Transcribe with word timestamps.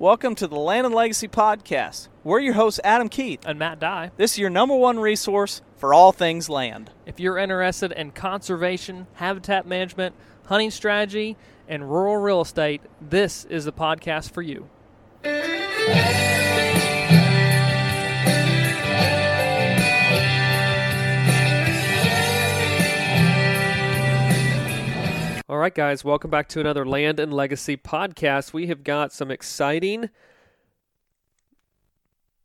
Welcome 0.00 0.34
to 0.36 0.46
the 0.46 0.56
Land 0.56 0.86
and 0.86 0.94
Legacy 0.94 1.28
Podcast. 1.28 2.08
We're 2.24 2.40
your 2.40 2.54
hosts, 2.54 2.80
Adam 2.82 3.10
Keith. 3.10 3.40
and 3.44 3.58
Matt 3.58 3.78
Dye. 3.78 4.12
This 4.16 4.32
is 4.32 4.38
your 4.38 4.48
number 4.48 4.74
one 4.74 4.98
resource 4.98 5.60
for 5.76 5.92
all 5.92 6.10
things 6.10 6.48
land. 6.48 6.90
If 7.04 7.20
you're 7.20 7.36
interested 7.36 7.92
in 7.92 8.12
conservation, 8.12 9.08
habitat 9.12 9.66
management, 9.66 10.14
hunting 10.46 10.70
strategy, 10.70 11.36
and 11.68 11.90
rural 11.90 12.16
real 12.16 12.40
estate, 12.40 12.80
this 12.98 13.44
is 13.44 13.66
the 13.66 13.74
podcast 13.74 14.30
for 14.30 14.40
you. 14.40 14.70
All 25.50 25.58
right, 25.58 25.74
guys, 25.74 26.04
welcome 26.04 26.30
back 26.30 26.48
to 26.50 26.60
another 26.60 26.86
Land 26.86 27.18
and 27.18 27.34
Legacy 27.34 27.76
podcast. 27.76 28.52
We 28.52 28.68
have 28.68 28.84
got 28.84 29.12
some 29.12 29.32
exciting 29.32 30.08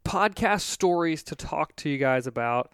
podcast 0.03 0.61
stories 0.61 1.21
to 1.25 1.35
talk 1.35 1.75
to 1.75 1.89
you 1.91 1.99
guys 1.99 2.25
about. 2.25 2.71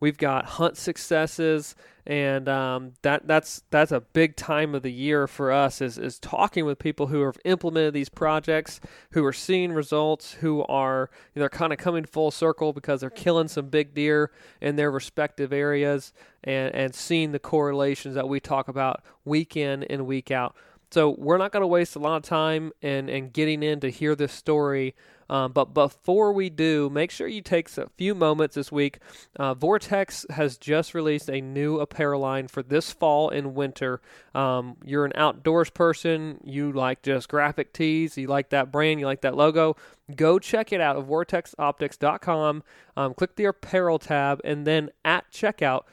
We've 0.00 0.18
got 0.18 0.44
hunt 0.44 0.76
successes, 0.76 1.74
and 2.06 2.48
um, 2.48 2.92
that 3.02 3.26
that's 3.26 3.62
that's 3.70 3.92
a 3.92 4.00
big 4.00 4.36
time 4.36 4.74
of 4.74 4.82
the 4.82 4.92
year 4.92 5.26
for 5.26 5.50
us 5.50 5.80
is 5.80 5.96
is 5.96 6.18
talking 6.18 6.64
with 6.64 6.78
people 6.78 7.06
who 7.06 7.22
have 7.22 7.38
implemented 7.44 7.94
these 7.94 8.08
projects, 8.08 8.80
who 9.12 9.24
are 9.24 9.32
seeing 9.32 9.72
results, 9.72 10.32
who 10.34 10.62
are 10.64 11.10
you 11.34 11.40
know, 11.40 11.42
they're 11.44 11.48
kind 11.48 11.72
of 11.72 11.78
coming 11.78 12.04
full 12.04 12.30
circle 12.30 12.72
because 12.72 13.00
they're 13.00 13.10
killing 13.10 13.48
some 13.48 13.68
big 13.68 13.94
deer 13.94 14.30
in 14.60 14.76
their 14.76 14.90
respective 14.90 15.52
areas, 15.52 16.12
and 16.42 16.74
and 16.74 16.94
seeing 16.94 17.32
the 17.32 17.38
correlations 17.38 18.14
that 18.14 18.28
we 18.28 18.40
talk 18.40 18.68
about 18.68 19.02
week 19.24 19.56
in 19.56 19.84
and 19.84 20.06
week 20.06 20.30
out. 20.30 20.54
So 20.94 21.16
we're 21.18 21.38
not 21.38 21.50
going 21.50 21.62
to 21.62 21.66
waste 21.66 21.96
a 21.96 21.98
lot 21.98 22.18
of 22.18 22.22
time 22.22 22.70
and 22.80 23.10
and 23.10 23.32
getting 23.32 23.64
in 23.64 23.80
to 23.80 23.90
hear 23.90 24.14
this 24.14 24.32
story. 24.32 24.94
Um, 25.28 25.50
but 25.50 25.74
before 25.74 26.32
we 26.32 26.50
do, 26.50 26.88
make 26.88 27.10
sure 27.10 27.26
you 27.26 27.42
take 27.42 27.76
a 27.76 27.88
few 27.96 28.14
moments 28.14 28.54
this 28.54 28.70
week. 28.70 29.00
Uh, 29.34 29.54
Vortex 29.54 30.24
has 30.30 30.56
just 30.56 30.94
released 30.94 31.28
a 31.28 31.40
new 31.40 31.80
apparel 31.80 32.20
line 32.20 32.46
for 32.46 32.62
this 32.62 32.92
fall 32.92 33.28
and 33.28 33.56
winter. 33.56 34.00
Um, 34.36 34.76
you're 34.84 35.04
an 35.04 35.14
outdoors 35.16 35.68
person, 35.68 36.38
you 36.44 36.70
like 36.70 37.02
just 37.02 37.28
graphic 37.28 37.72
tees, 37.72 38.16
you 38.16 38.28
like 38.28 38.50
that 38.50 38.70
brand, 38.70 39.00
you 39.00 39.06
like 39.06 39.22
that 39.22 39.34
logo. 39.34 39.74
Go 40.14 40.38
check 40.38 40.72
it 40.72 40.80
out 40.80 40.96
at 40.96 41.08
vortexoptics.com. 41.08 42.62
Um, 42.96 43.14
click 43.14 43.34
the 43.34 43.46
apparel 43.46 43.98
tab, 43.98 44.40
and 44.44 44.64
then 44.64 44.90
at 45.04 45.24
checkout, 45.32 45.86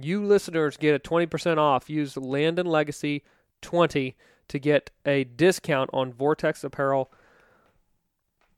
you 0.00 0.24
listeners 0.24 0.76
get 0.76 0.94
a 0.94 1.00
20% 1.00 1.58
off. 1.58 1.90
Use 1.90 2.16
Land 2.16 2.60
and 2.60 2.68
Legacy 2.68 3.24
20 3.62 4.14
to 4.48 4.58
get 4.58 4.90
a 5.06 5.24
discount 5.24 5.88
on 5.92 6.12
Vortex 6.12 6.62
apparel 6.62 7.10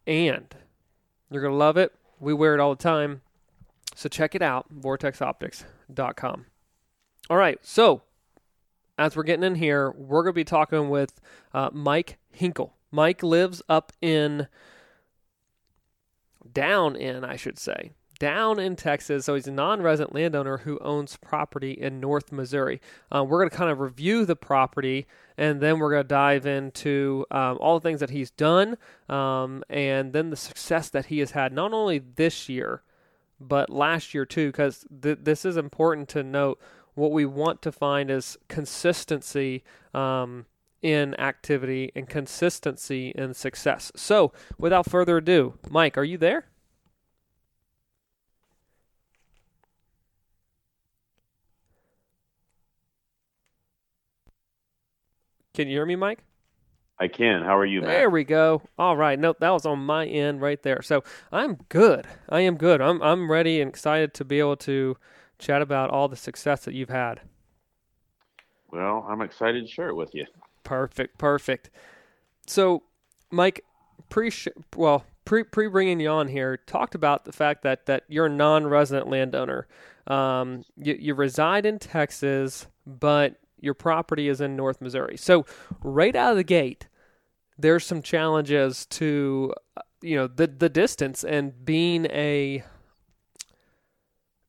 and 0.06 0.54
you're 1.30 1.42
going 1.42 1.52
to 1.52 1.58
love 1.58 1.76
it. 1.76 1.92
We 2.20 2.34
wear 2.34 2.54
it 2.54 2.60
all 2.60 2.74
the 2.74 2.82
time. 2.82 3.22
So 3.94 4.08
check 4.08 4.34
it 4.34 4.42
out, 4.42 4.66
vortexoptics.com. 4.74 6.46
All 7.30 7.36
right, 7.36 7.58
so 7.62 8.02
as 8.98 9.16
we're 9.16 9.22
getting 9.22 9.44
in 9.44 9.54
here, 9.54 9.92
we're 9.92 10.22
going 10.22 10.32
to 10.32 10.36
be 10.36 10.44
talking 10.44 10.90
with 10.90 11.20
uh, 11.52 11.70
Mike 11.72 12.18
Hinkle. 12.30 12.74
Mike 12.90 13.22
lives 13.22 13.62
up 13.68 13.92
in, 14.00 14.48
down 16.52 16.96
in, 16.96 17.24
I 17.24 17.36
should 17.36 17.58
say, 17.58 17.92
down 18.18 18.58
in 18.58 18.76
Texas. 18.76 19.24
So 19.24 19.34
he's 19.34 19.46
a 19.46 19.52
non 19.52 19.82
resident 19.82 20.14
landowner 20.14 20.58
who 20.58 20.78
owns 20.80 21.16
property 21.16 21.72
in 21.72 22.00
North 22.00 22.32
Missouri. 22.32 22.80
Uh, 23.14 23.24
we're 23.24 23.38
going 23.38 23.50
to 23.50 23.56
kind 23.56 23.70
of 23.70 23.80
review 23.80 24.24
the 24.24 24.36
property 24.36 25.06
and 25.36 25.60
then 25.60 25.78
we're 25.78 25.90
going 25.90 26.04
to 26.04 26.08
dive 26.08 26.46
into 26.46 27.26
um, 27.30 27.58
all 27.60 27.78
the 27.78 27.88
things 27.88 28.00
that 28.00 28.10
he's 28.10 28.30
done 28.30 28.76
um, 29.08 29.64
and 29.68 30.12
then 30.12 30.30
the 30.30 30.36
success 30.36 30.88
that 30.90 31.06
he 31.06 31.18
has 31.18 31.32
had, 31.32 31.52
not 31.52 31.72
only 31.72 31.98
this 31.98 32.48
year, 32.48 32.82
but 33.40 33.68
last 33.68 34.14
year 34.14 34.24
too, 34.24 34.48
because 34.48 34.86
th- 35.02 35.18
this 35.22 35.44
is 35.44 35.56
important 35.56 36.08
to 36.10 36.22
note. 36.22 36.60
What 36.94 37.10
we 37.10 37.26
want 37.26 37.60
to 37.62 37.72
find 37.72 38.10
is 38.10 38.38
consistency. 38.48 39.64
Um, 39.92 40.46
in 40.80 41.18
activity 41.18 41.90
and 41.96 42.06
consistency 42.06 43.08
in 43.16 43.32
success. 43.32 43.90
So, 43.96 44.34
without 44.58 44.84
further 44.84 45.16
ado, 45.16 45.54
Mike, 45.70 45.96
are 45.96 46.04
you 46.04 46.18
there? 46.18 46.44
Can 55.54 55.68
you 55.68 55.76
hear 55.76 55.86
me, 55.86 55.96
Mike? 55.96 56.18
I 56.98 57.08
can. 57.08 57.42
How 57.42 57.56
are 57.56 57.64
you, 57.64 57.80
Matt? 57.80 57.90
There 57.90 58.10
we 58.10 58.24
go. 58.24 58.62
All 58.78 58.96
right. 58.96 59.18
Nope, 59.18 59.38
that 59.40 59.50
was 59.50 59.66
on 59.66 59.80
my 59.80 60.06
end 60.06 60.40
right 60.40 60.62
there. 60.62 60.82
So 60.82 61.02
I'm 61.32 61.58
good. 61.68 62.06
I 62.28 62.40
am 62.40 62.56
good. 62.56 62.80
I'm 62.80 63.02
I'm 63.02 63.30
ready 63.30 63.60
and 63.60 63.68
excited 63.68 64.14
to 64.14 64.24
be 64.24 64.38
able 64.38 64.56
to 64.58 64.96
chat 65.38 65.62
about 65.62 65.90
all 65.90 66.08
the 66.08 66.16
success 66.16 66.64
that 66.64 66.74
you've 66.74 66.90
had. 66.90 67.20
Well, 68.70 69.06
I'm 69.08 69.22
excited 69.22 69.66
to 69.66 69.70
share 69.70 69.88
it 69.88 69.94
with 69.94 70.14
you. 70.14 70.26
Perfect. 70.62 71.18
Perfect. 71.18 71.70
So, 72.46 72.82
Mike, 73.30 73.64
pre 74.08 74.30
well 74.76 75.04
pre 75.24 75.42
pre 75.42 75.68
bringing 75.68 76.00
you 76.00 76.08
on 76.08 76.28
here, 76.28 76.56
talked 76.56 76.94
about 76.94 77.24
the 77.24 77.32
fact 77.32 77.62
that 77.62 77.86
that 77.86 78.04
you're 78.08 78.26
a 78.26 78.30
non-resident 78.30 79.08
landowner. 79.08 79.66
Um, 80.06 80.64
you, 80.76 80.96
you 80.98 81.14
reside 81.14 81.66
in 81.66 81.78
Texas, 81.78 82.66
but 82.86 83.36
your 83.64 83.74
property 83.74 84.28
is 84.28 84.40
in 84.40 84.56
North 84.56 84.80
Missouri. 84.80 85.16
So, 85.16 85.46
right 85.82 86.14
out 86.14 86.32
of 86.32 86.36
the 86.36 86.44
gate, 86.44 86.88
there's 87.58 87.84
some 87.84 88.02
challenges 88.02 88.86
to 88.86 89.54
uh, 89.76 89.82
you 90.02 90.16
know 90.16 90.26
the 90.26 90.46
the 90.46 90.68
distance 90.68 91.24
and 91.24 91.64
being 91.64 92.06
a 92.06 92.62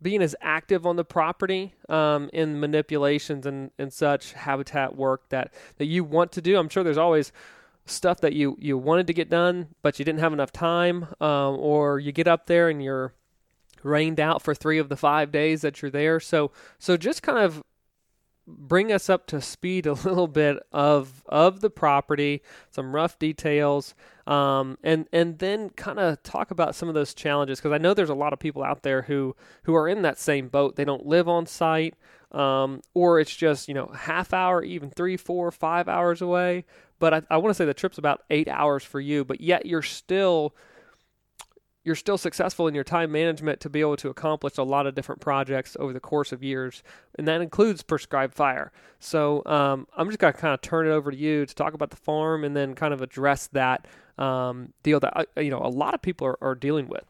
being 0.02 0.22
as 0.22 0.36
active 0.40 0.86
on 0.86 0.98
the 0.98 1.04
property 1.04 1.74
um, 1.90 2.30
in 2.32 2.60
manipulations 2.60 3.46
and, 3.46 3.72
and 3.80 3.92
such 3.92 4.34
habitat 4.34 4.96
work 4.96 5.30
that, 5.30 5.52
that 5.78 5.86
you 5.86 6.04
want 6.04 6.32
to 6.32 6.42
do. 6.42 6.58
I'm 6.58 6.70
sure 6.70 6.84
there's 6.84 6.98
always 6.98 7.32
stuff 7.88 8.22
that 8.22 8.34
you, 8.34 8.56
you 8.60 8.78
wanted 8.78 9.08
to 9.08 9.14
get 9.14 9.32
done, 9.32 9.70
but 9.82 9.98
you 9.98 10.06
didn't 10.06 10.20
have 10.20 10.32
enough 10.32 10.52
time, 10.52 11.08
um, 11.20 11.58
or 11.58 11.98
you 11.98 12.12
get 12.12 12.28
up 12.28 12.46
there 12.46 12.70
and 12.70 12.84
you're 12.84 13.14
rained 13.82 14.20
out 14.20 14.42
for 14.42 14.54
three 14.54 14.80
of 14.80 14.90
the 14.90 14.96
five 14.96 15.32
days 15.32 15.62
that 15.62 15.82
you're 15.82 15.92
there. 15.92 16.20
So 16.20 16.52
so 16.80 16.98
just 16.98 17.24
kind 17.24 17.38
of 17.38 17.64
bring 18.48 18.92
us 18.92 19.10
up 19.10 19.26
to 19.28 19.42
speed 19.42 19.86
a 19.86 19.94
little 20.08 20.28
bit 20.28 20.58
of 20.72 21.24
of 21.28 21.62
the 21.62 21.70
property, 21.70 22.42
some 22.70 22.96
rough 22.96 23.18
details, 23.20 23.96
um, 24.28 24.78
and 24.84 25.08
and 25.12 25.40
then 25.40 25.70
kind 25.72 26.00
of 26.00 26.22
talk 26.24 26.52
about 26.52 26.76
some 26.76 26.90
of 26.90 26.96
those 26.96 27.14
challenges 27.14 27.60
because 27.60 27.74
I 27.74 27.78
know 27.78 27.94
there's 27.94 28.10
a 28.10 28.16
lot 28.16 28.34
of 28.34 28.40
people 28.40 28.64
out 28.64 28.84
there 28.84 29.04
who 29.04 29.36
who 29.64 29.76
are 29.76 29.88
in 29.88 30.02
that 30.04 30.20
same 30.20 30.48
boat. 30.48 30.76
They 30.76 30.86
don't 30.86 31.06
live 31.06 31.28
on 31.28 31.46
site, 31.46 31.96
um, 32.32 32.82
or 32.94 33.20
it's 33.20 33.36
just 33.36 33.68
you 33.68 33.74
know 33.74 33.88
half 33.96 34.34
hour, 34.34 34.64
even 34.64 34.90
three, 34.90 35.18
four, 35.18 35.52
five 35.52 35.88
hours 35.88 36.22
away. 36.22 36.66
But 36.98 37.14
I, 37.14 37.22
I 37.30 37.38
want 37.38 37.50
to 37.50 37.54
say 37.56 37.66
the 37.66 37.74
trip's 37.74 37.98
about 37.98 38.24
eight 38.30 38.48
hours 38.48 38.84
for 38.84 39.00
you, 39.00 39.26
but 39.26 39.42
yet 39.42 39.66
you're 39.66 39.82
still 39.82 40.56
you're 41.86 41.96
still 41.96 42.18
successful 42.18 42.68
in 42.68 42.74
your 42.74 42.84
time 42.84 43.12
management 43.12 43.60
to 43.62 43.70
be 43.70 43.80
able 43.80 43.96
to 43.98 44.10
accomplish 44.10 44.58
a 44.58 44.64
lot 44.64 44.88
of 44.88 44.96
different 44.96 45.22
projects 45.22 45.78
over 45.80 45.94
the 45.94 46.00
course 46.00 46.32
of 46.32 46.44
years, 46.44 46.84
and 47.18 47.28
that 47.28 47.42
includes 47.42 47.84
prescribed 47.84 48.34
fire. 48.34 48.72
So 49.00 49.44
um, 49.46 49.88
I'm 49.96 50.08
just 50.08 50.18
going 50.18 50.34
to 50.34 50.40
kind 50.40 50.54
of 50.54 50.62
turn 50.62 50.88
it 50.88 50.90
over 50.90 51.12
to 51.12 51.18
you 51.18 51.46
to 51.46 51.56
talk 51.56 51.76
about 51.76 51.92
the 51.92 51.96
farm 51.96 52.44
and 52.44 52.56
then 52.56 52.74
kind 52.74 52.92
of 52.92 53.04
address 53.04 53.48
that 53.54 53.88
um, 54.18 54.74
deal 54.82 55.00
that 55.00 55.14
uh, 55.16 55.40
you 55.40 55.52
know 55.52 55.60
a 55.60 55.70
lot 55.70 55.94
of 55.94 56.02
people 56.02 56.26
are, 56.26 56.38
are, 56.42 56.56
dealing 56.56 56.88
with. 56.88 57.04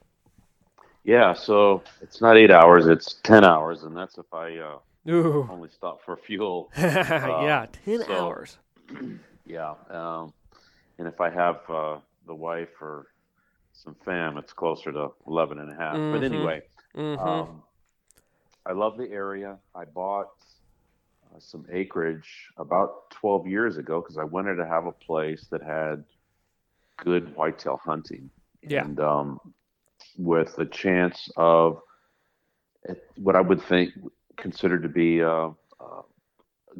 Yeah, 1.03 1.33
so 1.33 1.83
it's 2.01 2.19
not 2.19 2.35
eight 2.35 2.51
hours; 2.51 2.87
it's 2.87 3.15
ten 3.23 3.45
hours, 3.45 3.83
and 3.83 3.95
that's 3.95 4.17
if 4.17 4.33
I 4.33 4.57
uh, 4.57 4.77
only 5.07 5.69
stop 5.69 6.03
for 6.03 6.17
fuel. 6.17 6.71
yeah, 6.77 7.67
ten 7.85 8.03
so, 8.03 8.13
hours. 8.13 8.57
Yeah, 9.47 9.75
um, 9.91 10.33
and 10.97 11.07
if 11.07 11.21
I 11.21 11.29
have 11.29 11.59
uh, 11.69 11.97
the 12.25 12.33
wife 12.33 12.81
or 12.81 13.05
some 13.75 13.95
fam, 14.05 14.37
it's 14.37 14.53
closer 14.53 14.91
to 14.91 15.11
11 15.27 15.59
and 15.59 15.71
a 15.71 15.75
half. 15.75 15.95
Mm-hmm. 15.95 16.13
But 16.13 16.23
anyway, 16.23 16.61
mm-hmm. 16.95 17.27
um, 17.27 17.63
I 18.65 18.71
love 18.71 18.97
the 18.97 19.09
area. 19.11 19.57
I 19.75 19.85
bought 19.85 20.29
some 21.39 21.65
acreage 21.71 22.49
about 22.57 23.11
12 23.11 23.47
years 23.47 23.77
ago 23.77 24.01
because 24.01 24.17
I 24.17 24.23
wanted 24.23 24.55
to 24.55 24.65
have 24.65 24.85
a 24.85 24.91
place 24.91 25.47
that 25.51 25.61
had 25.61 26.03
good 26.97 27.35
whitetail 27.35 27.79
hunting. 27.83 28.29
Yeah. 28.61 28.85
And 28.85 28.99
um, 28.99 29.39
with 30.17 30.55
the 30.55 30.65
chance 30.65 31.29
of 31.35 31.81
what 33.15 33.35
I 33.35 33.41
would 33.41 33.61
think 33.61 33.91
considered 34.37 34.83
to 34.83 34.89
be 34.89 35.21
uh, 35.21 35.49
uh, 35.79 36.01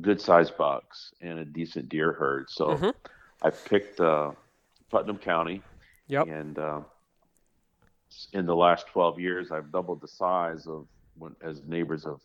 good 0.02 0.22
sized 0.22 0.58
bucks 0.58 1.14
and 1.22 1.40
a 1.40 1.46
decent 1.46 1.90
deer 1.90 2.14
herd. 2.14 2.50
So 2.50 2.68
Mhm. 2.70 2.94
I 3.42 3.50
picked 3.50 4.00
uh, 4.00 4.32
Putnam 4.90 5.18
County. 5.18 5.62
Yep. 6.08 6.28
And 6.28 6.60
uh, 6.60 6.82
in 8.34 8.46
the 8.46 8.56
last 8.56 8.88
12 8.88 9.20
years, 9.20 9.52
I've 9.52 9.72
doubled 9.72 10.02
the 10.02 10.08
size 10.08 10.68
of 10.68 10.88
when 11.18 11.36
as 11.42 11.62
neighbors 11.66 12.04
have 12.04 12.20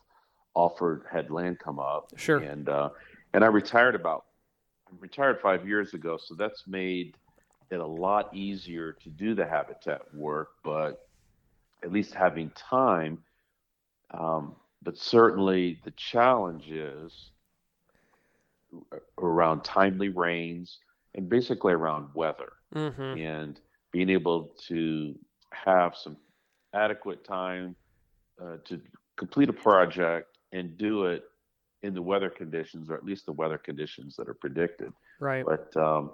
offered 0.54 1.04
had 1.10 1.30
land 1.30 1.58
come 1.58 1.78
up. 1.78 2.12
Sure. 2.16 2.38
And 2.38 2.68
uh, 2.68 2.90
and 3.32 3.44
I 3.44 3.46
retired 3.46 3.94
about 3.94 4.24
I 4.88 4.96
retired 4.98 5.40
five 5.40 5.66
years 5.66 5.94
ago, 5.94 6.18
so 6.20 6.34
that's 6.34 6.66
made 6.66 7.16
it 7.70 7.78
a 7.80 7.86
lot 7.86 8.34
easier 8.34 8.92
to 8.92 9.08
do 9.08 9.34
the 9.34 9.46
habitat 9.46 10.02
work. 10.14 10.50
But 10.64 11.06
at 11.82 11.92
least 11.92 12.14
having 12.14 12.50
time. 12.50 13.18
Um, 14.12 14.56
but 14.82 14.98
certainly 14.98 15.78
the 15.84 15.92
challenge 15.92 16.70
is 16.70 17.30
around 19.18 19.62
timely 19.62 20.08
rains 20.08 20.78
and 21.14 21.28
basically 21.28 21.72
around 21.72 22.08
weather 22.14 22.52
Mm-hmm. 22.74 23.18
and 23.18 23.60
being 23.92 24.08
able 24.10 24.50
to 24.68 25.18
have 25.52 25.96
some 25.96 26.16
adequate 26.74 27.24
time 27.24 27.74
uh, 28.40 28.56
to 28.64 28.80
complete 29.16 29.48
a 29.48 29.52
project 29.52 30.38
and 30.52 30.76
do 30.78 31.04
it 31.04 31.24
in 31.82 31.94
the 31.94 32.02
weather 32.02 32.30
conditions 32.30 32.90
or 32.90 32.94
at 32.94 33.04
least 33.04 33.26
the 33.26 33.32
weather 33.32 33.58
conditions 33.58 34.14
that 34.16 34.28
are 34.28 34.34
predicted 34.34 34.92
Right. 35.18 35.44
but 35.44 35.74
um, 35.76 36.12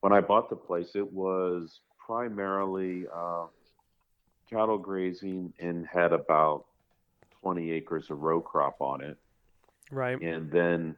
when 0.00 0.12
i 0.12 0.20
bought 0.20 0.50
the 0.50 0.56
place 0.56 0.90
it 0.94 1.12
was 1.12 1.80
primarily 2.04 3.06
uh, 3.14 3.46
cattle 4.50 4.78
grazing 4.78 5.52
and 5.58 5.86
had 5.86 6.12
about 6.12 6.66
20 7.40 7.70
acres 7.72 8.10
of 8.10 8.20
row 8.20 8.40
crop 8.40 8.76
on 8.80 9.00
it 9.02 9.16
Right. 9.90 10.20
and 10.20 10.50
then 10.50 10.96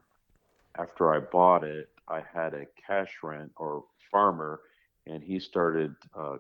after 0.79 1.15
I 1.15 1.21
bought 1.21 1.65
it, 1.65 1.89
I 2.09 2.23
had 2.35 2.53
a 2.53 2.67
cash 2.87 3.11
rent 3.23 3.51
or 3.57 3.85
farmer, 4.11 4.61
and 5.07 5.23
he 5.23 5.39
started 5.39 5.95
uh, 6.15 6.37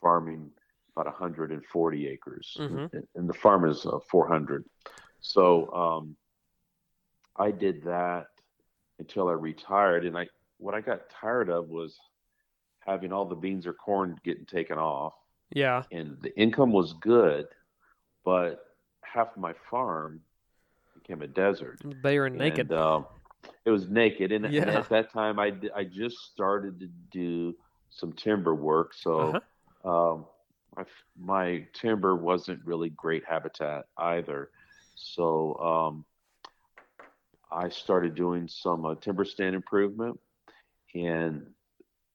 farming 0.00 0.50
about 0.92 1.06
140 1.06 2.08
acres, 2.08 2.56
Mhm. 2.58 2.92
and, 2.92 3.08
and 3.14 3.28
the 3.28 3.34
farm 3.34 3.64
is 3.68 3.84
uh, 3.86 3.98
400. 4.10 4.64
So 5.20 5.70
um, 5.72 6.16
I 7.36 7.50
did 7.50 7.82
that 7.84 8.28
until 8.98 9.28
I 9.28 9.32
retired, 9.32 10.06
and 10.06 10.16
I 10.16 10.28
what 10.58 10.74
I 10.74 10.80
got 10.80 11.10
tired 11.10 11.50
of 11.50 11.68
was 11.68 11.98
having 12.80 13.12
all 13.12 13.26
the 13.26 13.34
beans 13.34 13.66
or 13.66 13.74
corn 13.74 14.18
getting 14.24 14.46
taken 14.46 14.78
off, 14.78 15.14
Yeah. 15.50 15.82
and 15.90 16.16
the 16.22 16.34
income 16.38 16.72
was 16.72 16.94
good, 16.94 17.46
but 18.24 18.64
half 19.02 19.32
of 19.32 19.36
my 19.38 19.52
farm 19.70 20.22
became 20.94 21.20
a 21.20 21.26
desert. 21.26 21.80
Bare 21.84 22.26
and 22.26 22.38
naked. 22.38 22.70
And, 22.70 22.72
uh, 22.72 23.02
it 23.66 23.70
was 23.70 23.88
naked, 23.90 24.32
and, 24.32 24.46
and 24.46 24.70
at 24.70 24.88
that 24.88 25.10
time, 25.12 25.38
I 25.38 25.52
I 25.74 25.84
just 25.84 26.16
started 26.32 26.80
to 26.80 26.86
do 27.10 27.54
some 27.90 28.12
timber 28.12 28.54
work. 28.54 28.94
So 28.94 29.40
Uh-huh. 29.84 30.12
um, 30.12 30.26
my, 30.76 30.84
my 31.18 31.66
timber 31.72 32.14
wasn't 32.16 32.64
really 32.64 32.90
great 32.90 33.24
habitat 33.24 33.86
either. 33.96 34.50
So 34.94 35.54
um, 35.56 36.04
I 37.50 37.68
started 37.68 38.14
doing 38.14 38.48
some 38.48 38.84
uh, 38.84 38.94
timber 38.96 39.24
stand 39.24 39.54
improvement, 39.54 40.18
and 40.94 41.46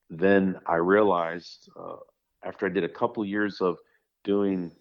then 0.09 0.59
I 0.65 0.75
realized 0.75 1.69
uh, 1.79 1.97
after 2.43 2.65
I 2.65 2.69
did 2.69 2.83
a 2.83 2.89
couple 2.89 3.23
years 3.25 3.61
of 3.61 3.77
doing 4.23 4.71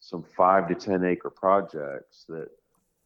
some 0.00 0.22
five 0.36 0.68
to 0.68 0.74
ten 0.74 1.04
acre 1.04 1.30
projects 1.30 2.24
that 2.28 2.48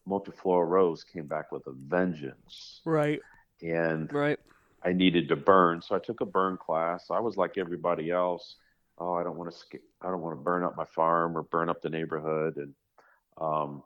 multiflora 0.08 0.66
rose 0.66 1.04
came 1.04 1.26
back 1.26 1.52
with 1.52 1.66
a 1.66 1.72
vengeance 1.72 2.80
right. 2.84 3.20
and 3.62 4.10
Right. 4.12 4.38
I 4.84 4.92
needed 4.92 5.28
to 5.28 5.36
burn. 5.36 5.82
So 5.82 5.94
I 5.96 5.98
took 5.98 6.20
a 6.20 6.26
burn 6.26 6.56
class. 6.56 7.06
I 7.10 7.20
was 7.20 7.36
like 7.36 7.58
everybody 7.58 8.10
else. 8.10 8.56
Oh, 8.98 9.14
I 9.14 9.22
don't 9.22 9.36
want 9.36 9.50
to 9.50 9.56
sk- 9.56 9.82
I 10.02 10.10
don't 10.10 10.20
want 10.20 10.36
to 10.38 10.42
burn 10.42 10.64
up 10.64 10.76
my 10.76 10.84
farm 10.84 11.36
or 11.36 11.42
burn 11.42 11.68
up 11.68 11.82
the 11.82 11.90
neighborhood 11.90 12.56
and 12.56 12.74
um, 13.40 13.82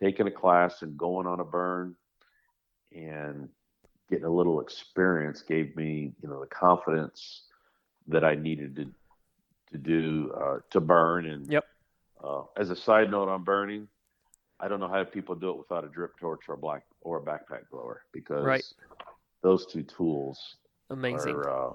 taking 0.00 0.26
a 0.26 0.30
class 0.30 0.82
and 0.82 0.96
going 0.96 1.26
on 1.26 1.40
a 1.40 1.44
burn 1.44 1.94
and 2.94 3.48
getting 4.10 4.24
a 4.24 4.30
little 4.30 4.60
experience 4.60 5.42
gave 5.42 5.74
me, 5.76 6.12
you 6.22 6.28
know, 6.28 6.40
the 6.40 6.46
confidence 6.46 7.44
that 8.08 8.24
I 8.24 8.34
needed 8.34 8.76
to 8.76 8.86
to 9.72 9.78
do 9.78 10.32
uh, 10.32 10.58
to 10.70 10.80
burn 10.80 11.26
and 11.26 11.50
Yep. 11.50 11.64
uh, 12.22 12.42
as 12.56 12.70
a 12.70 12.76
side 12.76 13.10
note 13.10 13.28
on 13.28 13.42
burning, 13.42 13.88
I 14.60 14.68
don't 14.68 14.78
know 14.80 14.88
how 14.88 15.02
people 15.04 15.34
do 15.34 15.50
it 15.50 15.58
without 15.58 15.84
a 15.84 15.88
drip 15.88 16.16
torch 16.18 16.48
or 16.48 16.54
a 16.54 16.58
black 16.58 16.84
or 17.00 17.18
a 17.18 17.22
backpack 17.22 17.68
blower 17.70 18.02
because 18.12 18.44
Right. 18.44 18.64
Those 19.44 19.66
two 19.66 19.82
tools 19.84 20.56
Amazing. 20.90 21.34
are, 21.36 21.68
uh, 21.70 21.72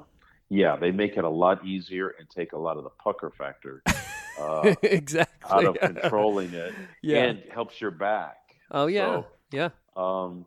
yeah, 0.50 0.76
they 0.76 0.92
make 0.92 1.16
it 1.16 1.24
a 1.24 1.30
lot 1.30 1.64
easier 1.66 2.10
and 2.20 2.30
take 2.30 2.52
a 2.54 2.58
lot 2.58 2.76
of 2.78 2.84
the 2.84 2.90
pucker 3.02 3.30
factor 3.30 3.82
uh, 4.42 4.74
exactly. 4.82 5.50
out 5.56 5.66
of 5.66 5.76
controlling 5.80 6.54
it 6.54 6.74
Yeah. 7.04 7.24
and 7.26 7.44
helps 7.54 7.80
your 7.80 7.92
back. 7.92 8.38
oh 8.72 8.88
yeah. 8.88 9.06
So, 9.22 9.28
yeah. 9.52 9.70
um, 9.96 10.46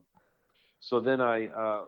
so 0.81 1.01
then 1.01 1.21
I 1.21 1.47
uh, 1.47 1.85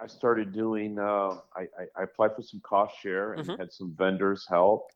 I 0.00 0.06
started 0.06 0.52
doing 0.52 0.98
uh, 0.98 1.38
I, 1.56 1.62
I, 1.80 1.84
I 1.96 2.02
applied 2.04 2.36
for 2.36 2.42
some 2.42 2.60
cost 2.60 2.94
share 3.02 3.32
and 3.32 3.46
Mhm. 3.48 3.58
had 3.58 3.72
some 3.72 3.94
vendors 3.98 4.46
help. 4.48 4.92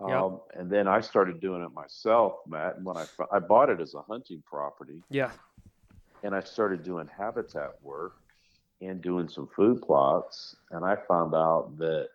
Um, 0.00 0.08
Yep. 0.10 0.60
And 0.60 0.70
then 0.70 0.86
I 0.86 1.00
started 1.00 1.40
doing 1.40 1.60
it 1.64 1.72
myself, 1.74 2.34
Matt. 2.46 2.76
And 2.76 2.84
when 2.86 2.96
i 2.96 3.04
i 3.32 3.40
bought 3.40 3.68
it 3.68 3.80
as 3.80 3.94
a 3.94 4.02
hunting 4.02 4.42
property, 4.46 5.02
Yeah. 5.10 5.32
and 6.22 6.32
I 6.36 6.40
started 6.40 6.84
doing 6.84 7.08
habitat 7.08 7.72
work 7.82 8.12
and 8.80 9.02
doing 9.02 9.28
some 9.28 9.48
food 9.48 9.82
plots, 9.82 10.56
and 10.70 10.84
I 10.84 10.96
found 11.08 11.34
out 11.34 11.76
that 11.78 12.08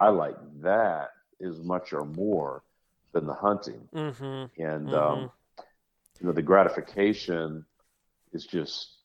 I 0.00 0.08
like 0.08 0.36
that 0.62 1.10
as 1.44 1.60
much 1.60 1.92
or 1.92 2.04
more 2.04 2.62
than 3.12 3.26
the 3.26 3.34
hunting. 3.34 3.88
Mm-hmm. 3.94 4.62
And 4.62 4.88
Mhm. 4.88 4.94
um, 4.94 5.30
you 6.20 6.26
know, 6.26 6.32
the 6.32 6.42
gratification 6.42 7.64
is 8.32 8.46
just, 8.46 8.98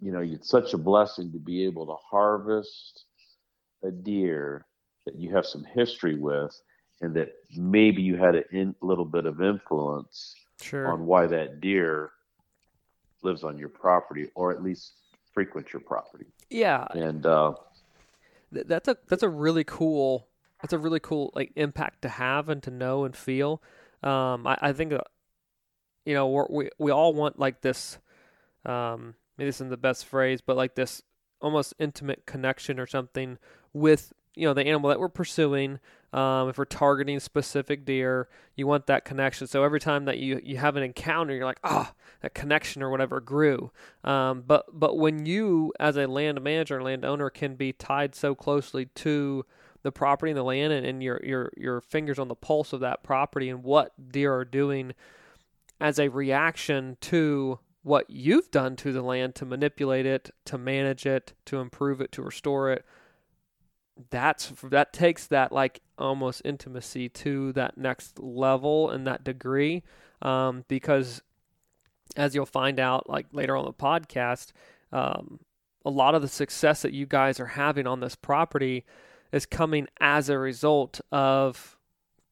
you 0.00 0.12
know, 0.12 0.20
it's 0.20 0.48
such 0.48 0.74
a 0.74 0.78
blessing 0.78 1.32
to 1.32 1.38
be 1.38 1.64
able 1.64 1.86
to 1.86 1.94
harvest 1.94 3.04
a 3.82 3.90
deer 3.90 4.64
that 5.06 5.16
you 5.16 5.34
have 5.34 5.46
some 5.46 5.64
history 5.64 6.16
with, 6.16 6.54
and 7.00 7.14
that 7.14 7.32
maybe 7.56 8.02
you 8.02 8.16
had 8.16 8.34
a 8.36 8.48
in, 8.54 8.74
little 8.80 9.04
bit 9.04 9.26
of 9.26 9.40
influence 9.40 10.34
Sure. 10.60 10.88
on 10.88 11.06
why 11.06 11.26
that 11.26 11.60
deer 11.60 12.10
lives 13.22 13.42
on 13.44 13.58
your 13.58 13.68
property, 13.68 14.30
or 14.34 14.52
at 14.52 14.62
least 14.62 14.92
frequents 15.38 15.72
your 15.72 15.80
property. 15.80 16.26
yeah. 16.50 16.84
And 16.90 17.24
uh, 17.24 17.52
Th- 18.52 18.66
that's 18.66 18.88
a 18.88 18.96
that's 19.08 19.22
a 19.22 19.28
really 19.28 19.62
cool 19.62 20.26
that's 20.60 20.72
a 20.72 20.78
really 20.78 20.98
cool 20.98 21.30
like 21.34 21.52
impact 21.54 22.02
to 22.02 22.08
have 22.08 22.48
and 22.48 22.60
to 22.64 22.70
know 22.72 23.04
and 23.04 23.14
feel. 23.14 23.62
Um, 24.02 24.46
I, 24.46 24.58
I 24.60 24.72
think 24.72 24.92
uh, 24.92 25.00
you 26.04 26.14
know 26.14 26.26
we're, 26.28 26.46
we 26.50 26.70
we 26.78 26.90
all 26.90 27.14
want 27.14 27.38
like 27.38 27.60
this. 27.60 27.98
Um, 28.64 29.14
maybe 29.36 29.48
this 29.48 29.56
isn't 29.58 29.70
the 29.70 29.76
best 29.76 30.06
phrase, 30.06 30.40
but 30.40 30.56
like 30.56 30.74
this 30.74 31.02
almost 31.40 31.74
intimate 31.78 32.26
connection 32.26 32.80
or 32.80 32.86
something 32.86 33.38
with 33.72 34.12
you 34.34 34.48
know 34.48 34.54
the 34.54 34.66
animal 34.66 34.88
that 34.90 34.98
we're 34.98 35.08
pursuing. 35.08 35.78
Um, 36.12 36.48
if 36.48 36.56
we're 36.56 36.64
targeting 36.64 37.20
specific 37.20 37.84
deer, 37.84 38.28
you 38.56 38.66
want 38.66 38.86
that 38.86 39.04
connection. 39.04 39.46
So 39.46 39.62
every 39.62 39.80
time 39.80 40.06
that 40.06 40.18
you 40.18 40.40
you 40.42 40.56
have 40.56 40.76
an 40.76 40.82
encounter, 40.82 41.34
you're 41.34 41.44
like, 41.44 41.60
ah, 41.64 41.92
that 42.22 42.34
connection 42.34 42.82
or 42.82 42.90
whatever 42.90 43.20
grew. 43.20 43.70
Um, 44.04 44.42
but 44.46 44.66
but 44.72 44.96
when 44.96 45.26
you 45.26 45.72
as 45.78 45.96
a 45.96 46.06
land 46.06 46.42
manager 46.42 46.76
and 46.76 46.84
landowner 46.84 47.28
can 47.30 47.56
be 47.56 47.72
tied 47.72 48.14
so 48.14 48.34
closely 48.34 48.86
to 48.86 49.44
the 49.82 49.92
property 49.92 50.30
and 50.30 50.38
the 50.38 50.44
land 50.44 50.72
and, 50.72 50.86
and 50.86 51.02
your 51.02 51.20
your 51.22 51.52
your 51.56 51.80
fingers 51.80 52.18
on 52.18 52.28
the 52.28 52.34
pulse 52.34 52.72
of 52.72 52.80
that 52.80 53.02
property 53.02 53.48
and 53.50 53.62
what 53.62 53.92
deer 54.10 54.34
are 54.34 54.44
doing 54.44 54.94
as 55.80 55.98
a 55.98 56.08
reaction 56.08 56.96
to 57.00 57.58
what 57.82 58.08
you've 58.08 58.50
done 58.50 58.76
to 58.76 58.92
the 58.92 59.02
land 59.02 59.34
to 59.36 59.46
manipulate 59.46 60.04
it, 60.04 60.30
to 60.44 60.58
manage 60.58 61.06
it, 61.06 61.32
to 61.46 61.58
improve 61.58 62.00
it, 62.00 62.12
to 62.12 62.22
restore 62.22 62.70
it. 62.70 62.84
That's 64.10 64.52
that 64.64 64.92
takes 64.92 65.26
that 65.26 65.52
like 65.52 65.80
almost 65.98 66.42
intimacy 66.44 67.08
to 67.08 67.52
that 67.52 67.76
next 67.76 68.18
level 68.18 68.90
and 68.90 69.06
that 69.06 69.24
degree, 69.24 69.82
um, 70.22 70.64
because 70.68 71.22
as 72.16 72.34
you'll 72.34 72.46
find 72.46 72.78
out 72.80 73.08
like 73.08 73.26
later 73.32 73.56
on 73.56 73.64
the 73.64 73.72
podcast, 73.72 74.52
um, 74.92 75.40
a 75.84 75.90
lot 75.90 76.14
of 76.14 76.22
the 76.22 76.28
success 76.28 76.82
that 76.82 76.92
you 76.92 77.06
guys 77.06 77.40
are 77.40 77.46
having 77.46 77.86
on 77.86 78.00
this 78.00 78.14
property 78.14 78.84
is 79.32 79.46
coming 79.46 79.86
as 80.00 80.28
a 80.28 80.38
result 80.38 81.00
of 81.12 81.76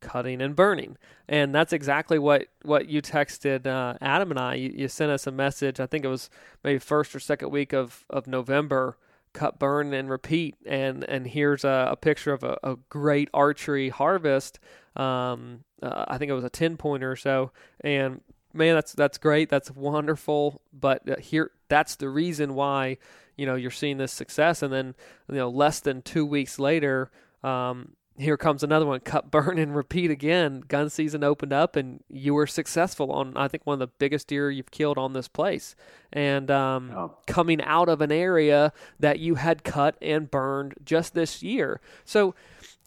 cutting 0.00 0.40
and 0.40 0.54
burning. 0.54 0.96
And 1.28 1.54
that's 1.54 1.72
exactly 1.72 2.18
what, 2.18 2.46
what 2.62 2.88
you 2.88 3.02
texted 3.02 3.66
uh, 3.66 3.94
Adam 4.00 4.30
and 4.30 4.38
I. 4.38 4.54
You, 4.54 4.72
you, 4.74 4.88
sent 4.88 5.10
us 5.10 5.26
a 5.26 5.32
message, 5.32 5.80
I 5.80 5.86
think 5.86 6.04
it 6.04 6.08
was 6.08 6.30
maybe 6.62 6.78
first 6.78 7.14
or 7.14 7.20
second 7.20 7.50
week 7.50 7.72
of, 7.72 8.04
of 8.08 8.26
November, 8.26 8.96
cut, 9.36 9.58
burn, 9.58 9.92
and 9.94 10.10
repeat. 10.10 10.56
And, 10.66 11.04
and 11.04 11.26
here's 11.26 11.62
a, 11.62 11.88
a 11.92 11.96
picture 11.96 12.32
of 12.32 12.42
a, 12.42 12.58
a, 12.64 12.76
great 12.88 13.28
archery 13.32 13.90
harvest. 13.90 14.58
Um, 14.96 15.64
uh, 15.82 16.06
I 16.08 16.18
think 16.18 16.30
it 16.30 16.34
was 16.34 16.44
a 16.44 16.50
10 16.50 16.76
pointer 16.76 17.12
or 17.12 17.16
so. 17.16 17.52
And 17.82 18.22
man, 18.52 18.74
that's, 18.74 18.92
that's 18.94 19.18
great. 19.18 19.50
That's 19.50 19.70
wonderful. 19.70 20.62
But 20.72 21.08
uh, 21.08 21.16
here, 21.20 21.50
that's 21.68 21.96
the 21.96 22.08
reason 22.08 22.54
why, 22.54 22.96
you 23.36 23.46
know, 23.46 23.54
you're 23.54 23.70
seeing 23.70 23.98
this 23.98 24.12
success. 24.12 24.62
And 24.62 24.72
then, 24.72 24.94
you 25.28 25.36
know, 25.36 25.50
less 25.50 25.80
than 25.80 26.02
two 26.02 26.24
weeks 26.24 26.58
later, 26.58 27.10
um, 27.44 27.92
here 28.18 28.36
comes 28.36 28.62
another 28.62 28.86
one 28.86 29.00
cut 29.00 29.30
burn 29.30 29.58
and 29.58 29.74
repeat 29.74 30.10
again. 30.10 30.62
Gun 30.66 30.90
season 30.90 31.22
opened 31.22 31.52
up 31.52 31.76
and 31.76 32.02
you 32.08 32.34
were 32.34 32.46
successful 32.46 33.12
on 33.12 33.36
i 33.36 33.48
think 33.48 33.66
one 33.66 33.74
of 33.74 33.80
the 33.80 33.92
biggest 33.98 34.28
deer 34.28 34.50
you've 34.50 34.70
killed 34.70 34.98
on 34.98 35.12
this 35.12 35.28
place. 35.28 35.74
And 36.12 36.50
um, 36.50 36.92
oh. 36.94 37.16
coming 37.26 37.60
out 37.62 37.88
of 37.88 38.00
an 38.00 38.12
area 38.12 38.72
that 38.98 39.18
you 39.18 39.36
had 39.36 39.64
cut 39.64 39.96
and 40.00 40.30
burned 40.30 40.74
just 40.84 41.14
this 41.14 41.42
year. 41.42 41.80
So 42.04 42.34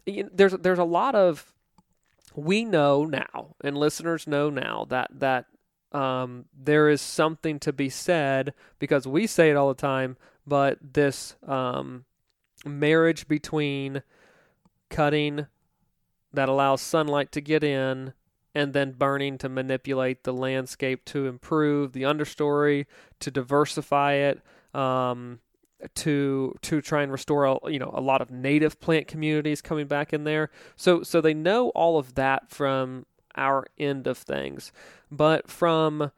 you 0.05 0.23
know, 0.23 0.29
there's 0.33 0.53
there's 0.53 0.79
a 0.79 0.83
lot 0.83 1.15
of 1.15 1.53
we 2.35 2.65
know 2.65 3.05
now 3.05 3.55
and 3.61 3.77
listeners 3.77 4.27
know 4.27 4.49
now 4.49 4.85
that 4.89 5.09
that 5.19 5.45
um, 5.91 6.45
there 6.55 6.87
is 6.89 7.01
something 7.01 7.59
to 7.59 7.73
be 7.73 7.89
said 7.89 8.53
because 8.77 9.07
we 9.07 9.25
say 9.25 9.49
it 9.49 9.57
all 9.57 9.69
the 9.69 9.73
time 9.73 10.17
but 10.45 10.77
this 10.93 11.35
um, 11.47 12.05
marriage 12.65 13.27
between 13.27 14.03
cutting 14.89 15.47
that 16.33 16.49
allows 16.49 16.81
sunlight 16.81 17.31
to 17.31 17.41
get 17.41 17.63
in, 17.63 18.13
and 18.53 18.73
then 18.73 18.91
burning 18.91 19.37
to 19.37 19.49
manipulate 19.49 20.23
the 20.23 20.33
landscape 20.33 21.05
to 21.05 21.27
improve 21.27 21.93
the 21.93 22.03
understory, 22.03 22.85
to 23.19 23.31
diversify 23.31 24.13
it, 24.13 24.41
um, 24.73 25.39
to 25.95 26.55
to 26.61 26.81
try 26.81 27.03
and 27.03 27.11
restore 27.11 27.45
a, 27.45 27.57
you 27.67 27.79
know 27.79 27.91
a 27.93 28.01
lot 28.01 28.21
of 28.21 28.31
native 28.31 28.79
plant 28.79 29.07
communities 29.07 29.61
coming 29.61 29.87
back 29.87 30.13
in 30.13 30.23
there. 30.23 30.49
So 30.75 31.03
so 31.03 31.21
they 31.21 31.33
know 31.33 31.69
all 31.69 31.97
of 31.97 32.15
that 32.15 32.49
from 32.49 33.05
our 33.35 33.65
end 33.77 34.07
of 34.07 34.17
things, 34.17 34.71
but 35.09 35.49
from 35.49 36.11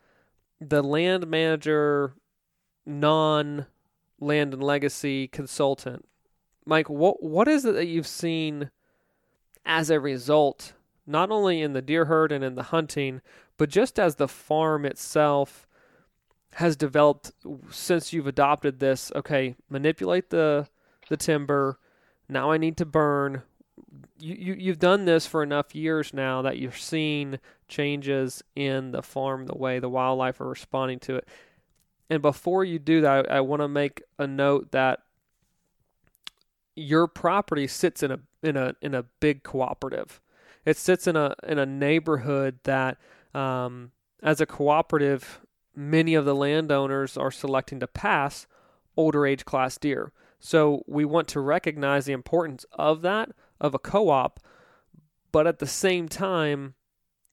the 0.60 0.82
land 0.82 1.28
manager, 1.28 2.16
non 2.86 3.68
land 4.20 4.54
and 4.54 4.64
legacy 4.64 5.28
consultant 5.28 6.06
Mike, 6.66 6.90
what 6.90 7.24
what 7.24 7.48
is 7.48 7.66
it 7.66 7.74
that 7.74 7.88
you've 7.88 8.08
seen 8.08 8.70
as 9.66 9.90
a 9.90 10.00
result, 10.00 10.74
not 11.06 11.32
only 11.32 11.62
in 11.62 11.74
the 11.74 11.82
deer 11.82 12.06
herd 12.06 12.32
and 12.32 12.44
in 12.44 12.56
the 12.56 12.64
hunting, 12.64 13.22
but 13.58 13.70
just 13.70 14.00
as 14.00 14.16
the 14.16 14.28
farm 14.28 14.86
itself 14.86 15.68
has 16.56 16.76
developed 16.76 17.32
since 17.72 18.14
you've 18.14 18.28
adopted 18.28 18.80
this? 18.80 19.12
Okay, 19.16 19.56
manipulate 19.70 20.30
the 20.30 20.68
the 21.10 21.18
timber. 21.18 21.80
Now 22.30 22.52
I 22.52 22.58
need 22.58 22.78
to 22.78 22.86
burn. 22.86 23.44
You, 24.20 24.36
you 24.36 24.54
you've 24.54 24.80
done 24.80 25.06
this 25.06 25.26
for 25.26 25.42
enough 25.42 25.74
years 25.74 26.14
now 26.14 26.42
that 26.44 26.60
you're 26.60 26.72
seeing 26.72 27.40
changes 27.68 28.44
in 28.56 28.92
the 28.92 29.02
farm, 29.02 29.46
the 29.46 29.58
way 29.58 29.80
the 29.80 29.90
wildlife 29.90 30.40
are 30.40 30.50
responding 30.50 31.00
to 31.00 31.16
it. 31.16 31.28
And 32.10 32.22
before 32.22 32.64
you 32.64 32.78
do 32.78 33.02
that, 33.02 33.32
I, 33.32 33.38
I 33.38 33.42
want 33.42 33.62
to 33.62 33.68
make 33.68 34.04
a 34.20 34.28
note 34.28 34.72
that 34.72 35.00
your 36.82 37.08
property 37.08 37.68
sits 37.68 38.04
in 38.04 38.12
a 38.12 38.20
in 38.44 38.58
a 38.58 38.76
in 38.82 38.94
a 38.94 39.04
big 39.20 39.44
cooperative. 39.44 40.20
It 40.66 40.78
sits 40.78 41.08
in 41.08 41.16
a 41.16 41.36
in 41.48 41.60
a 41.60 41.66
neighborhood 41.66 42.60
that, 42.64 42.98
um, 43.34 43.92
as 44.22 44.42
a 44.42 44.46
cooperative, 44.46 45.42
many 45.76 46.16
of 46.16 46.26
the 46.26 46.36
landowners 46.36 47.18
are 47.18 47.32
selecting 47.32 47.80
to 47.80 47.88
pass 47.88 48.48
older 48.98 49.26
age 49.26 49.46
class 49.46 49.78
deer. 49.78 50.12
So 50.40 50.84
we 50.88 51.06
want 51.06 51.28
to 51.30 51.40
recognize 51.40 52.06
the 52.06 52.14
importance 52.14 52.66
of 52.74 53.02
that 53.04 53.30
of 53.60 53.76
a 53.76 53.80
co-op, 53.80 54.40
but 55.32 55.46
at 55.46 55.60
the 55.60 55.68
same 55.68 56.10
time, 56.10 56.74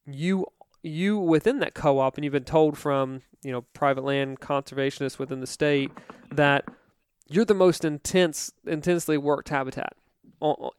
you 0.06 0.46
you 0.82 1.18
within 1.18 1.58
that 1.60 1.74
co-op, 1.74 2.16
and 2.16 2.24
you've 2.24 2.32
been 2.32 2.44
told 2.44 2.78
from 2.78 3.22
you 3.42 3.52
know 3.52 3.62
private 3.72 4.04
land 4.04 4.40
conservationists 4.40 5.18
within 5.18 5.40
the 5.40 5.46
state 5.46 5.90
that 6.30 6.64
you're 7.28 7.44
the 7.44 7.54
most 7.54 7.84
intense, 7.84 8.52
intensely 8.66 9.18
worked 9.18 9.50
habitat 9.50 9.94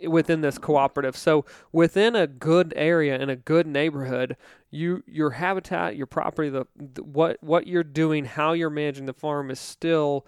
within 0.07 0.41
this 0.41 0.57
cooperative. 0.57 1.17
So 1.17 1.45
within 1.71 2.15
a 2.15 2.27
good 2.27 2.73
area 2.75 3.19
in 3.19 3.29
a 3.29 3.35
good 3.35 3.67
neighborhood, 3.67 4.37
you 4.71 5.03
your 5.05 5.31
habitat, 5.31 5.95
your 5.95 6.05
property, 6.05 6.49
the, 6.49 6.65
the, 6.75 7.03
what 7.03 7.37
what 7.41 7.67
you're 7.67 7.83
doing, 7.83 8.25
how 8.25 8.53
you're 8.53 8.69
managing 8.69 9.05
the 9.05 9.13
farm 9.13 9.51
is 9.51 9.59
still 9.59 10.25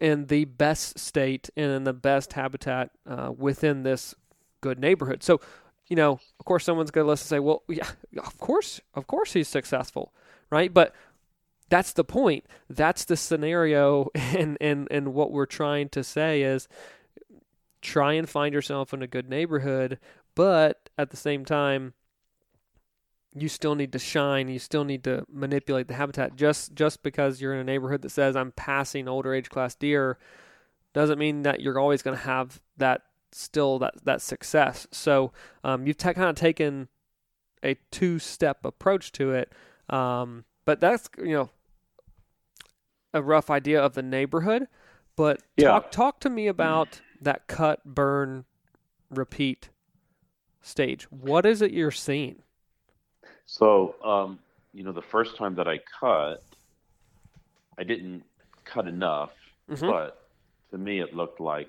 in 0.00 0.26
the 0.26 0.44
best 0.44 0.98
state 0.98 1.50
and 1.56 1.70
in 1.70 1.84
the 1.84 1.92
best 1.92 2.32
habitat 2.32 2.90
uh, 3.06 3.32
within 3.36 3.82
this 3.82 4.14
good 4.60 4.78
neighborhood. 4.78 5.22
So, 5.22 5.40
you 5.88 5.96
know, 5.96 6.20
of 6.38 6.44
course, 6.44 6.64
someone's 6.64 6.90
going 6.90 7.04
to 7.04 7.08
listen 7.08 7.24
and 7.24 7.28
say, 7.28 7.38
"Well, 7.38 7.62
yeah, 7.68 7.90
of 8.18 8.38
course, 8.38 8.80
of 8.94 9.06
course, 9.06 9.32
he's 9.32 9.48
successful." 9.48 10.12
Right, 10.50 10.72
but 10.72 10.94
that's 11.68 11.92
the 11.92 12.04
point. 12.04 12.44
That's 12.68 13.04
the 13.04 13.16
scenario, 13.16 14.10
and 14.14 14.56
and 14.60 14.88
and 14.90 15.14
what 15.14 15.32
we're 15.32 15.46
trying 15.46 15.88
to 15.90 16.04
say 16.04 16.42
is 16.42 16.68
try 17.80 18.14
and 18.14 18.28
find 18.28 18.52
yourself 18.52 18.92
in 18.92 19.02
a 19.02 19.06
good 19.06 19.28
neighborhood, 19.28 19.98
but 20.34 20.90
at 20.98 21.10
the 21.10 21.16
same 21.16 21.44
time, 21.44 21.94
you 23.34 23.48
still 23.48 23.74
need 23.74 23.92
to 23.92 23.98
shine. 23.98 24.48
You 24.48 24.58
still 24.58 24.84
need 24.84 25.04
to 25.04 25.24
manipulate 25.32 25.88
the 25.88 25.94
habitat. 25.94 26.36
Just 26.36 26.74
just 26.74 27.02
because 27.02 27.40
you're 27.40 27.54
in 27.54 27.60
a 27.60 27.64
neighborhood 27.64 28.02
that 28.02 28.10
says 28.10 28.36
I'm 28.36 28.52
passing 28.52 29.08
older 29.08 29.34
age 29.34 29.50
class 29.50 29.74
deer, 29.74 30.18
doesn't 30.92 31.18
mean 31.18 31.42
that 31.42 31.60
you're 31.60 31.78
always 31.78 32.02
going 32.02 32.16
to 32.16 32.24
have 32.24 32.60
that 32.76 33.02
still 33.32 33.78
that 33.80 33.94
that 34.04 34.22
success. 34.22 34.86
So 34.90 35.32
um, 35.62 35.86
you've 35.86 35.98
t- 35.98 36.14
kind 36.14 36.30
of 36.30 36.36
taken 36.36 36.88
a 37.62 37.76
two 37.90 38.18
step 38.18 38.64
approach 38.64 39.12
to 39.12 39.32
it. 39.32 39.52
Um, 39.88 40.44
but 40.64 40.80
that's 40.80 41.08
you 41.18 41.32
know 41.32 41.50
a 43.18 43.22
rough 43.22 43.50
idea 43.50 43.82
of 43.82 43.94
the 43.94 44.02
neighborhood, 44.02 44.68
but 45.16 45.42
yeah. 45.56 45.68
talk 45.68 45.90
talk 45.90 46.20
to 46.20 46.30
me 46.30 46.46
about 46.46 47.00
that 47.20 47.46
cut, 47.48 47.84
burn, 47.84 48.44
repeat 49.10 49.68
stage. 50.62 51.04
What 51.10 51.44
is 51.44 51.60
it 51.60 51.72
you're 51.72 51.90
seeing? 51.90 52.42
So, 53.46 53.96
um, 54.04 54.38
you 54.72 54.84
know, 54.84 54.92
the 54.92 55.02
first 55.02 55.36
time 55.36 55.54
that 55.56 55.66
I 55.66 55.80
cut, 56.00 56.42
I 57.78 57.84
didn't 57.84 58.24
cut 58.64 58.86
enough, 58.86 59.32
mm-hmm. 59.70 59.86
but 59.86 60.28
to 60.70 60.78
me 60.78 61.00
it 61.00 61.14
looked 61.14 61.40
like 61.40 61.68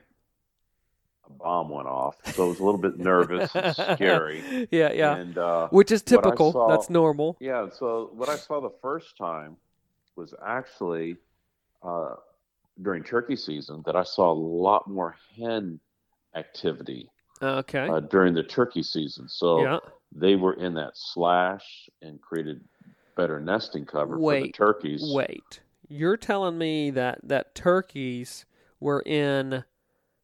a 1.25 1.31
bomb 1.31 1.69
went 1.69 1.87
off. 1.87 2.15
So 2.33 2.45
it 2.45 2.49
was 2.49 2.59
a 2.59 2.63
little 2.63 2.79
bit 2.79 2.99
nervous 2.99 3.55
and 3.55 3.75
scary. 3.95 4.67
Yeah, 4.71 4.91
yeah. 4.91 5.15
And, 5.15 5.37
uh, 5.37 5.67
Which 5.69 5.91
is 5.91 6.01
typical. 6.01 6.51
Saw, 6.51 6.67
That's 6.67 6.89
normal. 6.89 7.37
Yeah. 7.39 7.69
So 7.69 8.11
what 8.13 8.29
I 8.29 8.35
saw 8.35 8.59
the 8.59 8.73
first 8.81 9.17
time 9.17 9.57
was 10.15 10.33
actually 10.45 11.15
uh, 11.83 12.15
during 12.81 13.03
turkey 13.03 13.35
season 13.35 13.83
that 13.85 13.95
I 13.95 14.03
saw 14.03 14.31
a 14.31 14.33
lot 14.33 14.87
more 14.87 15.15
hen 15.37 15.79
activity. 16.35 17.09
Okay. 17.41 17.87
Uh, 17.87 18.01
during 18.01 18.33
the 18.33 18.43
turkey 18.43 18.83
season, 18.83 19.29
so 19.29 19.63
yeah. 19.63 19.79
they 20.13 20.35
were 20.35 20.53
in 20.53 20.73
that 20.73 20.91
slash 20.95 21.89
and 22.01 22.21
created 22.21 22.61
better 23.15 23.39
nesting 23.39 23.85
cover 23.85 24.17
wait, 24.19 24.39
for 24.39 24.47
the 24.47 24.51
turkeys. 24.51 25.03
Wait, 25.13 25.61
you're 25.87 26.17
telling 26.17 26.57
me 26.57 26.91
that 26.91 27.19
that 27.23 27.55
turkeys 27.55 28.45
were 28.79 29.01
in 29.05 29.63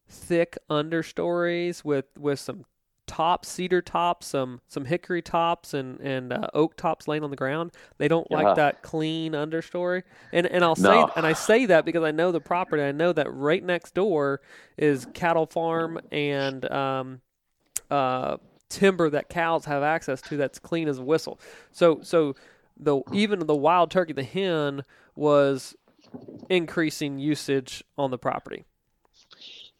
thick 0.08 0.58
understories 0.68 1.84
with 1.84 2.06
with 2.18 2.38
some 2.38 2.64
tops, 3.06 3.48
cedar 3.48 3.82
tops, 3.82 4.26
some 4.26 4.60
some 4.68 4.84
hickory 4.84 5.22
tops, 5.22 5.74
and 5.74 6.00
and 6.00 6.32
uh, 6.32 6.48
oak 6.54 6.76
tops 6.76 7.08
laying 7.08 7.24
on 7.24 7.30
the 7.30 7.36
ground. 7.36 7.72
They 7.98 8.08
don't 8.08 8.26
yeah. 8.30 8.40
like 8.42 8.56
that 8.56 8.82
clean 8.82 9.32
understory. 9.32 10.02
And 10.32 10.46
and 10.46 10.64
I'll 10.64 10.76
say 10.76 10.94
no. 10.94 11.10
and 11.16 11.26
I 11.26 11.32
say 11.32 11.66
that 11.66 11.84
because 11.84 12.02
I 12.02 12.10
know 12.10 12.32
the 12.32 12.40
property. 12.40 12.82
I 12.82 12.92
know 12.92 13.12
that 13.12 13.32
right 13.32 13.62
next 13.62 13.94
door 13.94 14.40
is 14.76 15.06
cattle 15.14 15.46
farm 15.46 16.00
and 16.10 16.70
um, 16.70 17.20
uh, 17.90 18.36
timber 18.68 19.10
that 19.10 19.28
cows 19.28 19.64
have 19.66 19.82
access 19.82 20.20
to 20.22 20.36
that's 20.36 20.58
clean 20.58 20.88
as 20.88 20.98
a 20.98 21.04
whistle. 21.04 21.40
So 21.72 22.00
so 22.02 22.34
the 22.76 23.00
even 23.12 23.46
the 23.46 23.56
wild 23.56 23.90
turkey, 23.90 24.12
the 24.12 24.22
hen 24.22 24.84
was 25.14 25.74
increasing 26.48 27.18
usage 27.18 27.84
on 27.96 28.10
the 28.10 28.18
property. 28.18 28.64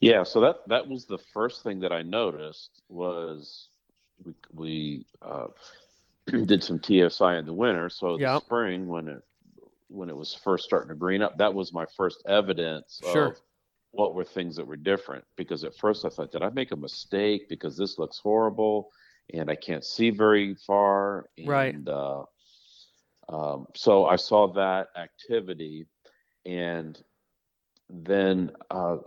Yeah, 0.00 0.24
so 0.24 0.40
that 0.40 0.56
that 0.68 0.88
was 0.88 1.06
the 1.06 1.18
first 1.32 1.62
thing 1.62 1.80
that 1.80 1.92
I 1.92 2.02
noticed 2.02 2.82
was 2.88 3.68
we 4.24 4.34
we 4.52 5.06
uh, 5.22 5.46
did 6.26 6.62
some 6.62 6.80
TSI 6.82 7.36
in 7.36 7.46
the 7.46 7.54
winter. 7.54 7.88
So 7.88 8.18
yep. 8.18 8.40
the 8.40 8.40
spring 8.40 8.88
when 8.88 9.08
it 9.08 9.22
when 9.88 10.10
it 10.10 10.16
was 10.16 10.34
first 10.34 10.64
starting 10.64 10.88
to 10.88 10.94
green 10.94 11.22
up, 11.22 11.38
that 11.38 11.54
was 11.54 11.72
my 11.72 11.86
first 11.96 12.22
evidence 12.26 13.00
sure. 13.12 13.26
of 13.28 13.40
what 13.92 14.14
were 14.14 14.24
things 14.24 14.56
that 14.56 14.66
were 14.66 14.76
different. 14.76 15.24
Because 15.36 15.64
at 15.64 15.76
first 15.76 16.04
I 16.04 16.08
thought, 16.08 16.32
did 16.32 16.42
I 16.42 16.50
make 16.50 16.72
a 16.72 16.76
mistake? 16.76 17.48
Because 17.48 17.76
this 17.76 17.98
looks 17.98 18.18
horrible. 18.18 18.90
and 19.32 19.50
I 19.50 19.54
can't 19.54 19.84
see 19.84 20.10
very 20.10 20.54
far. 20.54 21.26
And, 21.38 21.48
Right. 21.48 21.76
Uh, 21.86 22.24
um, 23.28 23.66
so 23.74 24.06
I 24.06 24.16
saw 24.16 24.52
that 24.52 24.88
activity, 24.96 25.86
and 26.44 26.96
then 27.90 28.52
uh, 28.70 28.98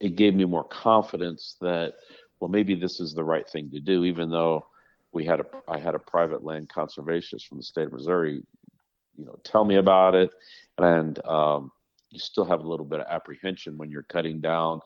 it 0.00 0.16
gave 0.16 0.34
me 0.34 0.44
more 0.44 0.64
confidence 0.64 1.56
that 1.60 1.94
well 2.40 2.48
maybe 2.50 2.74
this 2.74 3.00
is 3.00 3.14
the 3.14 3.24
right 3.24 3.48
thing 3.48 3.70
to 3.70 3.80
do, 3.80 4.04
even 4.04 4.30
though 4.30 4.66
we 5.12 5.24
had 5.24 5.40
a 5.40 5.46
I 5.68 5.78
had 5.78 5.94
a 5.94 5.98
private 5.98 6.44
land 6.44 6.68
conservationist 6.68 7.46
from 7.46 7.58
the 7.58 7.64
state 7.64 7.86
of 7.86 7.92
Missouri, 7.92 8.42
you 9.16 9.24
know, 9.24 9.38
tell 9.42 9.64
me 9.64 9.76
about 9.76 10.14
it, 10.14 10.30
and 10.78 11.24
um, 11.26 11.72
you 12.10 12.18
still 12.18 12.44
have 12.44 12.60
a 12.60 12.68
little 12.68 12.84
bit 12.86 13.00
of 13.00 13.06
apprehension 13.08 13.78
when 13.78 13.90
you're 13.90 14.02
cutting 14.04 14.40
down 14.40 14.80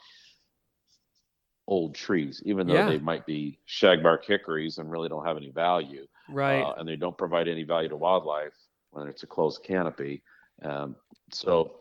old 1.66 1.94
trees, 1.94 2.42
even 2.44 2.66
though 2.66 2.74
Yeah. 2.74 2.88
they 2.88 2.98
might 2.98 3.26
be 3.26 3.58
shagbark 3.68 4.24
hickories 4.24 4.78
and 4.78 4.90
really 4.90 5.08
don't 5.08 5.24
have 5.24 5.36
any 5.36 5.50
value, 5.50 6.06
Right. 6.28 6.62
uh, 6.62 6.74
and 6.78 6.88
they 6.88 6.96
don't 6.96 7.16
provide 7.16 7.46
any 7.48 7.62
value 7.62 7.88
to 7.88 7.96
wildlife 7.96 8.54
when 8.90 9.06
it's 9.06 9.22
a 9.22 9.26
closed 9.26 9.62
canopy. 9.62 10.22
Um, 10.62 10.96
so 11.32 11.76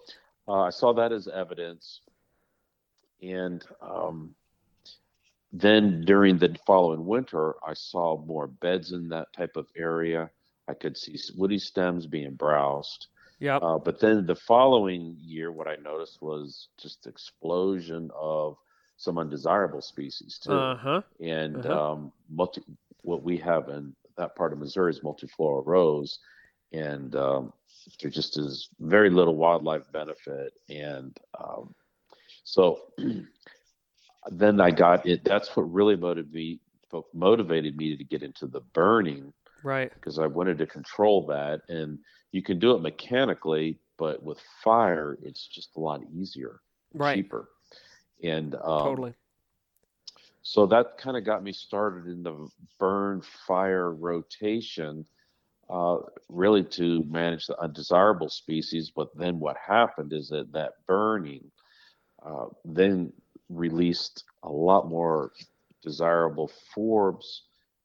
uh, 0.48 0.62
I 0.62 0.70
saw 0.70 0.94
that 0.94 1.12
as 1.12 1.28
evidence, 1.28 2.02
and 3.22 3.64
um, 3.82 4.36
then 5.52 6.02
during 6.02 6.38
the 6.38 6.56
following 6.66 7.06
winter, 7.06 7.56
I 7.66 7.74
saw 7.74 8.18
more 8.18 8.48
beds 8.48 8.92
in 8.92 9.10
that 9.10 9.34
type 9.34 9.56
of 9.56 9.68
area. 9.76 10.30
I 10.68 10.74
could 10.74 10.98
see 10.98 11.18
woody 11.36 11.58
stems 11.60 12.06
being 12.06 12.36
browsed. 12.36 13.08
yep. 13.40 13.62
Uh, 13.62 13.78
but 13.80 14.00
then 14.00 14.26
the 14.26 14.36
following 14.36 15.16
year, 15.20 15.52
what 15.52 15.68
I 15.68 15.76
noticed 15.78 16.22
was 16.22 16.68
just 16.78 17.08
explosion 17.08 18.12
of 18.16 18.58
some 18.98 19.18
undesirable 19.18 19.82
species 19.82 20.40
too. 20.40 20.52
Uh 20.52 20.76
huh. 20.76 21.02
and 21.20 21.66
Uh-huh. 21.66 21.92
um, 21.92 22.12
multi, 22.30 22.62
what 23.02 23.24
we 23.24 23.38
have 23.38 23.70
in 23.70 23.96
that 24.18 24.36
part 24.36 24.54
of 24.54 24.60
Missouri 24.60 24.92
is 24.92 25.00
multiflora 25.00 25.66
rose, 25.66 26.20
and 26.74 27.16
um, 27.16 27.54
there 28.02 28.12
just 28.12 28.38
is 28.38 28.70
very 28.80 29.10
little 29.10 29.36
wildlife 29.36 29.92
benefit. 29.92 30.54
And 30.70 31.18
um, 31.40 31.74
so 32.44 32.80
then 34.32 34.60
I 34.60 34.72
got 34.72 35.06
it. 35.06 35.24
That's 35.24 35.56
what 35.56 35.72
really 35.72 35.96
motivated 35.96 36.34
me, 36.34 36.60
motivated 37.14 37.78
me 37.78 37.96
to 37.96 38.04
get 38.04 38.24
into 38.24 38.48
the 38.48 38.62
burning 38.74 39.34
Right. 39.64 39.92
because 39.94 40.20
I 40.20 40.28
wanted 40.28 40.58
to 40.60 40.66
control 40.66 41.26
that. 41.28 41.62
And 41.70 42.00
you 42.32 42.42
can 42.42 42.60
do 42.60 42.76
it 42.76 42.82
mechanically, 42.82 43.80
but 43.98 44.22
with 44.24 44.40
fire, 44.64 45.18
it's 45.22 45.48
just 45.48 45.76
a 45.76 45.80
lot 45.80 46.02
easier, 46.14 46.62
Right. 46.94 47.16
cheaper. 47.16 47.50
And 48.24 48.56
um, 48.56 48.84
Totally. 48.84 49.14
so 50.42 50.66
that 50.68 50.98
kind 50.98 51.18
of 51.18 51.26
got 51.26 51.44
me 51.44 51.52
started 51.52 52.08
in 52.08 52.24
the 52.24 52.48
burn 52.80 53.22
fire 53.48 53.94
rotation, 53.94 55.06
uh, 55.70 55.98
really 56.30 56.64
to 56.64 57.04
manage 57.06 57.48
the 57.48 57.60
undesirable 57.60 58.30
species. 58.30 58.92
But 58.96 59.16
then 59.16 59.40
what 59.40 59.58
happened 59.58 60.14
is 60.14 60.30
that 60.30 60.52
that 60.54 60.74
burning 60.88 61.52
uh, 62.26 62.46
then 62.66 63.12
released 63.50 64.24
a 64.44 64.50
lot 64.50 64.88
more 64.88 65.32
desirable 65.82 66.52
forbs 66.76 67.42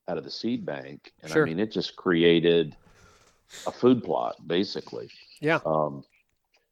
out 0.08 0.18
of 0.18 0.24
the 0.24 0.30
seed 0.30 0.66
bank, 0.66 1.12
and 1.22 1.32
Sure. 1.32 1.42
I 1.42 1.46
mean 1.46 1.58
it 1.58 1.72
just 1.72 1.96
created 1.96 2.76
a 3.66 3.72
food 3.72 4.02
plot 4.04 4.36
basically. 4.46 5.08
Yeah. 5.40 5.60
Um, 5.64 6.04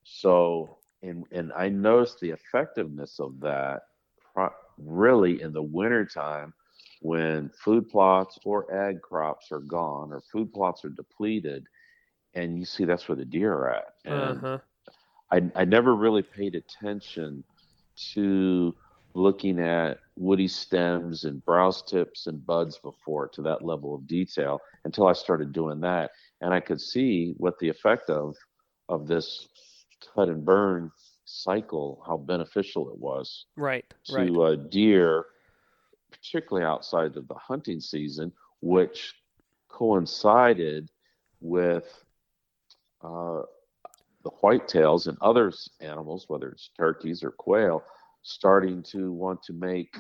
so, 0.05 0.79
and 1.03 1.25
and 1.33 1.53
I 1.53 1.69
noticed 1.69 2.21
the 2.21 2.31
effectiveness 2.31 3.21
of 3.21 3.41
that 3.41 3.83
pro- 4.35 4.51
really 4.79 5.41
in 5.41 5.53
the 5.53 5.63
wintertime 5.63 6.53
when 7.01 7.51
food 7.51 7.89
plots 7.89 8.39
or 8.45 8.73
ag 8.73 9.01
crops 9.03 9.51
are 9.51 9.61
gone 9.61 10.13
or 10.13 10.21
food 10.21 10.53
plots 10.53 10.85
are 10.85 10.91
depleted, 10.91 11.67
and 12.35 12.59
you 12.59 12.65
see 12.65 12.85
that's 12.85 13.09
where 13.09 13.17
the 13.17 13.25
deer 13.25 13.53
are 13.53 13.71
at. 13.71 13.95
uh-huh. 14.07 14.59
I, 15.31 15.51
I 15.57 15.65
never 15.65 15.97
really 15.97 16.23
paid 16.23 16.55
attention 16.55 17.43
to 18.15 18.75
looking 19.15 19.61
at 19.61 19.99
woody 20.17 20.49
stems 20.49 21.25
and 21.25 21.45
browse 21.45 21.83
tips 21.83 22.27
and 22.27 22.45
buds 22.47 22.79
before 22.79 23.29
to 23.29 23.43
that 23.43 23.63
level 23.63 23.95
of 23.95 24.07
detail 24.07 24.59
until 24.85 25.07
I 25.07 25.13
started 25.13 25.53
doing 25.53 25.81
that. 25.81 26.11
And 26.41 26.53
I 26.55 26.61
could 26.61 26.81
see 26.81 27.35
what 27.37 27.59
the 27.59 27.69
effect 27.69 28.11
of 28.11 28.35
of 28.89 29.07
this 29.07 29.49
cut 30.15 30.29
and 30.29 30.45
burn 30.45 30.91
cycle, 31.25 32.03
how 32.07 32.17
beneficial 32.17 32.91
it 32.91 32.99
was 32.99 33.47
Right. 33.57 33.85
to 34.07 34.15
Right. 34.15 34.37
uh, 34.37 34.57
deer, 34.71 35.25
particularly 36.11 36.67
outside 36.67 37.17
of 37.17 37.29
the 37.29 37.35
hunting 37.35 37.81
season, 37.81 38.33
which 38.61 39.15
coincided 39.69 40.91
with 41.41 42.05
uh, 43.03 43.43
the 44.23 44.31
whitetails 44.43 45.07
and 45.07 45.17
other 45.21 45.53
animals, 45.81 46.27
whether 46.29 46.49
it's 46.49 46.71
turkeys 46.77 47.23
or 47.23 47.31
quail, 47.31 47.83
starting 48.23 48.83
to 48.85 49.13
want 49.13 49.43
to 49.43 49.53
make 49.53 49.97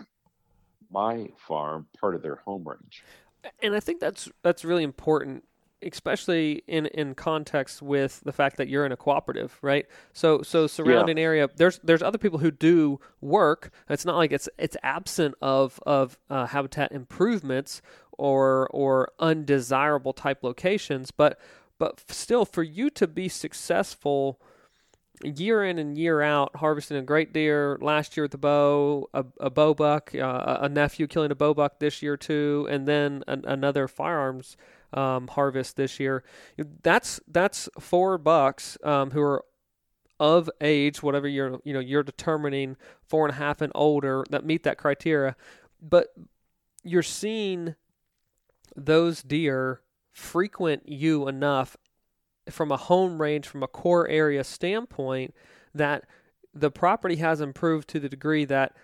my 0.91 1.29
farm 1.37 1.87
part 1.99 2.15
of 2.15 2.23
their 2.23 2.37
home 2.37 2.65
range. 2.67 3.03
and 3.63 3.75
I 3.75 3.81
think 3.81 4.01
that's 4.01 4.29
that's 4.43 4.65
really 4.65 4.85
important, 4.85 5.45
especially 5.83 6.63
in 6.67 6.87
in 6.87 7.15
context 7.15 7.83
with 7.83 8.21
the 8.25 8.33
fact 8.33 8.57
that 8.59 8.69
you're 8.69 8.87
in 8.87 8.93
a 8.93 8.97
cooperative, 8.97 9.59
right? 9.63 9.87
So 10.13 10.43
so 10.43 10.67
surrounding 10.67 11.19
area, 11.19 11.49
there's 11.57 11.81
there's 11.83 12.03
other 12.03 12.19
people 12.19 12.39
who 12.39 12.51
do 12.51 13.01
work. 13.21 13.73
It's 13.89 14.05
not 14.05 14.17
like 14.17 14.33
it's 14.33 14.49
it's 14.59 14.77
absent 14.83 15.35
of 15.43 15.81
of 15.85 16.19
uh, 16.31 16.47
habitat 16.47 16.93
improvements 16.93 17.83
or 18.13 18.69
or 18.71 19.11
undesirable 19.19 20.13
type 20.13 20.45
locations, 20.45 21.11
but 21.11 21.41
but 21.83 22.01
still, 22.13 22.45
for 22.45 22.63
you 22.63 22.91
to 22.91 23.09
be 23.09 23.29
successful 23.29 24.41
year 25.25 25.65
in 25.65 25.81
and 25.81 25.99
year 25.99 26.23
out 26.23 26.55
harvesting 26.55 26.97
a 26.97 27.03
great 27.03 27.33
deer 27.33 27.77
last 27.81 28.17
year 28.17 28.23
with 28.23 28.31
the 28.31 28.39
bow 28.39 29.09
a, 29.13 29.25
a 29.41 29.51
bow 29.51 29.75
buck 29.75 30.15
uh, 30.15 30.59
a 30.61 30.69
nephew 30.69 31.09
killing 31.09 31.33
a 31.33 31.35
bow 31.35 31.53
buck 31.53 31.81
this 31.81 32.01
year 32.03 32.17
too 32.17 32.69
and 32.71 32.87
then 32.87 33.23
an, 33.27 33.45
another 33.47 33.87
firearms 33.87 34.57
um, 34.93 35.27
harvest 35.29 35.77
this 35.77 36.01
year 36.01 36.25
that's 36.83 37.21
that's 37.29 37.69
four 37.79 38.17
bucks 38.17 38.79
um, 38.85 39.11
who 39.11 39.21
are 39.21 39.45
of 40.21 40.49
age 40.61 41.03
whatever 41.03 41.27
you're 41.27 41.59
you 41.65 41.73
know 41.73 41.81
you're 41.81 42.05
determining 42.05 42.77
four 43.03 43.27
and 43.27 43.35
a 43.35 43.39
half 43.39 43.61
and 43.61 43.73
older 43.75 44.25
that 44.31 44.45
meet 44.45 44.63
that 44.63 44.79
criteria. 44.79 45.35
But 45.81 46.15
you're 46.85 47.03
seeing 47.03 47.75
those 48.77 49.23
deer 49.23 49.81
frequent 50.13 50.89
you 50.89 51.27
enough 51.29 51.77
from 52.51 52.71
a 52.71 52.77
home 52.77 53.21
range, 53.21 53.47
from 53.47 53.63
a 53.63 53.69
core 53.69 54.09
area 54.09 54.45
standpoint, 54.45 55.35
that 55.75 56.05
the 56.55 56.71
property 56.71 57.17
has 57.17 57.41
improved 57.41 57.89
to 57.89 58.01
the 58.01 58.09
degree 58.09 58.45
that 58.45 58.77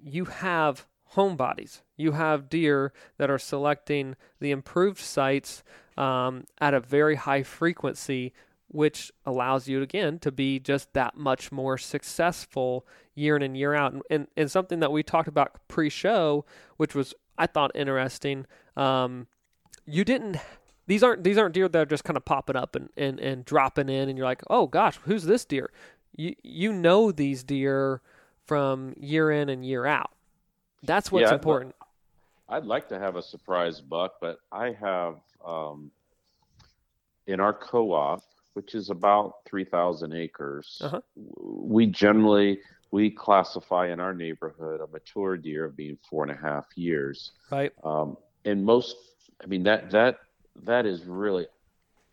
you 0.00 0.24
have 0.24 0.86
home 1.10 1.36
bodies. 1.36 1.82
You 1.96 2.12
have 2.12 2.48
deer 2.48 2.92
that 3.18 3.30
are 3.30 3.38
selecting 3.38 4.16
the 4.40 4.50
improved 4.50 4.98
sites 4.98 5.62
um, 5.96 6.44
at 6.60 6.74
a 6.74 6.80
very 6.80 7.14
high 7.14 7.42
frequency, 7.42 8.32
which 8.68 9.12
allows 9.24 9.68
you 9.68 9.82
again 9.82 10.18
to 10.20 10.32
be 10.32 10.58
just 10.58 10.92
that 10.94 11.16
much 11.16 11.52
more 11.52 11.78
successful 11.78 12.86
year 13.14 13.36
in 13.36 13.42
and 13.42 13.56
year 13.56 13.74
out. 13.74 13.92
And, 13.92 14.02
and, 14.10 14.26
and 14.36 14.50
something 14.50 14.80
that 14.80 14.92
we 14.92 15.02
talked 15.02 15.28
about 15.28 15.56
pre-show, 15.68 16.44
which 16.76 16.94
was 16.94 17.14
I 17.38 17.46
thought 17.46 17.70
interesting. 17.74 18.46
Um, 18.76 19.26
you 19.86 20.04
didn't 20.04 20.36
these 20.86 21.02
aren't 21.02 21.24
these 21.24 21.38
aren't 21.38 21.54
deer 21.54 21.68
that 21.68 21.82
are 21.82 21.86
just 21.86 22.04
kind 22.04 22.16
of 22.16 22.24
popping 22.24 22.56
up 22.56 22.76
and, 22.76 22.90
and, 22.96 23.18
and 23.20 23.44
dropping 23.44 23.88
in 23.88 24.08
and 24.08 24.18
you're 24.18 24.26
like 24.26 24.42
oh 24.50 24.66
gosh 24.66 24.98
who's 25.04 25.24
this 25.24 25.44
deer 25.44 25.70
you 26.16 26.34
you 26.42 26.72
know 26.72 27.12
these 27.12 27.42
deer 27.42 28.00
from 28.44 28.94
year 28.98 29.30
in 29.30 29.48
and 29.48 29.64
year 29.64 29.86
out 29.86 30.10
that's 30.82 31.10
what's 31.10 31.30
Yeah, 31.30 31.34
important 31.34 31.74
I'd 32.48 32.64
like 32.64 32.88
to 32.90 32.98
have 32.98 33.16
a 33.16 33.22
surprise 33.22 33.80
buck, 33.80 34.14
but 34.20 34.38
I 34.52 34.72
have 34.80 35.16
um, 35.44 35.90
in 37.26 37.40
our 37.40 37.52
co-op, 37.52 38.22
which 38.54 38.74
is 38.74 38.90
about 38.90 39.44
three 39.44 39.64
thousand 39.64 40.12
acres. 40.14 40.80
Uh-huh. 40.80 41.00
We 41.16 41.86
generally 41.86 42.60
we 42.92 43.10
classify 43.10 43.88
in 43.88 43.98
our 44.00 44.14
neighborhood 44.14 44.80
a 44.80 44.86
mature 44.86 45.36
deer 45.36 45.64
of 45.64 45.76
being 45.76 45.98
four 46.08 46.22
and 46.22 46.32
a 46.32 46.40
half 46.40 46.66
years. 46.76 47.32
right 47.50 47.72
Um, 47.82 48.16
and 48.44 48.64
most, 48.64 48.96
I 49.42 49.46
mean 49.46 49.62
that 49.64 49.90
that 49.90 50.18
that 50.64 50.86
is 50.86 51.04
really 51.04 51.46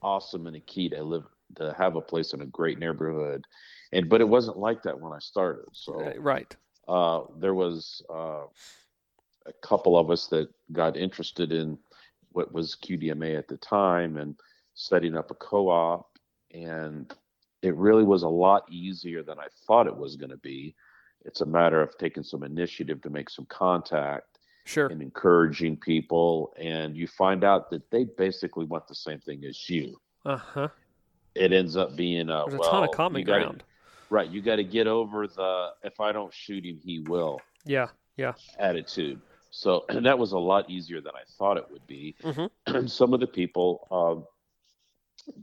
awesome 0.01 0.47
and 0.47 0.55
a 0.55 0.59
key 0.59 0.89
to 0.89 1.03
live 1.03 1.23
to 1.55 1.73
have 1.77 1.95
a 1.95 2.01
place 2.01 2.33
in 2.33 2.41
a 2.41 2.45
great 2.45 2.79
neighborhood. 2.79 3.45
And 3.91 4.09
but 4.09 4.21
it 4.21 4.27
wasn't 4.27 4.57
like 4.57 4.83
that 4.83 4.99
when 4.99 5.13
I 5.13 5.19
started. 5.19 5.65
So 5.73 6.13
Right, 6.17 6.55
uh, 6.87 7.21
there 7.39 7.53
was 7.53 8.01
uh, 8.09 8.45
a 9.45 9.53
couple 9.61 9.97
of 9.97 10.09
us 10.09 10.27
that 10.27 10.49
got 10.71 10.97
interested 10.97 11.51
in 11.51 11.77
what 12.31 12.51
was 12.51 12.75
QDMA 12.75 13.37
at 13.37 13.47
the 13.47 13.57
time 13.57 14.17
and 14.17 14.35
setting 14.73 15.15
up 15.15 15.29
a 15.29 15.35
co-op, 15.35 16.17
and 16.51 17.13
it 17.61 17.75
really 17.75 18.03
was 18.03 18.23
a 18.23 18.27
lot 18.27 18.63
easier 18.71 19.21
than 19.23 19.39
I 19.39 19.47
thought 19.67 19.87
it 19.87 19.95
was 19.95 20.15
going 20.15 20.31
to 20.31 20.37
be. 20.37 20.75
It's 21.25 21.41
a 21.41 21.45
matter 21.45 21.81
of 21.81 21.97
taking 21.97 22.23
some 22.23 22.43
initiative 22.43 23.01
to 23.03 23.09
make 23.09 23.29
some 23.29 23.45
contact, 23.45 24.32
Sure. 24.65 24.87
and 24.87 25.01
encouraging 25.01 25.75
people, 25.77 26.53
and 26.57 26.95
you 26.95 27.05
find 27.07 27.43
out 27.43 27.69
that 27.71 27.89
they 27.91 28.05
basically 28.05 28.63
want 28.65 28.87
the 28.87 28.95
same 28.95 29.19
thing 29.19 29.43
as 29.45 29.69
you. 29.69 29.97
Uh 30.25 30.37
huh. 30.37 30.67
It 31.35 31.51
ends 31.51 31.75
up 31.75 31.95
being 31.97 32.29
a 32.29 32.45
There's 32.47 32.61
a 32.61 32.69
ton 32.71 32.83
of 32.85 32.91
common 32.91 33.23
gotta- 33.25 33.41
ground. 33.43 33.63
right? 34.09 34.29
You 34.29 34.41
got 34.41 34.55
to 34.57 34.63
get 34.63 34.87
over 34.87 35.27
the 35.27 35.71
if 35.83 35.99
I 35.99 36.11
don't 36.13 36.33
shoot 36.33 36.65
him, 36.65 36.79
he 36.83 36.99
will 36.99 37.41
Yeah. 37.65 37.87
Yeah. 38.15 38.33
attitude. 38.57 39.19
So 39.51 39.83
and 39.89 40.05
that 40.05 40.17
was 40.17 40.31
a 40.31 40.39
lot 40.39 40.69
easier 40.69 41.01
than 41.01 41.13
I 41.15 41.23
thought 41.37 41.57
it 41.57 41.65
would 41.69 41.85
be. 41.87 42.15
Mhm. 42.23 42.89
Some 42.89 43.13
of 43.13 43.19
the 43.19 43.27
people 43.27 43.87
um, 43.91 44.25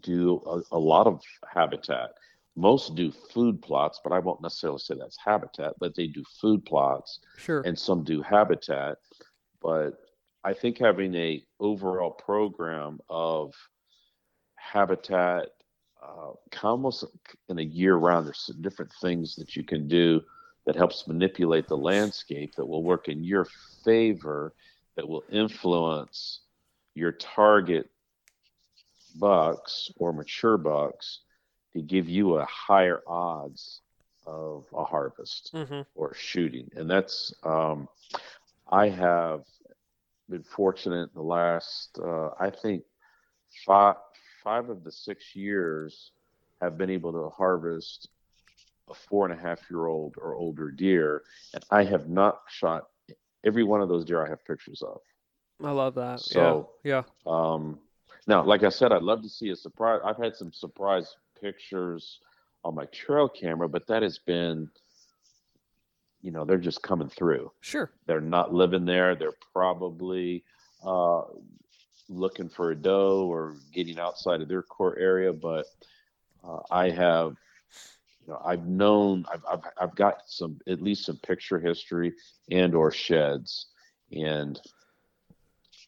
do 0.00 0.42
a, 0.46 0.76
a 0.76 0.78
lot 0.78 1.06
of 1.06 1.20
habitat. 1.52 2.14
Most 2.56 2.94
do 2.94 3.12
food 3.12 3.62
plots, 3.62 4.00
but 4.02 4.12
I 4.12 4.18
won't 4.18 4.42
necessarily 4.42 4.78
say 4.80 4.94
that's 4.98 5.16
habitat, 5.24 5.74
but 5.78 5.94
they 5.94 6.06
do 6.06 6.24
food 6.40 6.64
plots 6.64 7.20
Sure. 7.38 7.62
and 7.64 7.78
some 7.78 8.02
do 8.04 8.22
habitat. 8.22 8.98
But 9.62 9.98
I 10.42 10.54
think 10.54 10.78
having 10.78 11.14
a 11.14 11.44
overall 11.58 12.10
program 12.10 13.00
of 13.08 13.54
habitat, 14.56 15.48
uh, 16.02 16.32
almost 16.62 17.04
in 17.48 17.58
a 17.58 17.62
year 17.62 17.96
round, 17.96 18.26
there's 18.26 18.38
some 18.38 18.62
different 18.62 18.92
things 19.00 19.36
that 19.36 19.56
you 19.56 19.64
can 19.64 19.88
do 19.88 20.22
that 20.66 20.76
helps 20.76 21.06
manipulate 21.06 21.68
the 21.68 21.76
landscape 21.76 22.54
that 22.54 22.66
will 22.66 22.82
work 22.82 23.08
in 23.08 23.24
your 23.24 23.46
favor, 23.84 24.54
that 24.96 25.08
will 25.08 25.24
influence 25.30 26.40
your 26.94 27.12
target 27.12 27.90
bucks 29.16 29.90
or 29.96 30.12
mature 30.12 30.56
bucks 30.56 31.20
to 31.72 31.80
give 31.82 32.08
you 32.08 32.36
a 32.36 32.44
higher 32.44 33.02
odds 33.06 33.80
of 34.26 34.64
a 34.74 34.84
harvest 34.84 35.50
mm-hmm. 35.54 35.80
or 35.94 36.14
shooting. 36.14 36.70
And 36.76 36.88
that's, 36.88 37.32
um, 37.42 37.88
I 38.70 38.88
have 38.88 39.42
been 40.28 40.42
fortunate 40.44 41.02
in 41.04 41.10
the 41.14 41.22
last, 41.22 41.98
uh, 42.02 42.30
I 42.38 42.50
think, 42.50 42.84
five, 43.66 43.96
five 44.44 44.68
of 44.70 44.84
the 44.84 44.92
six 44.92 45.34
years 45.34 46.12
have 46.60 46.78
been 46.78 46.90
able 46.90 47.12
to 47.12 47.30
harvest 47.30 48.08
a 48.88 48.94
four 48.94 49.26
and 49.28 49.38
a 49.38 49.40
half 49.42 49.60
year 49.70 49.86
old 49.86 50.14
or 50.18 50.34
older 50.34 50.70
deer. 50.70 51.22
And 51.54 51.64
I 51.70 51.84
have 51.84 52.08
not 52.08 52.40
shot 52.48 52.88
every 53.44 53.64
one 53.64 53.80
of 53.80 53.88
those 53.88 54.04
deer 54.04 54.24
I 54.24 54.28
have 54.28 54.44
pictures 54.44 54.82
of. 54.82 55.00
I 55.62 55.70
love 55.72 55.94
that. 55.96 56.20
So- 56.20 56.70
yeah. 56.84 57.02
Yeah. 57.26 57.32
Um, 57.32 57.78
now, 58.26 58.44
like 58.44 58.62
I 58.62 58.68
said, 58.68 58.92
I'd 58.92 59.02
love 59.02 59.22
to 59.22 59.28
see 59.28 59.50
a 59.50 59.56
surprise. 59.56 60.00
I've 60.04 60.16
had 60.18 60.36
some 60.36 60.52
surprise 60.52 61.16
pictures 61.40 62.20
on 62.64 62.74
my 62.74 62.84
trail 62.86 63.28
camera, 63.28 63.68
but 63.68 63.86
that 63.88 64.02
has 64.02 64.18
been, 64.18 64.70
you 66.22 66.30
know, 66.30 66.44
they're 66.44 66.58
just 66.58 66.82
coming 66.82 67.08
through. 67.08 67.50
Sure. 67.60 67.90
They're 68.06 68.20
not 68.20 68.52
living 68.52 68.84
there. 68.84 69.14
They're 69.14 69.36
probably 69.52 70.44
uh, 70.84 71.22
looking 72.08 72.48
for 72.48 72.70
a 72.70 72.76
doe 72.76 73.26
or 73.30 73.56
getting 73.72 73.98
outside 73.98 74.40
of 74.42 74.48
their 74.48 74.62
core 74.62 74.98
area. 74.98 75.32
But 75.32 75.66
uh, 76.44 76.60
I 76.70 76.90
have, 76.90 77.36
you 78.20 78.28
know, 78.28 78.40
I've 78.44 78.66
known, 78.66 79.24
I've, 79.32 79.44
I've, 79.50 79.60
I've 79.80 79.94
got 79.94 80.22
some, 80.26 80.58
at 80.68 80.82
least 80.82 81.06
some 81.06 81.16
picture 81.18 81.58
history 81.58 82.12
and 82.50 82.74
or 82.74 82.90
sheds, 82.90 83.66
and 84.12 84.60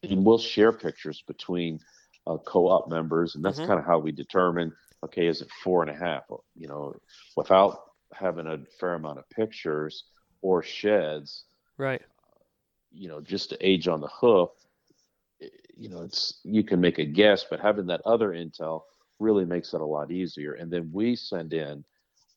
and 0.05 0.25
we'll 0.25 0.39
share 0.39 0.73
pictures 0.73 1.23
between 1.29 1.79
uh, 2.27 2.37
co-op 2.39 2.89
members, 2.89 3.35
and 3.35 3.45
that's 3.45 3.61
Mhm. 3.61 3.67
kind 3.67 3.79
of 3.79 3.85
how 3.87 3.99
we 3.99 4.13
determine. 4.13 4.73
Okay, 5.05 5.27
is 5.27 5.43
it 5.43 5.51
four 5.63 5.83
and 5.83 5.91
a 5.91 5.95
half? 5.95 6.25
You 6.57 6.69
know, 6.69 6.95
without 7.37 7.79
having 8.13 8.47
a 8.47 8.59
fair 8.81 8.95
amount 8.95 9.19
of 9.19 9.29
pictures 9.31 10.05
or 10.43 10.63
sheds, 10.63 11.45
Right. 11.79 12.03
you 12.91 13.09
know, 13.09 13.21
just 13.21 13.49
to 13.51 13.67
age 13.67 13.89
on 13.89 14.01
the 14.01 14.09
hoof, 14.09 14.51
you 15.77 15.89
know, 15.89 16.03
it's 16.03 16.41
you 16.45 16.63
can 16.63 16.81
make 16.81 16.99
a 16.99 17.05
guess, 17.05 17.45
but 17.49 17.59
having 17.61 17.87
that 17.87 18.03
other 18.05 18.31
intel 18.31 18.83
really 19.19 19.45
makes 19.45 19.73
it 19.75 19.81
a 19.81 19.85
lot 19.85 20.11
easier. 20.11 20.53
And 20.55 20.71
then 20.71 20.91
we 20.93 21.17
send 21.17 21.53
in, 21.55 21.85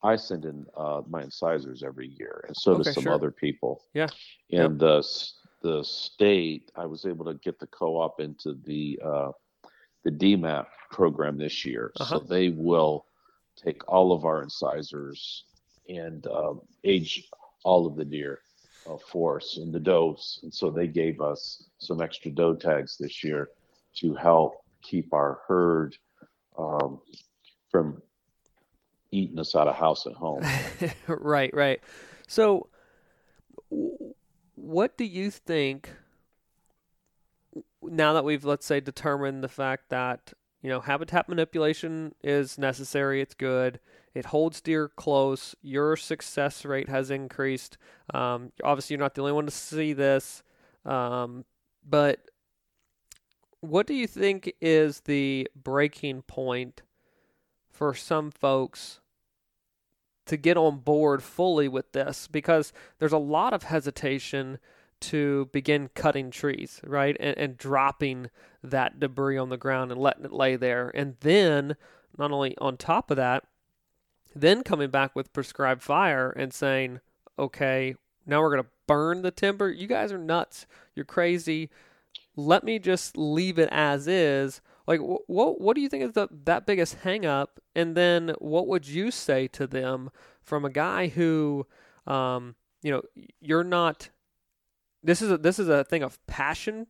I 0.04 0.15
send 0.15 0.46
in 0.46 0.65
uh, 0.78 1.02
my 1.10 1.24
incisors 1.24 1.84
every 1.84 2.08
year, 2.08 2.46
and 2.48 2.56
so 2.56 2.74
Okay, 2.74 2.84
do 2.84 2.94
some 2.94 3.04
sure. 3.04 3.13
other 3.13 3.32
people. 3.32 3.84
Yeah. 3.94 4.08
And 4.52 4.80
the 4.80 5.04
the 5.62 5.84
state, 5.84 6.72
I 6.76 6.86
was 6.86 7.06
able 7.06 7.26
to 7.26 7.34
get 7.36 7.58
the 7.60 7.68
co-op 7.68 8.20
into 8.20 8.54
the 8.65 9.00
uh, 9.04 9.32
the 10.04 10.12
DMAP 10.12 10.68
program 10.91 11.38
this 11.38 11.65
year, 11.65 11.91
Uh-huh. 12.00 12.20
so 12.20 12.26
they 12.26 12.50
will 12.50 13.06
take 13.56 13.88
all 13.91 14.12
of 14.12 14.26
our 14.26 14.44
incisors 14.44 15.46
and 15.89 16.28
um, 16.28 16.62
age 16.84 17.28
all 17.65 17.88
of 17.88 17.95
the 17.95 18.06
deer 18.06 18.39
uh, 18.88 18.95
for 19.12 19.38
us 19.38 19.58
and 19.58 19.73
the 19.73 19.80
does. 19.80 20.39
And 20.43 20.54
so 20.54 20.69
they 20.69 20.88
gave 20.88 21.19
us 21.19 21.65
some 21.80 22.01
extra 22.01 22.32
doe 22.32 22.56
tags 22.56 22.95
this 22.97 23.23
year 23.23 23.49
to 23.97 24.13
help 24.13 24.63
keep 24.82 25.13
our 25.13 25.39
herd 25.47 25.97
um, 26.58 27.01
from 27.69 28.01
eating 29.12 29.39
us 29.39 29.56
out 29.56 29.67
of 29.67 29.75
house 29.75 30.06
and 30.06 30.15
home. 30.15 30.43
right, 31.08 31.54
right. 31.54 31.82
So, 32.28 32.69
what 34.56 34.97
do 34.97 35.04
you 35.04 35.32
think 35.32 35.89
now 37.82 38.13
that 38.13 38.23
we've, 38.23 38.45
let's 38.45 38.65
say, 38.65 38.80
determined 38.80 39.43
the 39.43 39.49
fact 39.49 39.89
that, 39.89 40.34
you 40.65 40.71
know, 40.71 40.80
habitat 40.80 41.30
manipulation 41.30 42.15
is 42.23 42.58
necessary, 42.58 43.21
it's 43.21 43.36
good, 43.36 43.80
it 44.15 44.25
holds 44.25 44.62
deer 44.62 44.88
close, 44.88 45.54
your 45.62 45.95
success 45.95 46.65
rate 46.65 46.89
has 46.89 47.12
increased. 47.12 47.78
Um, 48.12 48.51
obviously, 48.63 48.95
you're 48.95 48.99
not 48.99 49.13
the 49.13 49.21
only 49.21 49.34
one 49.34 49.45
to 49.45 49.51
see 49.51 49.93
this, 49.93 50.41
um, 50.84 51.45
but 51.88 52.32
what 53.60 53.86
do 53.86 53.93
you 53.93 54.08
think 54.08 54.54
is 54.60 55.01
the 55.01 55.47
breaking 55.56 56.23
point 56.23 56.82
for 57.69 57.93
some 57.93 58.32
folks 58.32 59.01
to 60.25 60.36
get 60.36 60.58
on 60.58 60.80
board 60.80 61.21
fully 61.21 61.67
with 61.67 61.91
this 61.91 62.28
because 62.28 62.73
there's 62.97 63.13
a 63.13 63.19
lot 63.19 63.54
of 63.54 63.62
hesitation 63.62 64.58
to 65.01 65.49
begin 65.51 65.89
cutting 65.93 66.31
trees, 66.31 66.81
right? 66.84 67.15
And, 67.19 67.38
and 67.38 67.58
dropping 67.58 68.29
that 68.63 68.99
debris 68.99 69.38
on 69.38 69.49
the 69.49 69.58
ground 69.58 69.91
and 69.91 70.01
letting 70.01 70.25
it 70.25 70.31
lay 70.31 70.55
there. 70.55 70.91
And 70.95 71.15
then, 71.21 71.75
not 72.17 72.31
only 72.31 72.58
on 72.58 72.77
top 72.77 73.12
of 73.12 73.17
that, 73.17 73.43
then 74.36 74.63
coming 74.63 74.89
back 74.89 75.15
with 75.15 75.34
prescribed 75.34 75.81
fire 75.81 76.29
and 76.31 76.53
saying, 76.53 76.99
okay, 77.38 77.95
now 78.25 78.41
we're 78.41 78.51
going 78.51 78.63
to 78.63 78.69
burn 78.88 79.21
the 79.21 79.31
timber. 79.31 79.69
You 79.69 79.88
guys 79.88 80.12
are 80.12 80.17
nuts. 80.17 80.65
You're 80.95 81.05
crazy. 81.05 81.69
Let 82.36 82.63
me 82.63 82.79
just 82.79 83.17
leave 83.17 83.58
it 83.60 83.69
as 83.71 84.08
is. 84.08 84.62
Like, 84.88 84.99
wh- 84.99 85.27
what 85.29 85.60
what 85.60 85.75
do 85.75 85.81
you 85.81 85.89
think 85.89 86.03
is 86.03 86.12
the 86.12 86.27
that 86.43 86.65
biggest 86.65 86.95
hang 86.95 87.25
up? 87.25 87.60
And 87.75 87.95
then 87.95 88.36
what 88.39 88.67
would 88.67 88.88
you 88.88 89.10
say 89.10 89.47
to 89.49 89.65
them 89.67 90.12
from 90.43 90.65
a 90.65 90.69
guy 90.69 91.08
who, 91.08 91.65
um, 92.05 92.55
you 92.81 92.91
know, 92.91 93.01
you're 93.41 93.63
not. 93.63 94.10
This 95.06 95.22
is 95.22 95.32
a, 95.32 95.38
this 95.38 95.60
is 95.60 95.70
a 95.70 95.84
thing 95.84 96.02
of 96.02 96.26
passion 96.26 96.88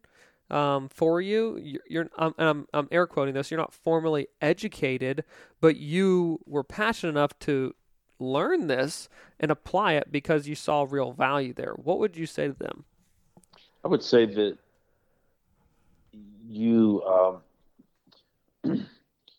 um, 0.49 0.89
for 0.89 1.21
you. 1.21 1.60
You're, 1.62 1.82
you're 1.88 2.10
I'm, 2.17 2.34
I'm 2.38 2.67
I'm 2.73 2.88
air 2.91 3.08
quoting 3.08 3.34
this. 3.34 3.51
You're 3.51 3.60
not 3.60 3.73
formally 3.73 4.28
educated, 4.41 5.23
but 5.60 5.75
you 5.75 6.39
were 6.45 6.63
passionate 6.63 7.12
enough 7.12 7.38
to 7.39 7.75
learn 8.17 8.67
this 8.67 9.10
and 9.39 9.51
apply 9.51 9.93
it 9.93 10.12
because 10.12 10.47
you 10.47 10.56
saw 10.56 10.88
real 10.89 11.12
value 11.12 11.54
there. 11.54 11.73
What 11.73 11.99
would 11.99 12.15
you 12.15 12.25
say 12.25 12.47
to 12.47 12.54
them? 12.54 12.86
I 13.84 13.89
would 13.89 14.04
say 14.04 14.25
that 14.25 14.58
you 16.47 17.04
um, 17.04 17.41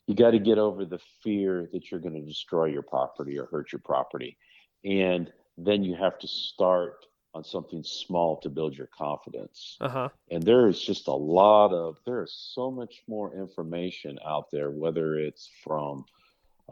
you 0.07 0.15
got 0.15 0.33
to 0.33 0.39
get 0.39 0.59
over 0.59 0.85
the 0.85 1.01
fear 1.23 1.67
that 1.73 1.91
you're 1.91 2.01
going 2.01 2.15
to 2.15 2.21
destroy 2.21 2.67
your 2.67 2.83
property 2.83 3.39
or 3.39 3.47
hurt 3.47 3.73
your 3.73 3.81
property, 3.81 4.37
and 4.85 5.33
then 5.57 5.83
you 5.83 5.95
have 5.95 6.19
to 6.19 6.29
start 6.29 7.07
on 7.37 7.45
something 7.45 7.83
small 7.85 8.39
to 8.39 8.49
build 8.49 8.75
your 8.75 8.89
confidence. 8.89 9.77
Uh 9.81 9.89
huh. 9.89 10.09
And 10.31 10.43
there 10.43 10.69
is 10.69 10.81
just 10.81 11.07
a 11.07 11.13
lot 11.13 11.73
of 11.73 11.99
there 12.07 12.23
is 12.23 12.35
so 12.55 12.71
much 12.71 13.03
more 13.07 13.35
information 13.35 14.19
out 14.27 14.51
there, 14.51 14.71
whether 14.71 15.19
it's 15.19 15.51
from 15.63 16.07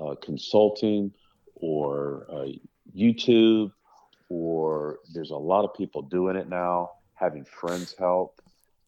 uh, 0.01 0.15
consulting 0.23 1.13
or 1.55 2.27
uh, 2.33 2.49
YouTube, 2.97 3.71
or 4.31 4.99
there's 5.13 5.31
a 5.31 5.37
lot 5.37 5.65
of 5.65 5.75
people 5.75 6.03
doing 6.03 6.35
it 6.35 6.49
now, 6.49 6.91
having 7.15 7.45
friends 7.45 7.95
help. 7.99 8.41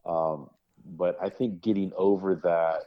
Um, 0.07 0.49
but 0.97 1.19
I 1.21 1.29
think 1.29 1.61
getting 1.61 1.93
over 1.97 2.37
that 2.37 2.87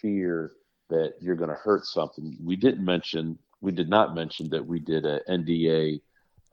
fear 0.00 0.52
that 0.88 1.14
you're 1.20 1.36
going 1.36 1.50
to 1.50 1.56
hurt 1.56 1.84
something. 1.84 2.36
We 2.42 2.56
didn't 2.56 2.84
mention, 2.84 3.38
we 3.60 3.72
did 3.72 3.88
not 3.88 4.14
mention 4.14 4.48
that 4.50 4.64
we 4.64 4.80
did 4.80 5.04
a 5.04 5.20
NDA 5.28 6.00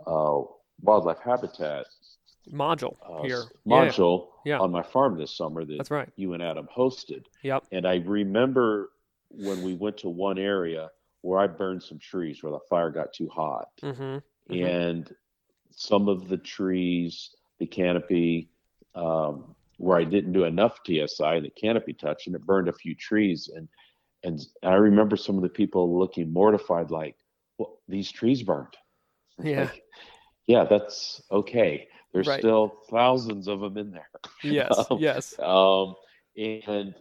uh, 0.06 0.42
wildlife 0.82 1.20
habitat 1.24 1.86
Module 2.52 2.98
uh, 3.10 3.24
here. 3.24 3.44
module 3.66 4.28
Yeah. 4.46 4.60
on 4.60 4.70
my 4.72 4.84
farm 4.84 5.18
this 5.18 5.36
summer 5.36 5.64
that 5.64 5.78
That's 5.78 5.92
right. 5.92 6.10
you 6.18 6.34
and 6.34 6.44
Adam 6.44 6.68
hosted. 6.76 7.24
Yep. 7.44 7.64
And 7.72 7.88
I 7.88 7.96
remember 7.98 8.90
when 9.30 9.62
we 9.64 9.76
went 9.76 9.98
to 10.00 10.10
one 10.10 10.38
area 10.38 10.90
where 11.22 11.40
I 11.40 11.48
burned 11.48 11.82
some 11.84 12.00
trees 12.00 12.44
where 12.44 12.52
the 12.52 12.60
fire 12.70 12.90
got 12.90 13.14
too 13.14 13.30
hot. 13.30 13.70
Mm-hmm. 13.82 14.18
Mhm. 14.54 14.66
And 14.68 15.16
some 15.72 16.10
of 16.10 16.28
the 16.28 16.38
trees, 16.38 17.34
the 17.60 17.66
canopy 17.66 18.50
um, 18.94 19.56
where 19.78 19.98
I 19.98 20.04
didn't 20.04 20.34
do 20.34 20.44
enough 20.44 20.80
TSI, 20.86 21.36
and 21.38 21.46
the 21.46 21.50
canopy 21.50 21.94
touch, 21.94 22.28
and 22.28 22.36
it 22.36 22.46
burned 22.46 22.68
a 22.68 22.74
few 22.74 22.94
trees. 22.94 23.50
And 23.56 23.68
and 24.26 24.40
I 24.64 24.76
remember 24.76 25.16
some 25.18 25.36
of 25.38 25.44
the 25.44 25.50
people 25.50 25.98
looking 25.98 26.32
mortified, 26.32 26.92
like, 26.92 27.16
"Well, 27.58 27.80
these 27.88 28.12
trees 28.12 28.44
burned." 28.44 28.76
Yeah. 29.44 29.62
Like, 29.64 29.82
yeah, 30.48 30.64
that's 30.66 31.22
okay. 31.32 31.88
There's 32.14 32.28
Right. 32.28 32.40
still 32.40 32.76
thousands 32.90 33.48
of 33.48 33.60
them 33.62 33.78
in 33.78 33.92
there. 33.92 34.10
Yes. 34.44 34.86
Um, 34.92 34.98
yes. 35.00 35.40
Um, 35.40 35.96
and 36.38 36.94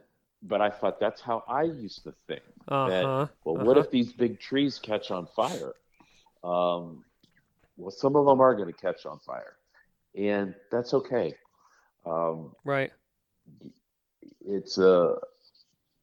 but 0.42 0.60
I 0.60 0.70
thought 0.70 0.98
that's 1.00 1.20
how 1.20 1.42
I 1.48 1.62
used 1.64 2.02
to 2.04 2.12
think. 2.26 2.42
Uh 2.68 2.88
huh. 2.90 3.26
Well, 3.44 3.56
what 3.64 3.76
Uh-huh. 3.76 3.80
if 3.86 3.90
these 3.90 4.12
big 4.12 4.40
trees 4.40 4.78
catch 4.78 5.10
on 5.10 5.26
fire? 5.26 5.74
Um, 6.44 7.04
well, 7.76 7.90
some 7.90 8.16
of 8.16 8.26
them 8.26 8.40
are 8.40 8.54
going 8.54 8.72
to 8.72 8.78
catch 8.80 9.06
on 9.06 9.18
fire, 9.20 9.56
and 10.16 10.54
that's 10.70 10.94
okay. 10.94 11.34
Um, 12.06 12.52
Right. 12.64 12.92
it's 14.46 14.78
a, 14.78 15.16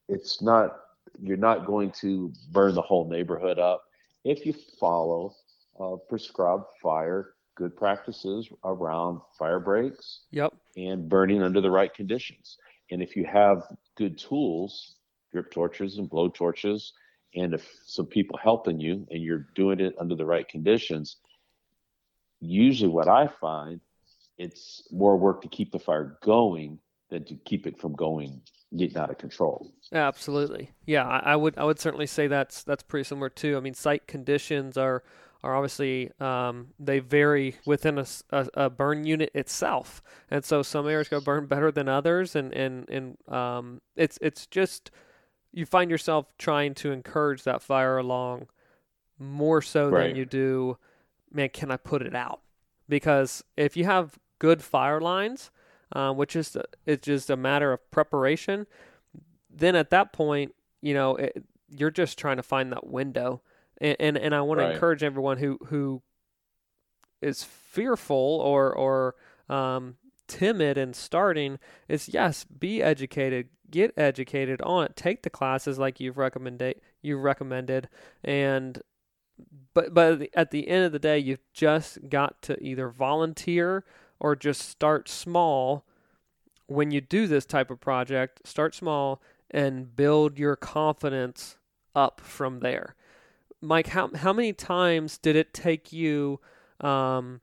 it's 0.08 0.42
not. 0.42 0.80
You're 1.22 1.38
not 1.38 1.66
going 1.66 1.92
to 2.02 2.32
burn 2.52 2.76
the 2.76 2.82
whole 2.82 3.10
neighborhood 3.10 3.60
up 3.60 3.84
if 4.24 4.46
you 4.46 4.54
follow 4.80 5.36
uh, 5.80 5.96
prescribed 6.08 6.66
fire 6.82 7.34
good 7.56 7.76
practices 7.76 8.50
around 8.64 9.20
fire 9.38 9.60
breaks 9.60 10.22
Yep. 10.32 10.54
and 10.78 11.10
burning 11.10 11.44
under 11.44 11.60
the 11.62 11.72
right 11.72 11.94
conditions. 11.94 12.58
And 12.92 13.02
if 13.02 13.16
you 13.16 13.26
have 13.26 13.64
good 13.96 14.18
tools, 14.18 14.96
drip 15.32 15.52
torches 15.52 15.98
and 15.98 16.10
blow 16.10 16.30
torches, 16.30 16.94
and 17.36 17.54
if 17.54 17.70
some 17.86 18.06
people 18.08 18.38
helping 18.42 18.80
you 18.80 19.06
and 19.12 19.22
you're 19.22 19.48
doing 19.56 19.80
it 19.80 19.94
under 20.00 20.16
the 20.16 20.26
right 20.26 20.48
conditions, 20.48 21.18
usually 22.40 22.90
what 22.90 23.08
I 23.08 23.28
find 23.28 23.80
it's 24.38 24.88
more 24.92 25.18
work 25.18 25.42
to 25.42 25.50
keep 25.50 25.72
the 25.72 25.80
fire 25.80 26.18
going 26.24 26.80
than 27.10 27.26
to 27.26 27.36
keep 27.44 27.68
it 27.68 27.78
from 27.80 27.94
going 27.94 28.42
getting 28.78 28.98
out 28.98 29.10
of 29.10 29.18
control. 29.18 29.74
Absolutely. 29.92 30.72
Yeah, 30.86 31.06
I, 31.06 31.34
I 31.34 31.36
would 31.36 31.58
I 31.58 31.66
would 31.66 31.80
certainly 31.80 32.08
say 32.08 32.28
that's 32.28 32.64
that's 32.64 32.84
pretty 32.84 33.04
similar 33.04 33.30
too. 33.30 33.58
I 33.58 33.60
mean, 33.60 33.74
site 33.74 34.08
conditions 34.08 34.78
are 34.78 35.04
are 35.44 35.56
obviously 35.56 36.12
um, 36.20 36.68
they 36.80 37.00
vary 37.00 37.56
within 37.66 38.04
a 38.32 38.70
burn 38.70 39.06
unit 39.06 39.32
itself, 39.34 40.02
and 40.30 40.44
so 40.44 40.62
some 40.62 40.88
areas 40.88 41.08
go 41.08 41.20
burn 41.20 41.46
better 41.46 41.72
than 41.72 41.88
others, 41.88 42.36
and 42.36 42.54
and 42.54 42.90
and 42.90 43.18
um, 43.34 43.82
it's 43.96 44.18
it's 44.22 44.46
just 44.48 44.92
you 45.52 45.66
find 45.66 45.90
yourself 45.90 46.26
trying 46.38 46.74
to 46.76 46.92
encourage 46.92 47.44
that 47.44 47.62
fire 47.62 47.98
along 47.98 48.48
more 49.18 49.62
so 49.62 49.90
Right. 49.90 50.08
than 50.08 50.16
you 50.16 50.26
do. 50.26 50.78
Man, 51.32 51.50
can 51.50 51.72
I 51.72 51.78
put 51.78 52.02
it 52.02 52.16
out? 52.16 52.42
Because 52.88 53.44
if 53.56 53.78
you 53.78 53.86
have 53.86 54.18
good 54.40 54.62
fire 54.62 55.00
lines, 55.02 55.52
um, 55.94 56.18
which 56.18 56.36
is 56.36 56.58
it's 56.86 57.06
just 57.06 57.30
a 57.30 57.38
matter 57.38 57.72
of 57.74 57.92
preparation 57.92 58.68
then 59.52 59.76
at 59.76 59.90
that 59.90 60.14
point, 60.14 60.54
you 60.80 60.94
know, 60.94 61.16
it, 61.16 61.44
you're 61.76 61.90
just 61.92 62.20
trying 62.20 62.38
to 62.38 62.44
find 62.44 62.72
that 62.72 62.86
window. 62.86 63.42
And 63.82 63.96
and, 64.00 64.18
and 64.18 64.36
I 64.36 64.42
want 64.42 64.60
Right. 64.60 64.68
to 64.68 64.74
encourage 64.74 65.04
everyone 65.04 65.38
who 65.38 65.58
who 65.68 66.02
is 67.22 67.44
fearful 67.44 68.42
or 68.44 68.74
or 68.74 69.16
um, 69.50 69.96
timid 70.28 70.78
in 70.78 70.94
starting 70.94 71.60
is 71.88 72.10
yes, 72.10 72.44
be 72.46 72.82
educated, 72.82 73.50
get 73.70 73.94
educated 73.98 74.62
on 74.62 74.86
it, 74.86 74.96
take 74.96 75.24
the 75.24 75.30
classes 75.30 75.80
like 75.80 76.00
you've 76.00 76.18
recommended 76.18 76.76
you've 77.02 77.24
recommended, 77.24 77.90
and 78.24 78.82
but 79.74 79.94
but 79.94 80.30
at 80.34 80.52
the 80.52 80.68
end 80.68 80.86
of 80.86 80.92
the 80.92 81.00
day, 81.00 81.18
you've 81.18 81.44
just 81.54 82.10
got 82.10 82.42
to 82.44 82.62
either 82.64 82.90
volunteer 82.90 83.86
or 84.20 84.36
just 84.36 84.62
start 84.68 85.10
small. 85.10 85.86
When 86.68 86.92
you 86.92 87.02
do 87.02 87.26
this 87.26 87.46
type 87.46 87.72
of 87.72 87.80
project, 87.80 88.42
start 88.46 88.76
small 88.76 89.22
and 89.50 89.96
build 89.96 90.38
your 90.38 90.56
confidence 90.56 91.58
up 91.96 92.22
from 92.22 92.60
there. 92.60 92.96
Mike, 93.62 93.88
how 93.88 94.10
how 94.16 94.34
many 94.34 94.54
times 94.54 95.18
did 95.18 95.36
it 95.36 95.54
take 95.54 95.92
you? 95.92 96.40
Um, 96.80 97.42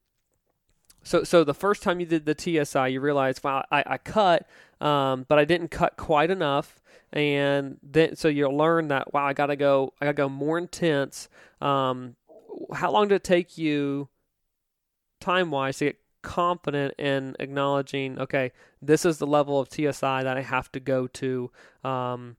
so 1.02 1.24
so 1.24 1.44
the 1.44 1.55
first 1.55 1.83
time 1.83 2.00
you 2.00 2.07
did 2.07 2.26
the 2.26 2.35
TSI, 2.37 2.88
you 2.88 3.00
realized, 3.00 3.44
wow, 3.44 3.64
I, 3.70 3.85
I 3.87 3.98
cut, 3.98 4.48
um, 4.81 5.26
but 5.29 5.38
I 5.38 5.44
didn't 5.44 5.68
cut 5.68 5.96
quite 5.96 6.31
enough, 6.31 6.81
and 7.12 7.79
then 7.83 8.16
so 8.16 8.29
you'll 8.29 8.57
learn 8.57 8.88
that 8.88 9.12
wow, 9.12 9.26
I 9.26 9.33
gotta 9.35 9.57
go, 9.57 9.92
I 10.00 10.07
gotta 10.07 10.14
go 10.14 10.29
more 10.29 10.59
intense. 10.59 11.29
Um, 11.61 12.16
how 12.72 12.90
long 12.90 13.09
did 13.09 13.16
it 13.16 13.24
take 13.24 13.59
you, 13.59 14.09
time 15.20 15.50
wise, 15.50 15.79
to 15.79 15.87
get 15.87 16.00
confident 16.22 16.94
in 16.98 17.37
acknowledging, 17.38 18.18
okay, 18.18 18.52
this 18.83 19.05
is 19.05 19.18
the 19.18 19.26
level 19.26 19.61
of 19.61 19.68
TSI 19.72 20.22
that 20.22 20.37
I 20.37 20.42
have 20.42 20.72
to 20.72 20.81
go 20.81 21.07
to 21.09 21.50
um, 21.85 22.37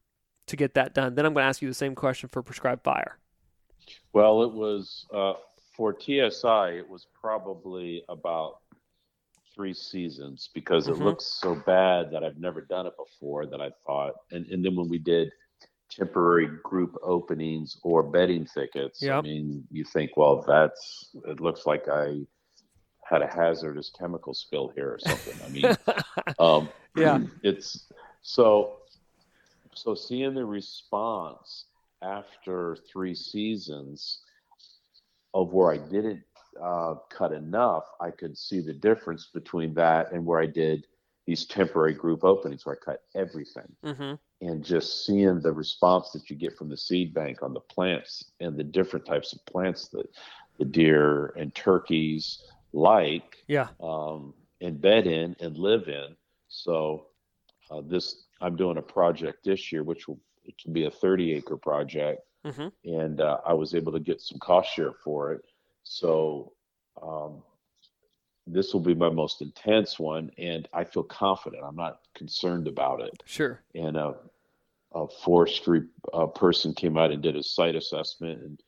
to 0.47 0.55
get 0.55 0.73
that 0.73 0.93
done? 0.93 1.15
Then 1.15 1.25
I'm 1.25 1.33
going 1.33 1.43
to 1.43 1.47
ask 1.47 1.61
you 1.61 1.67
the 1.69 1.73
same 1.73 1.95
question 1.95 2.27
for 2.29 2.41
prescribed 2.41 2.83
fire. 2.83 3.17
Well, 4.17 4.41
it 4.41 4.51
was 4.51 5.05
uh, 5.13 5.33
for 5.75 5.93
TSI. 5.93 6.71
It 6.71 6.89
was 6.89 7.05
probably 7.13 8.03
about 8.09 8.61
three 9.53 9.75
seasons 9.75 10.49
because 10.55 10.87
Mhm. 10.87 10.93
it 10.93 11.03
looks 11.03 11.25
so 11.25 11.53
bad 11.67 12.09
that 12.09 12.23
I've 12.23 12.39
never 12.39 12.61
done 12.61 12.87
it 12.87 12.97
before. 12.97 13.45
That 13.45 13.61
I 13.61 13.69
thought, 13.85 14.15
and 14.31 14.47
and 14.47 14.65
then 14.65 14.75
when 14.75 14.89
we 14.89 14.97
did 14.97 15.31
temporary 15.91 16.47
group 16.63 16.97
openings 17.03 17.79
or 17.83 18.01
bedding 18.01 18.47
thickets, 18.47 19.03
I 19.07 19.21
mean, 19.21 19.67
you 19.69 19.83
think, 19.83 20.17
well, 20.17 20.41
that's 20.41 21.15
it 21.27 21.39
looks 21.39 21.67
like 21.67 21.87
I 21.87 22.25
had 23.03 23.21
a 23.21 23.27
hazardous 23.27 23.91
chemical 23.91 24.33
spill 24.33 24.69
here 24.69 24.91
or 24.93 24.99
something. 24.99 25.39
I 25.45 25.49
mean, 25.49 25.75
um, 26.39 26.71
Yeah. 26.95 27.19
it's 27.43 27.87
so 28.23 28.79
so 29.75 29.93
seeing 29.93 30.33
the 30.33 30.43
response 30.43 31.67
after 32.01 32.77
three 32.91 33.15
seasons 33.15 34.21
of 35.33 35.53
where 35.53 35.71
I 35.71 35.77
didn't 35.77 36.21
uh, 36.61 36.95
cut 37.09 37.31
enough, 37.31 37.83
I 37.99 38.11
could 38.11 38.37
see 38.37 38.61
the 38.61 38.73
difference 38.73 39.29
between 39.33 39.73
that 39.75 40.11
and 40.11 40.25
where 40.25 40.39
I 40.39 40.47
did 40.47 40.87
these 41.25 41.45
temporary 41.45 41.93
group 41.93 42.23
openings 42.23 42.65
where 42.65 42.77
I 42.81 42.85
cut 42.85 43.03
everything 43.13 43.67
mm-hmm. 43.85 44.13
and 44.47 44.63
just 44.63 45.05
seeing 45.05 45.41
the 45.41 45.51
response 45.51 46.11
that 46.11 46.29
you 46.29 46.37
get 46.37 46.57
from 46.57 46.69
the 46.69 46.77
seed 46.77 47.13
bank 47.13 47.43
on 47.43 47.53
the 47.53 47.59
plants 47.59 48.31
and 48.39 48.57
the 48.57 48.63
different 48.63 49.05
types 49.05 49.33
of 49.33 49.45
plants 49.45 49.89
that 49.89 50.07
the 50.57 50.65
deer 50.65 51.33
and 51.37 51.53
turkeys 51.53 52.43
like 52.73 53.35
Yeah. 53.47 53.67
um, 53.81 54.33
and 54.61 54.79
bed 54.81 55.05
in 55.05 55.35
and 55.39 55.57
live 55.57 55.87
in. 55.89 56.15
So 56.47 57.07
uh, 57.69 57.81
this 57.85 58.23
I'm 58.39 58.55
doing 58.55 58.77
a 58.77 58.81
project 58.81 59.43
this 59.43 59.71
year, 59.71 59.83
which 59.83 60.07
will 60.07 60.19
it 60.47 60.55
will 60.65 60.73
be 60.73 60.85
a 60.85 60.91
30 60.91 61.33
acre 61.33 61.57
project, 61.57 62.21
Mhm. 62.45 62.71
and 62.85 63.21
uh, 63.21 63.39
I 63.45 63.53
was 63.53 63.75
able 63.75 63.91
to 63.91 63.99
get 63.99 64.21
some 64.21 64.39
cost 64.39 64.73
share 64.73 64.93
for 64.93 65.33
it. 65.33 65.41
So 65.83 66.53
um, 67.01 67.43
this 68.47 68.73
will 68.73 68.81
be 68.81 68.95
my 68.95 69.09
most 69.09 69.41
intense 69.41 69.99
one, 69.99 70.31
and 70.37 70.67
I 70.73 70.85
feel 70.85 71.03
confident. 71.03 71.63
I'm 71.63 71.75
not 71.75 71.99
concerned 72.15 72.67
about 72.67 73.01
it. 73.01 73.21
Sure. 73.25 73.61
And 73.75 73.97
a, 73.97 74.15
a 74.93 75.07
forestry 75.07 75.83
uh, 76.13 76.27
person 76.27 76.73
came 76.73 76.97
out 76.97 77.11
and 77.11 77.21
did 77.21 77.35
a 77.35 77.43
site 77.43 77.75
assessment 77.75 78.41
and 78.41 78.63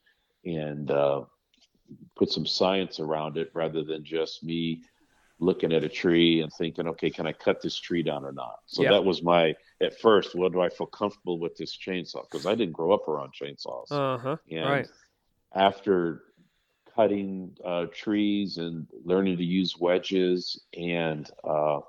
and 0.45 0.89
uh, 0.91 1.25
put 2.15 2.31
some 2.31 2.45
science 2.45 2.99
around 2.99 3.37
it 3.37 3.51
rather 3.53 3.83
than 3.83 4.03
just 4.05 4.41
me 4.43 4.81
looking 5.39 5.73
at 5.73 5.83
a 5.83 5.89
tree 5.89 6.41
and 6.41 6.51
thinking, 6.53 6.87
okay, 6.87 7.09
can 7.09 7.27
I 7.27 7.33
cut 7.33 7.61
this 7.61 7.75
tree 7.77 8.03
down 8.03 8.23
or 8.23 8.31
not? 8.31 8.59
So 8.67 8.83
Yeah. 8.83 8.91
that 8.91 9.03
was 9.03 9.21
my 9.21 9.53
at 9.81 9.99
first. 9.99 10.35
What 10.35 10.51
do 10.51 10.61
I 10.61 10.69
feel 10.69 10.87
comfortable 10.87 11.39
with 11.39 11.55
this 11.57 11.77
chainsaw? 11.77 12.23
Because 12.29 12.45
I 12.45 12.55
didn't 12.55 12.73
grow 12.73 12.91
up 12.91 13.07
around 13.07 13.33
chainsaws. 13.39 13.91
Uh 13.91 14.17
huh. 14.17 14.37
and 14.51 14.65
Right. 14.65 14.87
after 15.53 16.23
cutting 16.95 17.55
uh, 17.63 17.85
trees 17.93 18.57
and 18.57 18.87
learning 19.05 19.37
to 19.37 19.43
use 19.43 19.77
wedges 19.79 20.61
and 20.77 21.29
uh, 21.43 21.79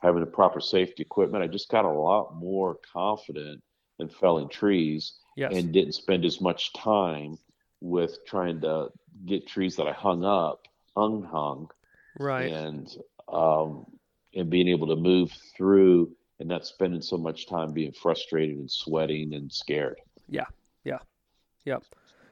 having 0.00 0.20
the 0.20 0.26
proper 0.26 0.60
safety 0.60 1.02
equipment, 1.02 1.42
I 1.42 1.48
just 1.48 1.68
got 1.68 1.84
a 1.84 1.90
lot 1.90 2.34
more 2.36 2.78
confident 2.92 3.62
in 3.98 4.08
felling 4.08 4.48
trees 4.48 5.14
Yes. 5.34 5.52
and 5.54 5.72
didn't 5.72 5.94
spend 5.94 6.26
as 6.26 6.42
much 6.42 6.74
time 6.74 7.38
with 7.80 8.18
trying 8.26 8.60
to 8.60 8.88
get 9.24 9.46
trees 9.48 9.76
that 9.76 9.88
I 9.88 9.92
hung 9.92 10.24
up, 10.24 10.68
unhung, 10.94 11.70
right. 12.18 12.52
and 12.52 12.94
um, 13.28 13.86
and 14.34 14.50
being 14.50 14.68
able 14.68 14.88
to 14.88 14.96
move 14.96 15.32
through 15.56 16.14
and 16.42 16.48
not 16.48 16.66
spending 16.66 17.00
so 17.00 17.16
much 17.16 17.46
time 17.46 17.72
being 17.72 17.92
frustrated 17.92 18.56
and 18.56 18.68
sweating 18.68 19.32
and 19.32 19.50
scared. 19.52 20.00
Yeah. 20.28 20.46
Yeah. 20.82 20.98
Yep. 21.64 21.84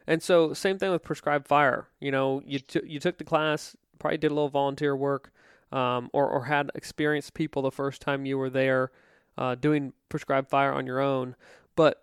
And 0.09 0.21
so 0.21 0.53
same 0.53 0.79
thing 0.79 0.91
with 0.91 1.05
prescribed 1.05 1.47
fire. 1.47 1.87
You 2.01 2.11
know, 2.11 2.43
you 2.45 2.59
t- 2.59 2.81
you 2.85 2.99
took 2.99 3.19
the 3.19 3.25
class, 3.25 3.77
probably 4.01 4.19
did 4.19 4.33
a 4.33 4.35
little 4.35 4.49
volunteer 4.49 4.97
work, 4.97 5.31
um, 5.71 6.11
or 6.13 6.29
or 6.29 6.47
had 6.47 6.73
experienced 6.75 7.35
people 7.35 7.63
the 7.63 7.71
first 7.71 8.03
time 8.03 8.27
you 8.27 8.37
were 8.37 8.51
there, 8.51 8.91
uh, 9.39 9.55
doing 9.55 9.93
prescribed 10.09 10.51
fire 10.51 10.73
on 10.73 10.87
your 10.87 10.99
own. 10.99 11.37
But 11.77 12.03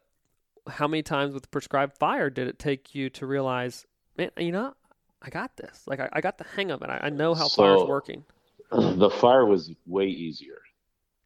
how 0.68 0.88
many 0.88 1.04
times 1.04 1.34
with 1.34 1.52
prescribed 1.52 1.98
fire 1.98 2.30
did 2.30 2.48
it 2.48 2.58
take 2.58 2.96
you 2.96 3.10
to 3.10 3.26
realize, 3.26 3.86
man, 4.18 4.32
you 4.38 4.54
know, 4.54 4.76
I 5.22 5.30
got 5.30 5.58
this. 5.58 5.84
Like 5.86 6.00
I, 6.00 6.08
I 6.14 6.22
got 6.22 6.38
the 6.38 6.46
hang 6.56 6.72
of 6.72 6.82
it. 6.84 6.90
I, 6.90 7.00
I 7.04 7.10
know 7.10 7.34
how 7.36 7.50
fire's 7.50 7.82
So- 7.82 7.88
working. 7.88 8.24
the 8.72 9.10
fire 9.10 9.46
was 9.46 9.72
way 9.86 10.06
easier. 10.06 10.60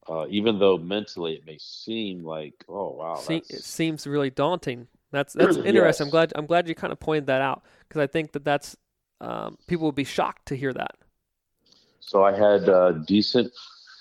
Uh, 0.10 0.26
even 0.30 0.60
though 0.60 0.78
mentally 0.78 1.34
it 1.36 1.46
may 1.46 1.58
seem 1.60 2.24
like, 2.24 2.66
oh 2.68 2.90
wow, 2.92 3.16
Se- 3.22 3.46
it 3.50 3.64
seems 3.64 4.08
really 4.08 4.30
daunting. 4.30 4.88
That's 5.12 5.34
that's 5.34 5.58
interesting. 5.66 5.76
Yes. 5.76 6.00
I'm 6.06 6.10
glad 6.10 6.34
I'm 6.36 6.46
glad 6.46 6.68
you 6.68 6.76
kind 6.76 6.92
of 6.94 7.00
pointed 7.00 7.28
that 7.28 7.42
out 7.42 7.64
because 7.88 8.02
I 8.02 8.08
think 8.08 8.32
that 8.34 8.44
that's 8.44 8.76
um, 9.20 9.58
people 9.68 9.86
would 9.86 9.96
be 9.96 10.04
shocked 10.04 10.48
to 10.48 10.56
hear 10.56 10.74
that. 10.74 10.96
So 12.00 12.24
I 12.24 12.34
had 12.36 12.68
uh, 12.68 12.92
decent 13.06 13.52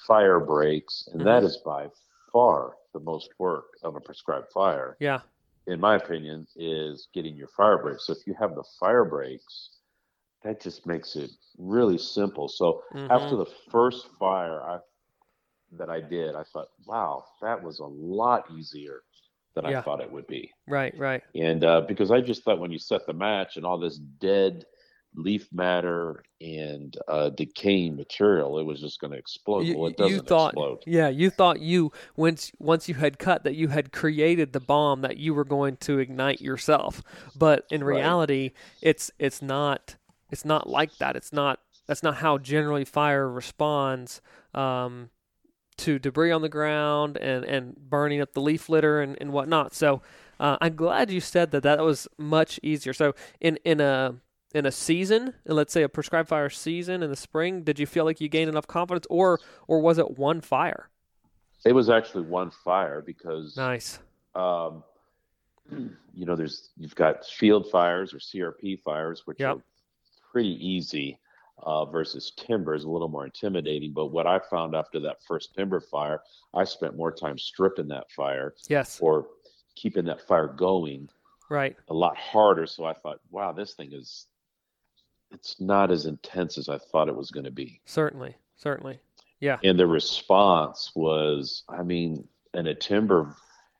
fire 0.06 0.40
breaks, 0.40 1.08
and 1.12 1.24
that 1.26 1.42
Mhm. 1.42 1.46
is 1.46 1.58
by 1.58 1.88
far 2.32 2.76
the 2.94 3.00
most 3.00 3.30
work 3.38 3.66
of 3.82 3.94
a 3.96 4.00
prescribed 4.00 4.48
fire, 4.52 4.96
Yeah, 4.98 5.20
in 5.66 5.80
my 5.80 5.96
opinion, 5.96 6.46
is 6.56 7.08
getting 7.14 7.36
your 7.36 7.48
fire 7.48 7.78
breaks. 7.78 8.06
So 8.06 8.12
if 8.14 8.26
you 8.26 8.34
have 8.34 8.54
the 8.54 8.64
fire 8.80 9.04
breaks, 9.04 9.70
that 10.42 10.60
just 10.60 10.86
makes 10.86 11.16
it 11.16 11.30
really 11.58 11.98
simple. 11.98 12.48
So 12.48 12.82
Mhm. 12.94 13.10
after 13.10 13.36
the 13.36 13.46
first 13.70 14.08
fire 14.18 14.62
I 14.62 14.78
that 15.78 15.88
I 15.90 16.00
did, 16.00 16.34
I 16.34 16.42
thought, 16.42 16.68
wow, 16.86 17.24
that 17.42 17.62
was 17.62 17.78
a 17.78 17.84
lot 17.86 18.44
easier 18.56 19.02
than 19.54 19.64
Yeah. 19.64 19.78
I 19.78 19.82
thought 19.82 20.00
it 20.00 20.10
would 20.10 20.26
be. 20.26 20.50
right, 20.66 20.96
right. 20.96 21.22
And 21.34 21.64
uh, 21.64 21.82
because 21.82 22.10
I 22.10 22.20
just 22.20 22.42
thought 22.44 22.58
when 22.60 22.70
you 22.72 22.78
set 22.78 23.06
the 23.06 23.12
match 23.12 23.56
and 23.56 23.64
all 23.66 23.78
this 23.78 23.98
dead 23.98 24.64
leaf 25.16 25.48
matter 25.52 26.22
and 26.40 26.96
uh, 27.08 27.30
decaying 27.30 27.96
material, 27.96 28.58
it 28.60 28.62
was 28.64 28.80
just 28.80 29.00
going 29.00 29.12
to 29.12 29.18
explode. 29.18 29.66
You, 29.66 29.76
well, 29.76 29.88
it 29.88 29.96
doesn't 29.96 30.26
thought, 30.28 30.52
explode. 30.52 30.78
yeah, 30.86 31.08
you 31.08 31.30
thought 31.30 31.60
you 31.60 31.90
once 32.16 32.52
once 32.58 32.88
you 32.88 32.94
had 32.94 33.18
cut 33.18 33.42
that 33.44 33.56
you 33.56 33.68
had 33.68 33.92
created 33.92 34.52
the 34.52 34.60
bomb 34.60 35.00
that 35.02 35.16
you 35.16 35.34
were 35.34 35.44
going 35.44 35.76
to 35.78 35.98
ignite 35.98 36.40
yourself, 36.40 37.02
but 37.36 37.66
in 37.70 37.82
Right. 37.82 37.96
reality, 37.96 38.52
it's 38.80 39.10
it's 39.18 39.42
not 39.42 39.96
it's 40.30 40.44
not 40.44 40.68
like 40.68 40.96
that. 40.98 41.16
It's 41.16 41.32
not 41.32 41.58
that's 41.88 42.04
not 42.04 42.16
how 42.18 42.38
generally 42.38 42.84
fire 42.84 43.28
responds 43.28 44.20
um, 44.54 45.10
to 45.80 45.98
debris 45.98 46.30
on 46.32 46.42
the 46.42 46.48
ground 46.48 47.16
and 47.18 47.44
and 47.44 47.76
burning 47.76 48.20
up 48.20 48.32
the 48.32 48.40
leaf 48.40 48.68
litter 48.68 49.00
and 49.00 49.16
and 49.20 49.32
whatnot. 49.32 49.74
So 49.74 50.02
uh, 50.38 50.56
I'm 50.60 50.74
glad 50.76 51.10
you 51.10 51.20
said 51.20 51.50
that 51.50 51.62
that 51.64 51.80
was 51.80 52.08
much 52.18 52.58
easier. 52.62 52.92
So 52.92 53.14
in 53.40 53.58
in 53.64 53.80
a 53.80 54.14
in 54.54 54.66
a 54.66 54.72
season, 54.72 55.34
let's 55.46 55.72
say 55.72 55.82
a 55.82 55.88
prescribed 55.88 56.28
fire 56.28 56.50
season 56.50 57.02
in 57.04 57.10
the 57.10 57.16
spring, 57.16 57.62
did 57.62 57.78
you 57.78 57.86
feel 57.86 58.04
like 58.04 58.20
you 58.20 58.28
gained 58.28 58.48
enough 58.48 58.66
confidence, 58.66 59.06
or 59.10 59.38
or 59.68 59.80
was 59.80 59.98
it 59.98 60.18
one 60.18 60.40
fire? 60.40 60.88
It 61.64 61.72
was 61.72 61.90
actually 61.90 62.22
one 62.24 62.50
fire 62.50 63.02
because, 63.04 63.54
Nice. 63.56 63.98
um, 64.34 64.82
you 65.70 66.24
know, 66.26 66.34
there's 66.34 66.70
you've 66.78 66.94
got 66.94 67.24
field 67.26 67.70
fires 67.70 68.12
or 68.14 68.18
CRP 68.18 68.80
fires, 68.82 69.22
which 69.26 69.40
Yep. 69.40 69.56
are 69.56 69.62
pretty 70.32 70.56
easy. 70.66 71.18
Uh, 71.62 71.84
versus 71.84 72.32
timber 72.36 72.74
is 72.74 72.84
a 72.84 72.88
little 72.90 73.08
more 73.08 73.24
intimidating. 73.26 73.92
But 73.92 74.06
what 74.06 74.26
I 74.26 74.38
found 74.38 74.74
after 74.74 74.98
that 75.00 75.22
first 75.26 75.54
timber 75.54 75.80
fire, 75.80 76.22
I 76.54 76.64
spent 76.64 76.96
more 76.96 77.12
time 77.12 77.36
stripping 77.38 77.88
that 77.88 78.10
fire 78.12 78.54
Yes. 78.68 78.98
or 79.00 79.28
keeping 79.76 80.04
that 80.06 80.26
fire 80.26 80.48
going 80.48 81.08
Right. 81.50 81.76
a 81.88 81.94
lot 81.94 82.16
harder. 82.16 82.66
So 82.66 82.84
I 82.84 82.94
thought, 82.94 83.20
wow, 83.30 83.52
this 83.52 83.74
thing 83.74 83.92
is 83.92 84.26
it's 85.30 85.60
not 85.60 85.90
as 85.90 86.06
intense 86.06 86.58
as 86.58 86.68
I 86.68 86.78
thought 86.78 87.08
it 87.08 87.14
was 87.16 87.30
going 87.30 87.44
to 87.44 87.50
be. 87.50 87.80
Certainly. 87.84 88.34
Certainly. 88.56 88.98
Yeah. 89.40 89.58
And 89.62 89.78
the 89.78 89.86
response 89.86 90.92
was, 90.94 91.62
I 91.68 91.82
mean, 91.82 92.26
in 92.54 92.66
a 92.68 92.74
timber 92.74 93.36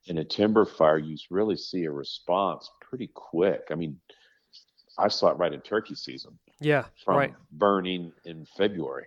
in 0.07 0.19
a 0.19 0.25
timber 0.25 0.65
fire, 0.65 0.97
you 0.99 1.17
really 1.31 1.57
see 1.57 1.85
a 1.85 1.91
response 1.91 2.71
pretty 2.81 3.09
quick. 3.15 3.65
I 3.71 3.75
mean, 3.75 4.01
I 4.99 5.09
saw 5.09 5.29
it 5.29 5.39
right 5.39 5.53
in 5.53 5.61
turkey 5.61 5.95
season 5.95 6.39
Yeah. 6.61 6.85
from 7.05 7.17
Right. 7.17 7.35
burning 7.53 8.13
in 8.25 8.45
February, 8.57 9.07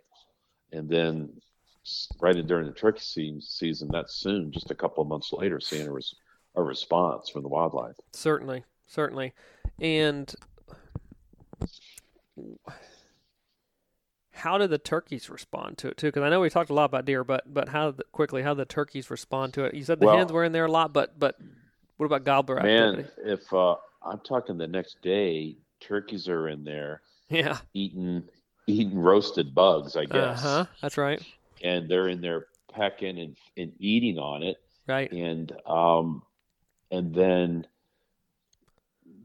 and 0.72 0.90
then 0.90 1.40
right 2.20 2.36
in 2.36 2.48
during 2.48 2.66
the 2.68 2.74
turkey 2.74 3.00
se- 3.02 3.40
season 3.42 3.90
that 3.92 4.10
soon, 4.10 4.52
just 4.52 4.72
a 4.72 4.76
couple 4.76 5.02
of 5.02 5.08
months 5.08 5.32
later, 5.34 5.60
seeing 5.60 5.88
a, 5.88 5.92
res- 5.92 6.16
a 6.56 6.64
response 6.64 7.30
from 7.30 7.44
the 7.44 7.50
wildlife. 7.50 7.96
Certainly. 8.14 8.64
Certainly. 8.88 9.34
And 9.80 10.34
how 14.32 14.58
did 14.58 14.70
the 14.70 14.78
turkeys 14.78 15.30
respond 15.30 15.78
to 15.80 15.88
it 15.90 15.98
too? 15.98 16.08
Because 16.08 16.24
I 16.24 16.30
know 16.30 16.42
we 16.42 16.50
talked 16.50 16.70
a 16.70 16.74
lot 16.74 16.86
about 16.86 17.06
deer, 17.06 17.24
but 17.24 17.52
but 17.54 17.70
how 17.70 17.92
the, 17.92 18.04
quickly 18.12 18.42
how 18.42 18.54
the 18.54 18.66
turkeys 18.66 19.10
respond 19.10 19.54
to 19.56 19.64
it? 19.66 19.74
You 19.74 19.84
said 19.84 20.00
the 20.00 20.08
Well- 20.08 20.18
hens 20.18 20.32
were 20.32 20.44
in 20.44 20.52
there 20.52 20.66
a 20.66 20.72
lot, 20.72 20.94
but 20.94 21.18
but 21.20 21.38
what 21.98 22.06
about 22.08 22.24
gobbler 22.24 22.62
Man, 22.62 23.00
activity? 23.00 23.32
if 23.32 23.54
uh, 23.54 23.76
I'm 24.04 24.20
talking 24.20 24.58
the 24.58 24.68
next 24.68 25.02
day, 25.02 25.58
turkeys 25.80 26.28
are 26.28 26.48
in 26.50 26.64
there 26.64 27.02
Yeah. 27.30 27.58
eating 27.74 28.24
eating 28.68 28.98
roasted 28.98 29.54
bugs, 29.54 29.96
I 29.98 30.06
guess, 30.06 30.42
huh. 30.42 30.66
That's 30.82 30.98
right. 30.98 31.22
and 31.64 31.90
they're 31.90 32.08
in 32.08 32.22
there 32.22 32.48
pecking 32.72 33.20
and, 33.20 33.36
and 33.58 33.74
eating 33.80 34.18
on 34.18 34.42
it, 34.44 34.58
Right. 34.88 35.12
and 35.12 35.52
um, 35.66 36.24
and 36.92 37.14
then 37.14 37.68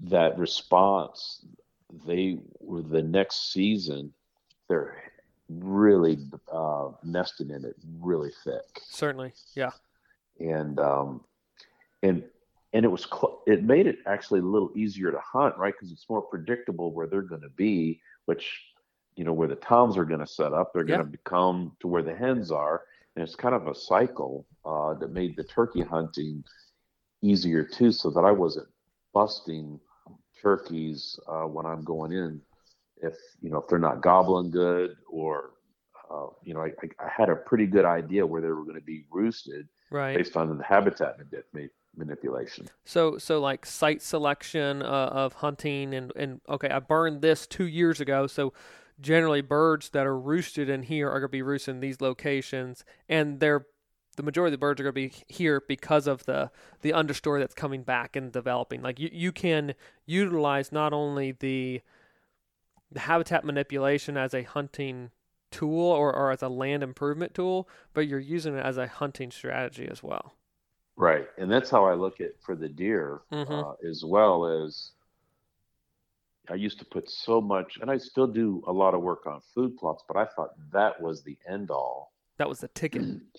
that 0.05 0.39
response, 0.39 1.45
they 2.07 2.39
were 2.61 2.83
the 2.83 3.03
next 3.03 3.53
season, 3.53 4.13
they're 4.69 4.97
really 5.49 6.19
uh, 6.53 6.91
nesting 7.05 7.51
in 7.51 7.65
it 7.65 7.77
really 8.01 8.31
thick. 8.45 8.81
Certainly. 8.91 9.33
Yeah. 9.55 9.71
and 10.41 10.79
um, 10.81 11.23
and 12.03 12.23
and 12.73 12.85
it 12.85 12.89
was 12.89 13.03
cl- 13.05 13.43
it 13.47 13.63
made 13.65 13.87
it 13.87 13.99
actually 14.07 14.41
a 14.41 14.45
little 14.45 14.71
easier 14.77 15.11
to 15.11 15.21
hunt, 15.21 15.57
right? 15.57 15.75
Because 15.75 15.93
it's 15.93 16.09
more 16.09 16.23
predictable 16.23 16.93
where 16.93 17.07
they're 17.07 17.23
going 17.23 17.43
to 17.43 17.49
be, 17.51 18.01
which 18.27 18.63
you 19.17 19.25
know 19.25 19.33
where 19.33 19.49
the 19.49 19.57
toms 19.57 19.97
are 19.97 20.05
going 20.05 20.21
to 20.21 20.27
set 20.27 20.53
up. 20.53 20.73
They're 20.73 20.85
going 20.85 21.01
Yeah. 21.01 21.05
to 21.05 21.11
become 21.11 21.77
to 21.81 21.89
where 21.89 22.03
the 22.03 22.15
hens 22.15 22.51
are, 22.53 22.83
and 23.17 23.23
it's 23.23 23.35
kind 23.35 23.55
of 23.55 23.67
a 23.69 23.75
cycle 23.75 24.47
uh, 24.65 24.95
that 24.95 25.13
made 25.13 25.37
the 25.37 25.45
turkey 25.45 25.81
hunting 25.83 26.45
easier 27.23 27.65
too, 27.65 27.91
so 27.93 28.11
that 28.11 28.25
I 28.25 28.31
wasn't 28.31 28.69
busting 29.13 29.81
turkeys 30.41 31.19
uh, 31.27 31.45
when 31.45 31.67
I'm 31.67 31.83
going 31.83 32.13
in 32.13 32.41
if 33.01 33.17
you 33.41 33.51
know 33.51 33.59
if 33.59 33.69
they're 33.69 33.79
not 33.79 34.03
gobbling 34.03 34.51
good 34.51 34.97
or 35.09 35.51
uh, 36.11 36.27
you 36.43 36.55
know 36.55 36.61
I, 36.61 36.73
I 37.01 37.09
had 37.09 37.29
a 37.29 37.37
pretty 37.37 37.67
good 37.67 37.85
idea 37.85 38.27
where 38.27 38.41
they 38.41 38.49
were 38.49 38.65
going 38.65 38.75
to 38.77 38.81
be 38.81 39.05
roosted 39.11 39.69
Right. 39.91 40.17
based 40.17 40.37
on 40.37 40.57
the 40.59 40.63
habitat 40.65 41.17
mani- 41.19 41.45
ma- 41.55 41.73
manipulation. 41.99 42.69
So 42.85 43.19
so 43.19 43.41
like 43.41 43.67
site 43.67 44.03
selection 44.03 44.83
uh, 44.83 44.87
of 45.13 45.35
hunting 45.35 45.95
and 45.95 46.13
and 46.17 46.41
okay, 46.49 46.71
I 46.71 46.79
burned 46.79 47.21
this 47.23 47.47
two 47.47 47.67
years 47.67 48.01
ago, 48.01 48.27
so 48.27 48.53
generally 49.01 49.41
birds 49.41 49.91
that 49.91 50.07
are 50.07 50.19
roosted 50.19 50.69
in 50.69 50.83
here 50.85 51.09
are 51.09 51.21
going 51.21 51.29
to 51.29 51.29
be 51.29 51.43
roosted 51.43 51.77
in 51.77 51.81
these 51.81 52.01
locations, 52.01 52.85
and 53.09 53.41
they're 53.41 53.67
the 54.17 54.23
majority 54.25 54.53
of 54.53 54.61
the 54.61 54.65
birds 54.65 54.81
are 54.81 54.85
going 54.85 54.95
to 54.95 55.11
be 55.11 55.25
here 55.33 55.63
because 55.69 56.07
of 56.07 56.25
the 56.25 56.51
the 56.83 56.91
understory 56.91 57.39
that's 57.41 57.55
coming 57.55 57.83
back 57.83 58.17
and 58.17 58.33
developing. 58.33 58.83
Like 58.83 58.99
you 58.99 59.11
you 59.13 59.33
can 59.33 59.75
utilize 60.07 60.73
not 60.73 60.93
only 60.93 61.33
the 61.33 61.83
the 62.91 63.01
habitat 63.01 63.45
manipulation 63.45 64.17
as 64.17 64.35
a 64.35 64.43
hunting 64.43 65.11
tool 65.51 65.81
or, 65.81 66.15
or 66.15 66.31
as 66.31 66.43
a 66.43 66.49
land 66.49 66.83
improvement 66.83 67.35
tool, 67.35 67.69
but 67.95 68.07
you're 68.07 68.19
using 68.19 68.57
it 68.57 68.65
as 68.65 68.77
a 68.77 68.87
hunting 68.87 69.31
strategy 69.31 69.87
as 69.91 70.03
well. 70.03 70.35
Right, 70.99 71.29
and 71.39 71.49
that's 71.51 71.71
how 71.71 71.85
I 71.87 71.95
look 71.95 72.21
at 72.21 72.33
for 72.45 72.57
the 72.57 72.69
deer 72.69 73.21
Mhm. 73.31 73.49
uh, 73.65 73.89
as 73.89 74.05
well 74.05 74.45
as 74.65 74.91
I 76.51 76.55
used 76.55 76.81
to 76.81 76.85
put 76.85 77.09
so 77.09 77.41
much, 77.41 77.79
and 77.81 77.89
I 77.89 77.99
still 77.99 78.27
do 78.27 78.65
a 78.67 78.73
lot 78.73 78.95
of 78.95 79.03
work 79.03 79.25
on 79.27 79.41
food 79.55 79.77
plots, 79.77 80.03
but 80.09 80.17
I 80.17 80.25
thought 80.25 80.51
that 80.73 81.01
was 81.01 81.23
the 81.23 81.39
end 81.47 81.71
all. 81.71 82.13
That 82.39 82.49
was 82.49 82.61
the 82.61 82.69
ticket. 82.69 83.03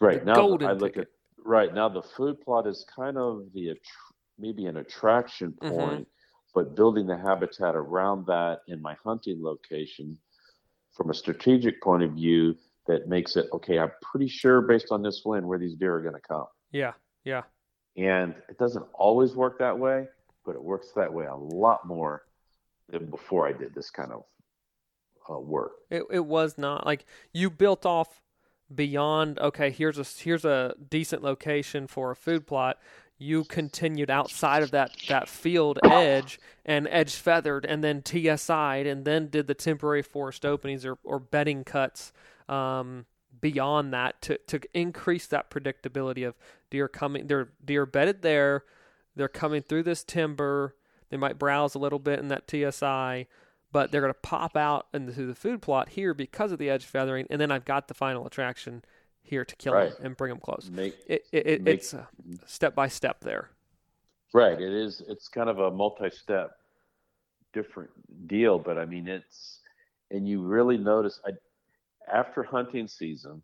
Right 0.00 0.20
The 0.20 0.24
now, 0.26 0.58
I 0.58 0.72
look 0.72 0.94
ticket. 0.94 1.08
at 1.38 1.44
right 1.44 1.72
now 1.72 1.88
the 1.88 2.02
food 2.02 2.40
plot 2.40 2.66
is 2.66 2.84
kind 2.84 3.16
of 3.16 3.52
the 3.52 3.78
maybe 4.38 4.66
an 4.66 4.78
attraction 4.78 5.52
Mhm. 5.60 5.68
point, 5.68 6.08
but 6.54 6.74
building 6.74 7.06
the 7.06 7.16
habitat 7.16 7.76
around 7.76 8.26
that 8.26 8.62
in 8.66 8.80
my 8.82 8.94
hunting 9.04 9.40
location 9.42 10.18
from 10.92 11.10
a 11.10 11.14
strategic 11.14 11.80
point 11.82 12.02
of 12.02 12.12
view 12.14 12.56
that 12.86 13.06
makes 13.08 13.36
it 13.36 13.48
okay. 13.52 13.78
I'm 13.78 13.92
pretty 14.02 14.26
sure 14.28 14.60
based 14.60 14.90
on 14.90 15.02
this 15.02 15.24
wind 15.24 15.46
where 15.46 15.58
these 15.58 15.76
deer 15.76 15.94
are 15.94 16.02
going 16.02 16.14
to 16.14 16.20
come, 16.20 16.46
Yeah, 16.72 16.92
yeah. 17.24 17.42
and 17.96 18.34
it 18.48 18.58
doesn't 18.58 18.86
always 18.94 19.34
work 19.34 19.58
that 19.58 19.78
way, 19.78 20.08
but 20.44 20.54
it 20.54 20.62
works 20.62 20.88
that 20.96 21.12
way 21.12 21.26
a 21.26 21.36
lot 21.36 21.86
more 21.86 22.22
than 22.88 23.06
before 23.06 23.46
I 23.46 23.52
did 23.52 23.74
this 23.74 23.90
kind 23.90 24.12
of 24.12 24.24
uh, 25.30 25.38
work. 25.38 25.72
It 25.90 26.04
it 26.10 26.24
was 26.24 26.58
not 26.58 26.86
like 26.86 27.04
you 27.32 27.50
built 27.50 27.86
off 27.86 28.20
beyond 28.74 29.38
okay, 29.38 29.70
here's 29.70 29.98
a 29.98 30.04
here's 30.22 30.44
a 30.44 30.74
decent 30.90 31.22
location 31.22 31.86
for 31.86 32.10
a 32.10 32.16
food 32.16 32.46
plot. 32.46 32.78
You 33.18 33.44
continued 33.44 34.10
outside 34.10 34.62
of 34.62 34.72
that 34.72 34.96
that 35.08 35.28
field 35.28 35.78
edge 35.84 36.40
and 36.64 36.88
edge 36.90 37.14
feathered 37.14 37.64
and 37.64 37.84
then 37.84 38.02
TSI'd 38.02 38.86
and 38.86 39.04
then 39.04 39.28
did 39.28 39.46
the 39.46 39.54
temporary 39.54 40.02
forest 40.02 40.44
openings 40.44 40.84
or, 40.84 40.98
or 41.04 41.20
bedding 41.20 41.62
cuts 41.62 42.12
um, 42.48 43.06
beyond 43.40 43.92
that 43.92 44.20
to, 44.22 44.38
to 44.46 44.60
increase 44.74 45.26
that 45.26 45.50
predictability 45.50 46.26
of 46.26 46.34
deer 46.70 46.88
coming 46.88 47.26
they're 47.26 47.48
deer 47.64 47.86
bedded 47.86 48.22
there, 48.22 48.64
they're 49.16 49.28
coming 49.28 49.62
through 49.62 49.82
this 49.82 50.04
timber, 50.04 50.74
they 51.10 51.16
might 51.16 51.38
browse 51.38 51.74
a 51.74 51.78
little 51.78 51.98
bit 51.98 52.18
in 52.18 52.28
that 52.28 52.48
TSI, 52.50 53.26
but 53.72 53.90
they're 53.90 54.00
going 54.00 54.12
to 54.12 54.18
pop 54.20 54.56
out 54.56 54.86
into 54.94 55.26
the 55.26 55.34
food 55.34 55.60
plot 55.62 55.90
here 55.90 56.14
because 56.14 56.52
of 56.52 56.58
the 56.58 56.70
edge 56.70 56.84
feathering, 56.84 57.26
and 57.30 57.40
then 57.40 57.50
I've 57.50 57.64
got 57.64 57.88
the 57.88 57.94
final 57.94 58.26
attraction 58.26 58.82
here 59.22 59.44
to 59.44 59.56
kill 59.56 59.72
Right. 59.74 59.92
them 59.96 60.06
and 60.06 60.16
bring 60.16 60.30
them 60.30 60.40
close. 60.40 60.68
Make 60.70 60.96
It, 61.06 61.24
it, 61.32 61.46
it, 61.46 61.62
make- 61.62 61.74
it's 61.76 61.94
step 62.46 62.74
by 62.74 62.88
step 62.88 63.20
there. 63.20 63.50
Right. 64.34 64.60
It 64.60 64.72
is. 64.72 65.02
It's 65.08 65.28
kind 65.28 65.50
of 65.50 65.58
a 65.58 65.70
multi-step, 65.70 66.52
different 67.52 67.90
deal. 68.26 68.58
But 68.58 68.78
I 68.78 68.84
mean, 68.86 69.06
it's 69.08 69.60
and 70.10 70.26
you 70.28 70.42
really 70.42 70.78
notice 70.78 71.20
I, 71.26 71.30
after 72.08 72.42
hunting 72.42 72.88
season 72.88 73.42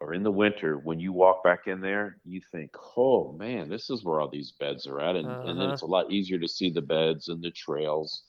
or 0.00 0.14
in 0.14 0.22
the 0.22 0.30
winter 0.30 0.78
when 0.78 1.00
you 1.00 1.12
walk 1.12 1.42
back 1.42 1.66
in 1.66 1.80
there, 1.80 2.20
you 2.24 2.40
think, 2.52 2.70
"Oh 2.96 3.32
man, 3.32 3.68
this 3.68 3.90
is 3.90 4.04
where 4.04 4.20
all 4.20 4.28
these 4.30 4.52
beds 4.52 4.86
are 4.86 5.00
at," 5.00 5.16
and 5.16 5.38
and 5.42 5.60
then 5.60 5.68
Uh-huh. 5.68 5.70
it's 5.70 5.82
a 5.82 5.86
lot 5.86 6.10
easier 6.12 6.38
to 6.38 6.48
see 6.48 6.70
the 6.70 6.82
beds 6.82 7.28
and 7.28 7.42
the 7.42 7.50
trails, 7.50 8.24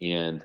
and 0.00 0.44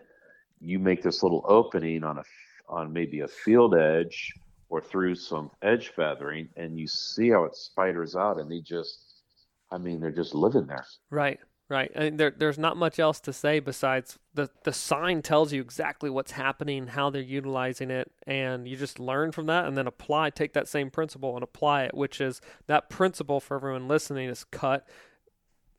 you 0.59 0.79
make 0.79 1.03
this 1.03 1.23
little 1.23 1.43
opening 1.47 2.03
on 2.03 2.19
a 2.19 2.23
on 2.69 2.93
maybe 2.93 3.21
a 3.21 3.27
field 3.27 3.75
edge 3.75 4.33
or 4.69 4.81
through 4.81 5.15
some 5.15 5.51
edge 5.63 5.89
feathering, 5.89 6.49
and 6.57 6.77
you 6.79 6.87
see 6.87 7.29
how 7.29 7.45
it 7.45 7.55
spiders 7.55 8.15
out, 8.15 8.39
and 8.39 8.51
they 8.51 8.61
just 8.61 9.23
I 9.71 9.77
mean, 9.79 9.99
they're 10.01 10.11
just 10.11 10.35
living 10.35 10.67
there. 10.67 10.85
Right, 11.09 11.39
right. 11.69 11.91
And 11.95 12.19
there, 12.19 12.31
there's 12.31 12.57
not 12.57 12.77
much 12.77 12.99
else 12.99 13.19
to 13.21 13.33
say 13.33 13.59
besides 13.59 14.17
the 14.33 14.49
the 14.63 14.73
sign 14.73 15.21
tells 15.21 15.51
you 15.53 15.61
exactly 15.61 16.09
what's 16.09 16.31
happening, 16.31 16.87
how 16.87 17.09
they're 17.09 17.21
utilizing 17.21 17.91
it, 17.91 18.11
and 18.25 18.67
you 18.67 18.77
just 18.77 18.99
learn 18.99 19.31
from 19.31 19.47
that 19.47 19.65
and 19.65 19.77
then 19.77 19.87
apply, 19.87 20.29
take 20.29 20.53
that 20.53 20.67
same 20.67 20.89
principle 20.89 21.35
and 21.35 21.43
apply 21.43 21.83
it, 21.83 21.93
which 21.93 22.21
is 22.21 22.41
that 22.67 22.89
principle 22.89 23.39
for 23.39 23.55
everyone 23.55 23.87
listening 23.87 24.29
is 24.29 24.43
cut 24.45 24.87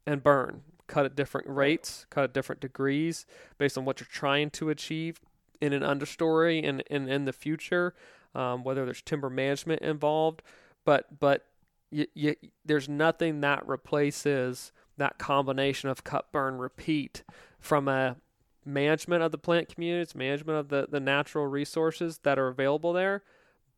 and 0.06 0.22
burn. 0.22 0.62
Cut 0.86 1.04
at 1.04 1.14
different 1.14 1.48
rates, 1.48 2.06
cut 2.08 2.24
at 2.24 2.32
different 2.32 2.62
degrees 2.62 3.26
based 3.58 3.76
on 3.76 3.84
what 3.84 4.00
you're 4.00 4.08
trying 4.10 4.48
to 4.50 4.70
achieve 4.70 5.20
in 5.60 5.72
an 5.72 5.82
understory 5.82 6.66
and 6.66 6.82
in, 6.90 7.08
in 7.08 7.24
the 7.26 7.32
future, 7.32 7.94
um, 8.34 8.64
whether 8.64 8.84
there's 8.84 9.02
timber 9.02 9.28
management 9.28 9.82
involved. 9.82 10.42
But 10.84 11.20
but 11.20 11.44
you, 11.90 12.06
you, 12.14 12.36
there's 12.64 12.88
nothing 12.88 13.40
that 13.42 13.66
replaces 13.66 14.72
that 14.98 15.18
combination 15.18 15.88
of 15.88 16.04
cut, 16.04 16.30
burn, 16.32 16.58
repeat 16.58 17.22
from 17.58 17.88
a 17.88 18.16
management 18.64 19.22
of 19.22 19.32
the 19.32 19.38
plant 19.38 19.72
communities, 19.72 20.14
management 20.14 20.58
of 20.58 20.68
the, 20.68 20.86
the 20.90 21.00
natural 21.00 21.46
resources 21.46 22.18
that 22.22 22.38
are 22.38 22.48
available 22.48 22.92
there, 22.92 23.22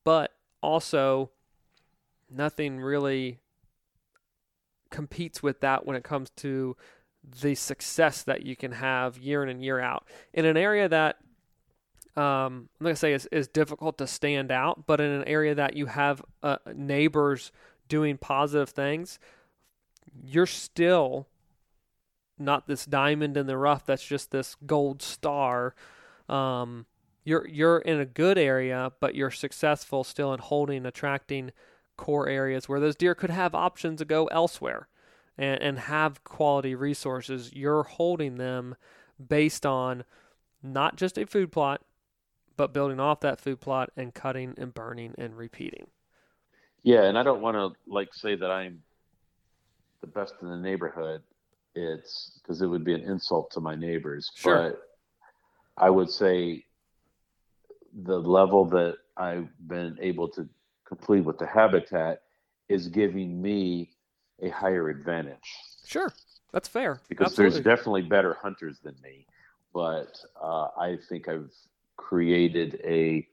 but 0.05 0.35
also 0.63 1.31
nothing 2.29 2.81
really 2.81 3.39
competes 4.91 5.43
with 5.43 5.61
that 5.61 5.87
when 5.87 5.97
it 5.97 6.03
comes 6.03 6.31
to 6.31 6.77
the 7.43 7.55
success 7.55 8.23
that 8.23 8.43
you 8.43 8.57
can 8.57 8.73
have 8.73 9.19
year 9.19 9.43
in 9.43 9.49
and 9.49 9.63
year 9.63 9.79
out. 9.79 10.07
In 10.33 10.45
an 10.45 10.57
area 10.57 10.89
that 10.89 11.17
um, 12.17 12.69
I'm 12.81 12.85
gonna 12.85 12.97
say 12.97 13.13
is, 13.13 13.27
is 13.31 13.47
difficult 13.47 13.99
to 13.99 14.07
stand 14.07 14.51
out, 14.51 14.87
but 14.87 15.01
in 15.01 15.11
an 15.11 15.25
area 15.25 15.55
that 15.55 15.77
you 15.77 15.87
have 15.87 16.23
uh, 16.43 16.57
neighbors 16.75 17.53
doing 17.89 18.19
positive 18.19 18.71
things, 18.71 19.19
you're 20.25 20.47
still 20.47 21.27
not 22.39 22.67
this 22.67 22.87
diamond 22.87 23.37
in 23.37 23.47
the 23.47 23.57
rough 23.57 23.85
that's 23.85 24.07
just 24.07 24.31
this 24.31 24.57
gold 24.67 25.03
star. 25.03 25.75
Um, 26.29 26.87
you're 27.25 27.47
you're 27.47 27.79
in 27.79 28.01
a 28.01 28.07
good 28.07 28.39
area, 28.39 28.93
but 29.01 29.15
you're 29.15 29.31
successful 29.31 30.05
still 30.05 30.33
in 30.33 30.41
holding, 30.41 30.87
attracting 30.87 31.53
core 31.97 32.29
areas 32.29 32.69
where 32.69 32.81
those 32.81 32.97
deer 32.97 33.15
could 33.15 33.31
have 33.31 33.55
options 33.55 33.99
to 33.99 34.05
go 34.07 34.27
elsewhere 34.27 34.89
and, 35.37 35.61
and 35.63 35.79
have 35.81 36.25
quality 36.25 36.75
resources. 36.75 37.53
You're 37.53 37.83
holding 37.83 38.37
them 38.37 38.75
based 39.29 39.67
on 39.67 40.05
not 40.63 40.97
just 40.97 41.19
a 41.19 41.27
food 41.27 41.53
plot, 41.53 41.83
but 42.57 42.73
building 42.73 43.01
off 43.01 43.21
that 43.21 43.41
food 43.41 43.61
plot 43.61 43.91
and 43.97 44.15
cutting 44.15 44.55
and 44.57 44.73
burning 44.73 45.15
and 45.19 45.37
repeating. 45.37 45.89
Yeah, 46.83 47.05
and 47.05 47.19
I 47.19 47.23
don't 47.23 47.43
want 47.43 47.57
to 47.57 47.79
like 47.91 48.15
say 48.15 48.35
that 48.35 48.51
I'm 48.51 48.83
the 50.01 50.07
best 50.07 50.35
in 50.43 50.49
the 50.49 50.57
neighborhood. 50.57 51.23
It's 51.75 52.39
because 52.43 52.63
it 52.63 52.67
would 52.67 52.85
be 52.85 52.95
an 52.95 53.03
insult 53.03 53.51
to 53.53 53.61
my 53.61 53.75
neighbors. 53.75 54.31
Sure. 54.35 54.71
But 54.71 54.81
I 55.77 55.89
would 55.91 56.11
say 56.11 56.65
the 58.05 58.19
level 58.19 58.65
that 58.67 58.97
I've 59.17 59.49
been 59.67 59.97
able 60.01 60.29
to 60.31 60.49
complete 60.87 61.21
with 61.25 61.39
the 61.39 61.47
habitat 61.47 62.23
is 62.69 62.89
giving 62.89 63.41
me 63.41 63.91
a 64.43 64.49
higher 64.49 64.89
advantage 64.89 65.39
Sure, 65.85 66.13
that's 66.53 66.69
fair. 66.69 67.01
because 67.09 67.27
Absolutely. 67.33 67.61
there's 67.63 67.77
definitely 67.79 68.03
better 68.03 68.37
hunters 68.41 68.79
than 68.83 68.95
me. 69.03 69.27
But 69.75 70.19
uh, 70.41 70.69
I 70.79 70.99
think 71.09 71.29
I've 71.29 71.53
created 71.97 72.81
a 72.85 73.27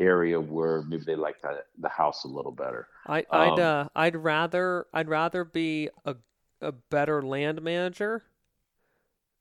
area 0.00 0.40
where 0.40 0.82
maybe 0.82 1.04
they 1.04 1.16
like 1.16 1.40
the, 1.42 1.64
the 1.78 1.88
house 1.88 2.24
a 2.24 2.28
little 2.28 2.52
better. 2.52 2.88
I, 3.06 3.26
I'd 3.30 3.58
Um, 3.58 3.60
uh, 3.60 3.88
I'd 3.94 4.16
rather 4.16 4.86
I'd 4.92 5.08
rather 5.08 5.44
be 5.44 5.90
a 6.04 6.16
a 6.60 6.72
better 6.72 7.22
land 7.22 7.62
manager 7.62 8.24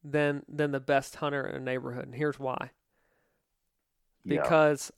than 0.03 0.43
than 0.47 0.71
the 0.71 0.79
best 0.81 1.15
hunter 1.17 1.45
in 1.47 1.55
a 1.55 1.59
neighborhood, 1.59 2.05
and 2.05 2.15
here's 2.15 2.39
why. 2.39 2.71
Yeah. 4.23 4.43
Because 4.43 4.91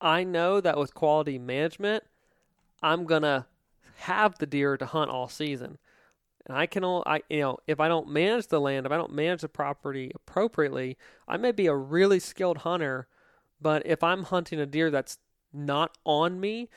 I 0.00 0.24
know 0.24 0.60
that 0.60 0.76
with 0.78 0.94
quality 0.94 1.38
management, 1.38 2.04
I'm 2.82 3.04
gonna 3.06 3.46
have 3.96 4.38
the 4.38 4.46
deer 4.46 4.76
to 4.76 4.86
hunt 4.86 5.10
all 5.10 5.28
season. 5.28 5.78
And 6.46 6.56
I 6.58 6.66
can, 6.66 6.84
I 6.84 7.22
you 7.30 7.40
know, 7.40 7.58
if 7.66 7.80
I 7.80 7.88
don't 7.88 8.08
manage 8.08 8.48
the 8.48 8.60
land, 8.60 8.86
if 8.86 8.92
I 8.92 8.96
don't 8.98 9.12
manage 9.14 9.42
the 9.42 9.48
property 9.48 10.12
appropriately, 10.14 10.98
I 11.28 11.36
may 11.38 11.52
be 11.52 11.66
a 11.66 11.76
really 11.76 12.20
skilled 12.20 12.58
hunter, 12.58 13.08
but 13.64 13.86
if 13.86 14.04
I'm 14.04 14.24
hunting 14.24 14.60
a 14.60 14.66
deer 14.66 14.90
that's 14.90 15.16
not 15.50 15.96
on 16.04 16.38
me, 16.38 16.68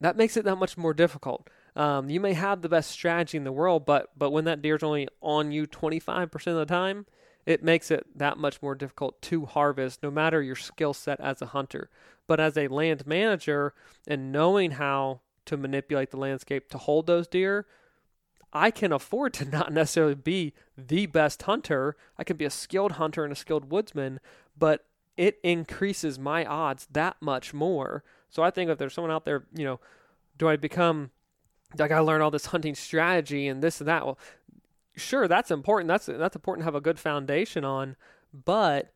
that 0.00 0.16
makes 0.16 0.36
it 0.36 0.44
that 0.44 0.56
much 0.56 0.76
more 0.76 0.92
difficult. 0.92 1.48
Um, 1.76 2.10
you 2.10 2.18
may 2.18 2.32
have 2.32 2.62
the 2.62 2.68
best 2.68 2.90
strategy 2.90 3.38
in 3.38 3.44
the 3.44 3.52
world, 3.52 3.86
but 3.86 4.10
but 4.18 4.32
when 4.32 4.44
that 4.46 4.60
deer's 4.60 4.82
only 4.82 5.06
on 5.20 5.52
you 5.52 5.68
25% 5.68 6.32
of 6.48 6.56
the 6.56 6.66
time, 6.66 7.06
it 7.46 7.62
makes 7.62 7.92
it 7.92 8.06
that 8.18 8.38
much 8.38 8.60
more 8.60 8.74
difficult 8.74 9.22
to 9.22 9.46
harvest, 9.46 10.02
no 10.02 10.10
matter 10.10 10.42
your 10.42 10.56
skill 10.56 10.92
set 10.92 11.20
as 11.20 11.40
a 11.40 11.46
hunter. 11.46 11.90
But 12.26 12.40
as 12.40 12.58
a 12.58 12.66
land 12.66 13.06
manager 13.06 13.72
and 14.08 14.32
knowing 14.32 14.72
how 14.72 15.20
to 15.44 15.56
manipulate 15.56 16.10
the 16.10 16.16
landscape 16.16 16.68
to 16.70 16.78
hold 16.78 17.06
those 17.06 17.28
deer, 17.28 17.66
I 18.52 18.72
can 18.72 18.90
afford 18.92 19.32
to 19.34 19.44
not 19.48 19.72
necessarily 19.72 20.16
be 20.16 20.54
the 20.76 21.06
best 21.06 21.42
hunter. 21.42 21.96
I 22.18 22.24
can 22.24 22.36
be 22.36 22.46
a 22.46 22.50
skilled 22.50 22.92
hunter 22.92 23.22
and 23.22 23.32
a 23.32 23.36
skilled 23.36 23.70
woodsman, 23.70 24.18
but 24.58 24.86
it 25.16 25.38
increases 25.42 26.18
my 26.18 26.44
odds 26.44 26.86
that 26.92 27.16
much 27.20 27.54
more. 27.54 28.04
So 28.28 28.42
I 28.42 28.50
think 28.50 28.70
if 28.70 28.78
there's 28.78 28.94
someone 28.94 29.10
out 29.10 29.24
there, 29.24 29.44
you 29.54 29.64
know, 29.64 29.80
do 30.38 30.48
I 30.48 30.56
become 30.56 31.10
I 31.78 31.88
gotta 31.88 32.04
learn 32.04 32.22
all 32.22 32.30
this 32.30 32.46
hunting 32.46 32.74
strategy 32.74 33.48
and 33.48 33.62
this 33.62 33.80
and 33.80 33.88
that? 33.88 34.04
Well, 34.04 34.18
sure, 34.94 35.28
that's 35.28 35.50
important. 35.50 35.88
That's 35.88 36.06
that's 36.06 36.36
important 36.36 36.62
to 36.62 36.66
have 36.66 36.74
a 36.74 36.80
good 36.80 36.98
foundation 36.98 37.64
on. 37.64 37.96
But 38.32 38.92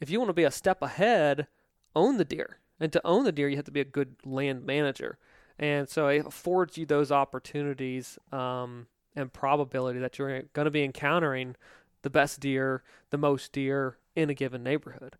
if 0.00 0.10
you 0.10 0.18
want 0.18 0.30
to 0.30 0.34
be 0.34 0.44
a 0.44 0.50
step 0.50 0.82
ahead, 0.82 1.46
own 1.94 2.16
the 2.16 2.24
deer. 2.24 2.58
And 2.78 2.92
to 2.92 3.06
own 3.06 3.24
the 3.24 3.32
deer, 3.32 3.48
you 3.48 3.56
have 3.56 3.66
to 3.66 3.70
be 3.70 3.80
a 3.80 3.84
good 3.84 4.16
land 4.24 4.64
manager. 4.64 5.18
And 5.58 5.88
so 5.88 6.08
it 6.08 6.26
affords 6.26 6.78
you 6.78 6.86
those 6.86 7.12
opportunities 7.12 8.18
um, 8.32 8.86
and 9.14 9.30
probability 9.30 9.98
that 9.98 10.18
you're 10.18 10.42
going 10.54 10.64
to 10.64 10.70
be 10.70 10.82
encountering 10.82 11.56
the 12.00 12.08
best 12.08 12.40
deer, 12.40 12.82
the 13.10 13.18
most 13.18 13.52
deer 13.52 13.98
in 14.16 14.30
a 14.30 14.34
given 14.34 14.62
neighborhood. 14.62 15.16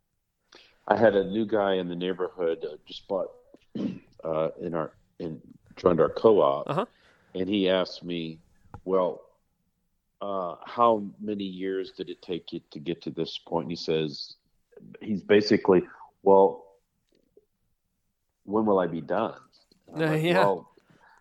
I 0.91 0.97
had 0.97 1.15
a 1.15 1.25
new 1.25 1.47
guy 1.47 1.75
in 1.75 1.89
the 1.89 1.95
neighborhood 1.95 2.65
uh, 2.65 2.77
just 2.87 3.07
bought 3.09 3.29
uh, 4.25 4.49
in 4.61 4.75
our 4.75 4.93
in 5.21 5.41
joined 5.77 6.01
our 6.01 6.11
co-op, 6.11 6.69
Uh-huh. 6.69 6.87
and 7.35 7.49
he 7.49 7.69
asked 7.71 8.03
me, 8.05 8.41
"Well, 8.85 9.23
uh, 10.21 10.57
how 10.65 11.03
many 11.21 11.45
years 11.45 11.93
did 11.97 12.11
it 12.11 12.21
take 12.23 12.53
you 12.53 12.61
to 12.73 12.79
get 12.81 13.01
to 13.03 13.11
this 13.11 13.39
point?" 13.39 13.65
And 13.67 13.73
he 13.73 13.77
says, 13.77 14.35
"He's 15.01 15.23
basically, 15.23 15.83
well, 16.23 16.65
when 18.45 18.67
will 18.67 18.81
I 18.81 18.89
be 18.89 19.01
done?" 19.01 19.39
And 19.95 20.03
Uh, 20.03 20.07
like, 20.13 20.23
yeah. 20.25 20.39
Well, 20.39 20.69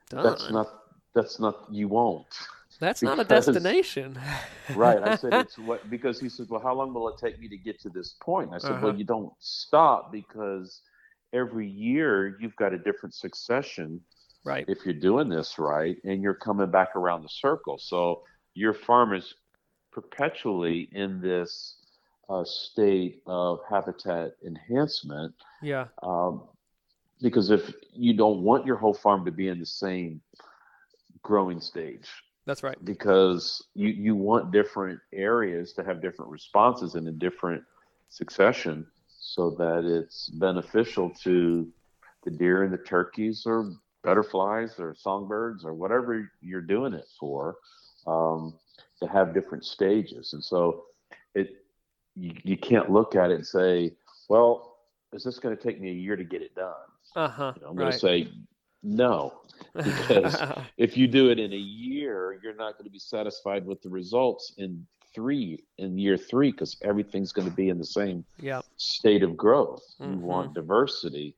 that's 0.10 0.50
not 0.50 0.68
that's 1.14 1.40
not 1.40 1.56
you 1.72 1.88
won't. 1.88 2.28
That's 2.80 3.02
not 3.04 3.20
a 3.20 3.24
destination. 3.24 4.18
right. 4.76 5.02
I 5.04 5.16
said 5.16 5.34
it's 5.34 5.58
what 5.68 5.90
because 5.90 6.20
he 6.20 6.30
says, 6.30 6.48
well, 6.50 6.62
how 6.62 6.74
long 6.74 6.94
will 6.94 7.10
it 7.10 7.16
take 7.20 7.40
me 7.40 7.48
to 7.50 7.58
get 7.58 7.80
to 7.82 7.90
this 7.90 8.16
point? 8.22 8.48
And 8.48 8.56
I 8.56 8.60
said, 8.60 8.72
Uh-huh. 8.72 8.88
well, 8.88 8.96
you 8.96 9.04
don't 9.04 9.34
stop 9.40 10.12
because 10.12 10.82
every 11.34 11.68
year 11.68 12.38
you've 12.40 12.56
got 12.56 12.74
a 12.74 12.78
different 12.78 13.14
succession 13.14 14.02
right. 14.46 14.66
if 14.68 14.86
you're 14.86 14.94
doing 14.94 15.30
this 15.30 15.60
right, 15.60 15.98
and 16.06 16.22
you're 16.24 16.34
coming 16.34 16.72
back 16.72 16.96
around 16.96 17.24
the 17.24 17.30
circle. 17.30 17.78
So 17.78 18.24
your 18.54 18.74
farm 18.74 19.14
is 19.14 19.34
perpetually 19.92 20.90
in 20.94 21.20
this 21.22 21.76
uh, 22.30 22.44
state 22.46 23.22
of 23.26 23.60
habitat 23.70 24.32
enhancement 24.46 25.34
Yeah. 25.62 25.88
um, 26.04 26.44
because 27.22 27.50
if 27.50 27.74
you 27.92 28.14
don't 28.14 28.42
want 28.44 28.66
your 28.66 28.78
whole 28.78 28.94
farm 28.94 29.26
to 29.26 29.32
be 29.32 29.48
in 29.50 29.60
the 29.60 29.66
same 29.66 30.22
growing 31.24 31.60
stage 31.60 32.08
That's 32.50 32.64
right. 32.64 32.84
Because 32.84 33.64
you, 33.76 33.90
you 33.90 34.16
want 34.16 34.52
different 34.52 35.00
areas 35.14 35.72
to 35.74 35.84
have 35.84 36.02
different 36.02 36.32
responses 36.32 36.96
in 36.96 37.08
a 37.08 37.12
different 37.12 37.64
succession 38.08 38.88
so 39.20 39.52
that 39.52 39.86
it's 39.86 40.30
beneficial 40.30 41.12
to 41.22 41.68
the 42.24 42.32
deer 42.32 42.64
and 42.64 42.74
the 42.74 42.80
turkeys 42.80 43.44
or 43.46 43.72
butterflies 44.04 44.80
or 44.80 44.96
songbirds 44.98 45.64
or 45.64 45.76
whatever 45.76 46.28
you're 46.42 46.60
doing 46.60 46.94
it 46.94 47.06
for 47.20 47.58
um, 48.08 48.56
to 49.00 49.08
have 49.08 49.32
different 49.32 49.64
stages. 49.64 50.34
And 50.34 50.44
so 50.44 50.86
it 51.36 51.52
you, 52.16 52.34
you 52.44 52.58
can't 52.58 52.90
look 52.90 53.16
at 53.16 53.30
it 53.30 53.36
and 53.36 53.46
say, 53.46 53.94
well, 54.28 54.78
is 55.14 55.24
this 55.24 55.38
going 55.38 55.56
to 55.56 55.62
take 55.62 55.80
me 55.80 55.92
a 55.92 55.94
year 55.94 56.16
to 56.16 56.24
get 56.24 56.42
it 56.42 56.56
done? 56.56 56.74
Uh-huh. 57.16 57.54
You 57.56 57.62
know, 57.62 57.68
I'm 57.70 57.76
going 57.76 57.92
to 57.92 58.00
say 58.00 58.28
no, 58.84 59.42
because 59.76 60.38
if 60.78 60.96
you 60.98 61.08
do 61.08 61.30
it 61.30 61.40
in 61.40 61.54
a 61.54 61.58
year, 61.58 62.40
you're 62.42 62.56
not 62.56 62.74
going 62.74 62.86
to 62.86 62.92
be 62.92 63.00
satisfied 63.00 63.66
with 63.66 63.82
the 63.82 63.90
results 63.90 64.54
in 64.58 64.86
three 65.14 65.64
in 65.78 65.98
year 65.98 66.18
three 66.18 66.52
because 66.52 66.78
everything's 66.84 67.32
going 67.32 67.50
to 67.50 67.56
be 67.56 67.70
in 67.70 67.78
the 67.78 67.86
same 67.86 68.24
yep. 68.40 68.64
state 68.78 69.24
of 69.24 69.36
growth. 69.36 69.84
Mm-hmm. 70.00 70.14
You 70.14 70.20
want 70.20 70.54
diversity, 70.54 71.36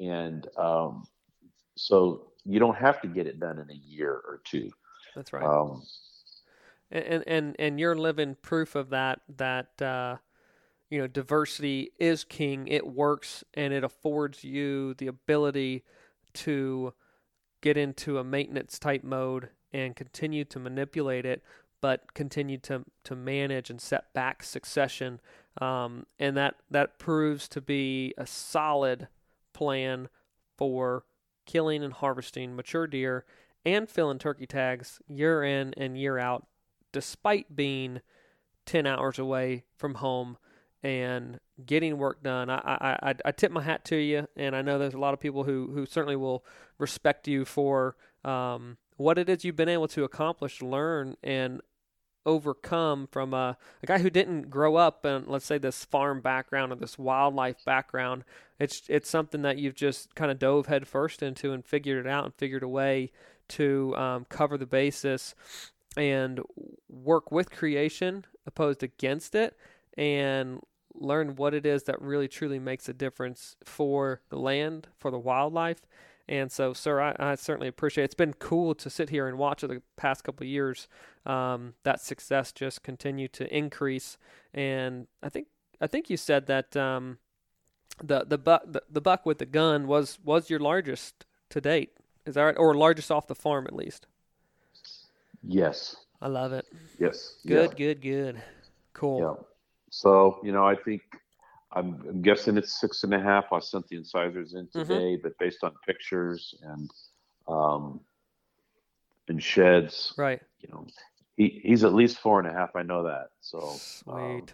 and 0.00 0.46
um, 0.58 1.04
so 1.76 2.32
you 2.44 2.58
don't 2.58 2.76
have 2.76 3.00
to 3.02 3.08
get 3.08 3.26
it 3.26 3.40
done 3.40 3.58
in 3.58 3.70
a 3.70 3.74
year 3.74 4.12
or 4.12 4.40
two. 4.44 4.70
That's 5.14 5.32
right. 5.32 5.44
Um, 5.44 5.82
and 6.90 7.24
and 7.26 7.56
and 7.58 7.80
you're 7.80 7.96
living 7.96 8.36
proof 8.42 8.74
of 8.74 8.90
that. 8.90 9.20
That 9.36 9.80
uh, 9.80 10.16
you 10.90 10.98
know, 10.98 11.06
diversity 11.06 11.92
is 11.98 12.24
king. 12.24 12.68
It 12.68 12.86
works, 12.86 13.44
and 13.54 13.72
it 13.72 13.84
affords 13.84 14.44
you 14.44 14.94
the 14.94 15.06
ability 15.06 15.84
to 16.34 16.94
get 17.60 17.76
into 17.76 18.18
a 18.18 18.24
maintenance 18.24 18.78
type 18.78 19.04
mode 19.04 19.48
and 19.72 19.96
continue 19.96 20.44
to 20.44 20.58
manipulate 20.58 21.24
it, 21.24 21.42
but 21.80 22.14
continue 22.14 22.58
to 22.58 22.84
to 23.04 23.16
manage 23.16 23.70
and 23.70 23.80
set 23.80 24.12
back 24.12 24.42
succession. 24.42 25.20
Um, 25.60 26.06
and 26.18 26.36
that 26.36 26.56
that 26.70 26.98
proves 26.98 27.48
to 27.48 27.60
be 27.60 28.14
a 28.16 28.26
solid 28.26 29.08
plan 29.52 30.08
for 30.56 31.04
killing 31.46 31.82
and 31.82 31.92
harvesting 31.92 32.54
mature 32.54 32.86
deer 32.86 33.24
and 33.64 33.88
filling 33.88 34.18
turkey 34.18 34.46
tags 34.46 35.00
year 35.08 35.42
in 35.42 35.74
and 35.76 35.98
year 35.98 36.18
out, 36.18 36.46
despite 36.92 37.54
being 37.54 38.00
10 38.66 38.86
hours 38.86 39.18
away 39.18 39.64
from 39.76 39.96
home 39.96 40.36
and 40.82 41.38
getting 41.66 41.98
work 41.98 42.22
done. 42.22 42.50
I, 42.50 42.98
I, 43.02 43.14
I, 43.24 43.32
tip 43.32 43.52
my 43.52 43.62
hat 43.62 43.84
to 43.86 43.96
you, 43.96 44.28
and 44.36 44.54
I 44.54 44.62
know 44.62 44.78
there's 44.78 44.94
a 44.94 44.98
lot 44.98 45.14
of 45.14 45.20
people 45.20 45.44
who, 45.44 45.70
who 45.72 45.86
certainly 45.86 46.16
will 46.16 46.44
respect 46.78 47.28
you 47.28 47.44
for 47.44 47.96
um, 48.24 48.76
what 48.96 49.18
it 49.18 49.28
is 49.28 49.44
you've 49.44 49.56
been 49.56 49.68
able 49.68 49.88
to 49.88 50.04
accomplish, 50.04 50.62
learn, 50.62 51.16
and 51.22 51.60
overcome 52.24 53.08
from 53.10 53.34
a, 53.34 53.56
a 53.82 53.86
guy 53.86 53.98
who 53.98 54.10
didn't 54.10 54.48
grow 54.48 54.76
up 54.76 55.04
in, 55.04 55.24
let's 55.26 55.46
say, 55.46 55.58
this 55.58 55.84
farm 55.84 56.20
background 56.20 56.72
or 56.72 56.76
this 56.76 56.98
wildlife 56.98 57.64
background. 57.64 58.24
It's 58.58 58.82
it's 58.88 59.10
something 59.10 59.42
that 59.42 59.58
you've 59.58 59.74
just 59.74 60.14
kind 60.14 60.30
of 60.30 60.38
dove 60.38 60.66
headfirst 60.66 61.22
into 61.22 61.52
and 61.52 61.64
figured 61.64 62.06
it 62.06 62.08
out 62.08 62.24
and 62.24 62.34
figured 62.34 62.62
a 62.62 62.68
way 62.68 63.10
to 63.48 63.94
um, 63.96 64.26
cover 64.28 64.56
the 64.56 64.66
basis 64.66 65.34
and 65.96 66.40
work 66.88 67.30
with 67.30 67.50
creation 67.50 68.24
opposed 68.46 68.82
against 68.82 69.34
it 69.34 69.56
and 69.98 70.60
learn 70.94 71.36
what 71.36 71.54
it 71.54 71.66
is 71.66 71.84
that 71.84 72.00
really 72.00 72.28
truly 72.28 72.58
makes 72.58 72.88
a 72.88 72.92
difference 72.92 73.56
for 73.64 74.20
the 74.28 74.38
land, 74.38 74.88
for 74.98 75.10
the 75.10 75.18
wildlife. 75.18 75.86
And 76.28 76.52
so, 76.52 76.72
sir, 76.72 77.00
I, 77.00 77.16
I 77.18 77.34
certainly 77.34 77.68
appreciate 77.68 78.04
it. 78.04 78.06
It's 78.06 78.14
been 78.14 78.34
cool 78.34 78.74
to 78.76 78.88
sit 78.88 79.10
here 79.10 79.26
and 79.26 79.38
watch 79.38 79.62
the 79.62 79.82
past 79.96 80.24
couple 80.24 80.44
of 80.44 80.48
years 80.48 80.88
um, 81.26 81.74
that 81.82 82.00
success 82.00 82.52
just 82.52 82.82
continue 82.82 83.28
to 83.28 83.54
increase. 83.54 84.18
And 84.54 85.08
I 85.22 85.28
think 85.28 85.48
I 85.80 85.86
think 85.88 86.08
you 86.08 86.16
said 86.16 86.46
that 86.46 86.76
um, 86.76 87.18
the 88.02 88.24
the 88.24 88.38
buck 88.38 88.62
the, 88.66 88.82
the 88.88 89.00
buck 89.00 89.26
with 89.26 89.38
the 89.38 89.46
gun 89.46 89.86
was 89.86 90.18
was 90.24 90.48
your 90.48 90.60
largest 90.60 91.26
to 91.50 91.60
date. 91.60 91.90
Is 92.24 92.36
that 92.36 92.42
right? 92.42 92.56
Or 92.56 92.74
largest 92.74 93.10
off 93.10 93.26
the 93.26 93.34
farm 93.34 93.66
at 93.66 93.74
least? 93.74 94.06
Yes. 95.42 95.96
I 96.20 96.28
love 96.28 96.52
it. 96.52 96.66
Yes. 97.00 97.36
Good, 97.44 97.72
yeah. 97.72 97.76
good, 97.76 98.00
good. 98.00 98.42
Cool. 98.92 99.20
Yeah. 99.20 99.44
So, 99.92 100.40
you 100.42 100.52
know, 100.52 100.66
I 100.66 100.74
think 100.74 101.02
I'm, 101.70 102.02
I'm, 102.08 102.22
guessing 102.22 102.56
it's 102.56 102.80
six 102.80 103.04
and 103.04 103.12
a 103.12 103.20
half. 103.20 103.52
I 103.52 103.60
sent 103.60 103.86
the 103.88 103.96
incisors 103.96 104.54
in 104.54 104.66
Mm-hmm. 104.74 104.80
today, 104.80 105.16
but 105.22 105.38
based 105.38 105.62
on 105.62 105.72
pictures 105.86 106.54
and 106.62 106.90
um, 107.46 108.00
and 109.28 109.42
sheds, 109.42 110.14
Right. 110.16 110.40
you 110.60 110.70
know, 110.72 110.86
he, 111.36 111.60
he's 111.62 111.84
at 111.84 111.92
least 111.92 112.18
four 112.20 112.40
and 112.40 112.48
a 112.48 112.52
half. 112.52 112.74
I 112.74 112.82
know 112.82 113.02
that. 113.02 113.28
So, 113.42 113.82
Sweet. 114.02 114.14
um, 114.14 114.46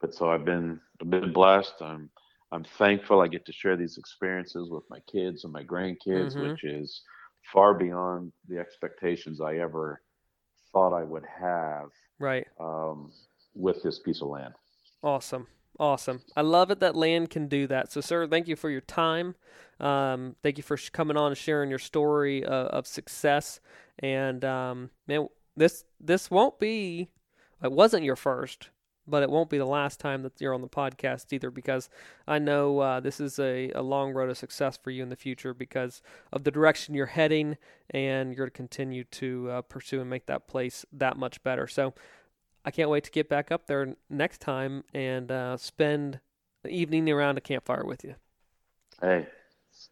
but 0.00 0.14
so 0.14 0.30
I've 0.30 0.44
been 0.44 0.80
I've 1.00 1.10
been 1.10 1.32
blessed. 1.32 1.74
I'm 1.80 2.08
I'm 2.52 2.64
thankful 2.78 3.20
I 3.20 3.26
get 3.26 3.44
to 3.46 3.52
share 3.52 3.76
these 3.76 3.98
experiences 3.98 4.70
with 4.70 4.84
my 4.88 5.00
kids 5.10 5.42
and 5.42 5.52
my 5.52 5.64
grandkids, 5.64 6.36
Mhm. 6.36 6.52
which 6.52 6.62
is 6.62 7.02
far 7.52 7.74
beyond 7.74 8.32
the 8.48 8.58
expectations 8.60 9.40
I 9.40 9.56
ever 9.56 10.00
thought 10.72 10.94
I 10.94 11.02
would 11.02 11.24
have 11.26 11.90
right. 12.20 12.46
um, 12.60 13.10
with 13.54 13.82
this 13.82 13.98
piece 13.98 14.22
of 14.22 14.28
land. 14.28 14.54
Awesome. 15.02 15.46
Awesome. 15.78 16.22
I 16.36 16.42
love 16.42 16.70
it 16.70 16.80
that 16.80 16.94
land 16.94 17.30
can 17.30 17.48
do 17.48 17.66
that. 17.66 17.90
So, 17.90 18.00
sir, 18.00 18.26
thank 18.28 18.46
you 18.46 18.54
for 18.54 18.70
your 18.70 18.80
time. 18.80 19.34
Um, 19.80 20.36
thank 20.42 20.56
you 20.56 20.62
for 20.62 20.76
sh- 20.76 20.90
coming 20.90 21.16
on 21.16 21.28
and 21.28 21.36
sharing 21.36 21.68
your 21.68 21.80
story 21.80 22.44
uh, 22.44 22.66
of 22.66 22.86
success. 22.86 23.60
And 23.98 24.44
um, 24.44 24.90
man, 25.08 25.28
this 25.56 25.84
this 26.00 26.30
won't 26.30 26.60
be. 26.60 27.10
It 27.62 27.72
wasn't 27.72 28.04
your 28.04 28.14
first, 28.14 28.70
but 29.06 29.22
it 29.22 29.30
won't 29.30 29.50
be 29.50 29.58
the 29.58 29.64
last 29.64 29.98
time 29.98 30.22
that 30.22 30.40
you're 30.40 30.54
on 30.54 30.60
the 30.60 30.68
podcast 30.68 31.32
either. 31.32 31.50
Because 31.50 31.88
I 32.28 32.38
know 32.38 32.78
uh, 32.78 33.00
this 33.00 33.18
is 33.18 33.40
a, 33.40 33.70
a 33.72 33.82
long 33.82 34.12
road 34.12 34.30
of 34.30 34.38
success 34.38 34.78
for 34.80 34.92
you 34.92 35.02
in 35.02 35.08
the 35.08 35.16
future 35.16 35.54
because 35.54 36.02
of 36.32 36.44
the 36.44 36.52
direction 36.52 36.94
you're 36.94 37.06
heading, 37.06 37.56
and 37.90 38.32
you're 38.32 38.46
to 38.46 38.52
continue 38.52 39.02
to 39.04 39.50
uh, 39.50 39.62
pursue 39.62 40.00
and 40.00 40.08
make 40.08 40.26
that 40.26 40.46
place 40.46 40.86
that 40.92 41.16
much 41.16 41.42
better. 41.42 41.66
So. 41.66 41.94
I 42.64 42.70
can't 42.70 42.88
wait 42.88 43.04
to 43.04 43.10
get 43.10 43.28
back 43.28 43.52
up 43.52 43.66
there 43.66 43.94
next 44.08 44.40
time 44.40 44.84
and 44.94 45.30
uh, 45.30 45.56
spend 45.56 46.20
the 46.62 46.70
evening 46.70 47.10
around 47.10 47.36
a 47.36 47.40
campfire 47.40 47.84
with 47.84 48.04
you. 48.04 48.14
Hey, 49.00 49.26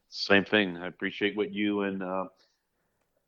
same 0.09 0.45
thing. 0.45 0.79
I 0.79 0.87
appreciate 0.87 1.37
what 1.37 1.53
you 1.53 1.83
and 1.83 2.03
uh, 2.03 2.25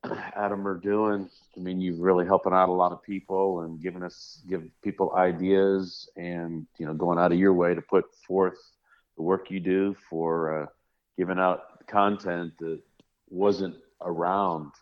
Adam 0.36 0.66
are 0.66 0.78
doing. 0.78 1.28
I 1.56 1.60
mean, 1.60 1.80
you're 1.80 1.96
really 1.96 2.24
helping 2.24 2.52
out 2.52 2.68
a 2.68 2.72
lot 2.72 2.92
of 2.92 3.02
people 3.02 3.60
and 3.60 3.80
giving 3.80 4.02
us 4.02 4.40
give 4.48 4.62
people 4.82 5.14
ideas, 5.14 6.08
and 6.16 6.66
you 6.78 6.86
know, 6.86 6.94
going 6.94 7.18
out 7.18 7.32
of 7.32 7.38
your 7.38 7.52
way 7.52 7.74
to 7.74 7.82
put 7.82 8.04
forth 8.26 8.58
the 9.16 9.22
work 9.22 9.50
you 9.50 9.60
do 9.60 9.94
for 10.08 10.62
uh, 10.62 10.66
giving 11.18 11.38
out 11.38 11.86
content 11.86 12.52
that 12.60 12.80
wasn't 13.28 13.76
around 14.00 14.72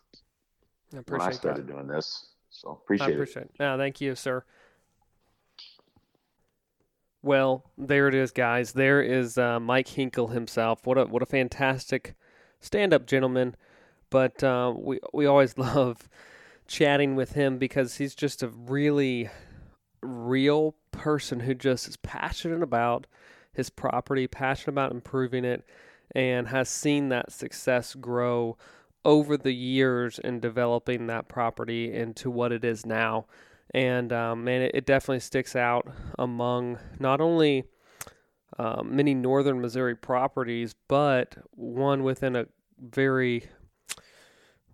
I 0.93 1.01
when 1.07 1.21
I 1.21 1.31
started 1.31 1.67
that. 1.67 1.71
doing 1.71 1.87
this. 1.87 2.32
So 2.63 2.71
I 2.71 2.73
appreciate, 2.73 3.09
it. 3.09 3.13
appreciate 3.13 3.45
it. 3.45 3.51
No, 3.59 3.77
thank 3.77 4.01
you, 4.01 4.15
sir. 4.15 4.43
Well, 7.21 7.63
there 7.77 8.07
it 8.07 8.15
is, 8.15 8.31
guys. 8.31 8.73
There 8.73 9.01
is 9.01 9.37
uh, 9.37 9.59
Mike 9.59 9.87
Hinkle 9.87 10.29
himself. 10.29 10.85
What 10.85 10.97
a 10.97 11.05
what 11.05 11.21
a 11.21 11.25
fantastic 11.25 12.15
stand-up 12.59 13.05
gentleman. 13.05 13.55
But 14.09 14.43
uh, 14.43 14.73
we 14.75 14.99
we 15.13 15.25
always 15.25 15.57
love 15.57 16.09
chatting 16.67 17.15
with 17.15 17.33
him 17.33 17.57
because 17.57 17.97
he's 17.97 18.15
just 18.15 18.43
a 18.43 18.47
really 18.47 19.29
real 20.01 20.75
person 20.91 21.41
who 21.41 21.53
just 21.53 21.87
is 21.87 21.97
passionate 21.97 22.61
about 22.61 23.07
his 23.53 23.69
property, 23.69 24.27
passionate 24.27 24.73
about 24.73 24.91
improving 24.91 25.45
it, 25.45 25.65
and 26.13 26.47
has 26.49 26.69
seen 26.69 27.09
that 27.09 27.31
success 27.31 27.95
grow 27.95 28.57
over 29.05 29.37
the 29.37 29.53
years 29.53 30.19
in 30.19 30.39
developing 30.39 31.07
that 31.07 31.27
property 31.27 31.93
into 31.93 32.29
what 32.29 32.51
it 32.51 32.63
is 32.63 32.85
now. 32.85 33.25
And 33.73 34.13
um, 34.13 34.43
man, 34.43 34.61
it, 34.61 34.71
it 34.73 34.85
definitely 34.85 35.19
sticks 35.19 35.55
out 35.55 35.87
among 36.17 36.79
not 36.99 37.21
only 37.21 37.65
um, 38.59 38.95
many 38.95 39.13
northern 39.13 39.61
Missouri 39.61 39.95
properties, 39.95 40.75
but 40.87 41.35
one 41.51 42.03
within 42.03 42.35
a 42.35 42.45
very 42.79 43.45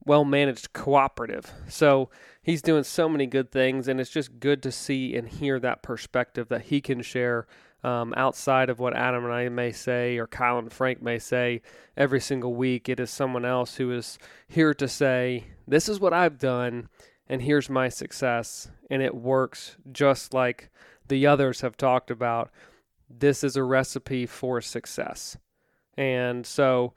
well 0.06 0.26
managed 0.26 0.74
cooperative. 0.74 1.52
So 1.68 2.10
he's 2.42 2.62
doing 2.62 2.84
so 2.84 3.08
many 3.08 3.26
good 3.26 3.52
things, 3.52 3.88
and 3.88 4.00
it's 4.00 4.10
just 4.10 4.40
good 4.40 4.62
to 4.64 4.72
see 4.72 5.16
and 5.16 5.28
hear 5.28 5.60
that 5.60 5.84
perspective 5.84 6.50
that 6.50 6.64
he 6.64 6.82
can 6.82 7.02
share 7.02 7.48
um, 7.84 8.14
outside 8.18 8.70
of 8.70 8.80
what 8.80 8.96
Adam 8.96 9.26
and 9.26 9.34
I 9.34 9.50
may 9.50 9.72
say 9.72 10.18
or 10.18 10.28
Kyle 10.28 10.58
and 10.58 10.72
Frank 10.72 11.02
may 11.02 11.20
say 11.20 11.62
every 11.96 12.20
single 12.20 12.54
week. 12.54 12.90
It 12.90 13.00
is 13.00 13.10
someone 13.10 13.46
else 13.46 13.76
who 13.76 13.92
is 13.92 14.20
here 14.48 14.74
to 14.74 14.88
say, 14.88 15.46
This 15.68 15.88
is 15.88 16.00
what 16.00 16.14
I've 16.14 16.38
done, 16.38 16.90
and 17.28 17.42
here's 17.42 17.70
my 17.70 17.90
success. 17.90 18.70
And 18.90 19.02
it 19.02 19.16
works 19.16 19.78
just 19.92 20.34
like 20.34 20.70
the 21.08 21.26
others 21.28 21.62
have 21.62 21.78
talked 21.78 22.12
about. 22.12 22.52
This 23.10 23.44
is 23.44 23.56
a 23.56 23.64
recipe 23.64 24.26
for 24.26 24.62
success. 24.62 25.38
And 25.98 26.46
so 26.46 26.94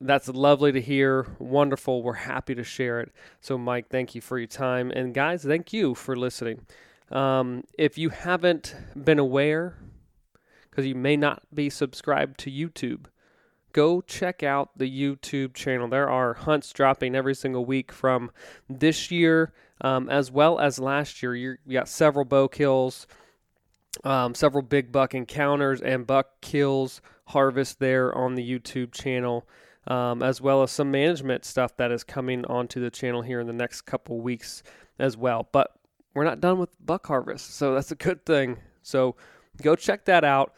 that's 0.00 0.28
lovely 0.28 0.72
to 0.72 0.80
hear. 0.80 1.26
Wonderful. 1.38 2.02
We're 2.02 2.14
happy 2.14 2.54
to 2.54 2.64
share 2.64 3.00
it. 3.00 3.12
So, 3.40 3.58
Mike, 3.58 3.88
thank 3.88 4.14
you 4.14 4.20
for 4.20 4.38
your 4.38 4.46
time. 4.46 4.90
And, 4.90 5.12
guys, 5.12 5.42
thank 5.42 5.72
you 5.72 5.94
for 5.94 6.16
listening. 6.16 6.66
Um, 7.10 7.64
if 7.76 7.98
you 7.98 8.10
haven't 8.10 8.74
been 8.96 9.18
aware, 9.18 9.76
because 10.70 10.86
you 10.86 10.94
may 10.94 11.16
not 11.16 11.42
be 11.52 11.68
subscribed 11.68 12.38
to 12.40 12.50
YouTube, 12.50 13.06
go 13.72 14.00
check 14.00 14.42
out 14.42 14.70
the 14.76 14.90
YouTube 14.90 15.54
channel. 15.54 15.88
There 15.88 16.08
are 16.08 16.34
hunts 16.34 16.72
dropping 16.72 17.14
every 17.14 17.34
single 17.34 17.64
week 17.64 17.92
from 17.92 18.30
this 18.68 19.10
year 19.10 19.52
um, 19.80 20.08
as 20.08 20.30
well 20.30 20.58
as 20.58 20.78
last 20.78 21.22
year. 21.22 21.34
You're, 21.34 21.58
you 21.66 21.74
got 21.78 21.88
several 21.88 22.24
bow 22.24 22.48
kills, 22.48 23.06
um, 24.04 24.34
several 24.34 24.62
big 24.62 24.92
buck 24.92 25.14
encounters, 25.14 25.80
and 25.80 26.06
buck 26.06 26.40
kills 26.40 27.00
harvest 27.26 27.78
there 27.78 28.16
on 28.16 28.34
the 28.34 28.48
YouTube 28.48 28.92
channel 28.92 29.46
um, 29.86 30.22
as 30.22 30.40
well 30.40 30.62
as 30.62 30.70
some 30.70 30.90
management 30.90 31.44
stuff 31.44 31.76
that 31.76 31.90
is 31.90 32.04
coming 32.04 32.44
onto 32.46 32.80
the 32.80 32.90
channel 32.90 33.22
here 33.22 33.40
in 33.40 33.46
the 33.46 33.52
next 33.52 33.82
couple 33.82 34.20
weeks 34.20 34.62
as 34.98 35.16
well. 35.16 35.48
But 35.52 35.74
we're 36.14 36.24
not 36.24 36.40
done 36.40 36.58
with 36.58 36.70
buck 36.84 37.06
harvest, 37.06 37.54
so 37.54 37.74
that's 37.74 37.90
a 37.90 37.96
good 37.96 38.24
thing. 38.26 38.58
So 38.82 39.16
go 39.62 39.76
check 39.76 40.04
that 40.04 40.24
out. 40.24 40.54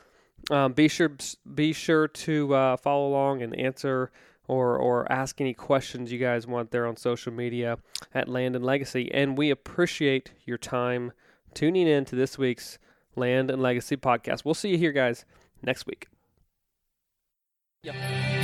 Um, 0.50 0.72
be 0.72 0.88
sure 0.88 1.12
be 1.54 1.72
sure 1.72 2.08
to 2.08 2.54
uh, 2.54 2.76
follow 2.76 3.06
along 3.08 3.42
and 3.42 3.54
answer 3.58 4.10
or 4.48 4.76
or 4.76 5.10
ask 5.10 5.40
any 5.40 5.54
questions 5.54 6.10
you 6.10 6.18
guys 6.18 6.46
want 6.46 6.70
there 6.70 6.86
on 6.86 6.96
social 6.96 7.32
media 7.32 7.78
at 8.14 8.28
Land 8.28 8.56
and 8.56 8.64
Legacy. 8.64 9.10
And 9.12 9.38
we 9.38 9.50
appreciate 9.50 10.32
your 10.44 10.58
time 10.58 11.12
tuning 11.54 11.86
in 11.86 12.04
to 12.06 12.16
this 12.16 12.38
week's 12.38 12.78
Land 13.14 13.50
and 13.50 13.62
Legacy 13.62 13.96
podcast. 13.96 14.44
We'll 14.44 14.54
see 14.54 14.70
you 14.70 14.78
here, 14.78 14.92
guys, 14.92 15.24
next 15.62 15.86
week. 15.86 16.08
Yep. 17.84 18.41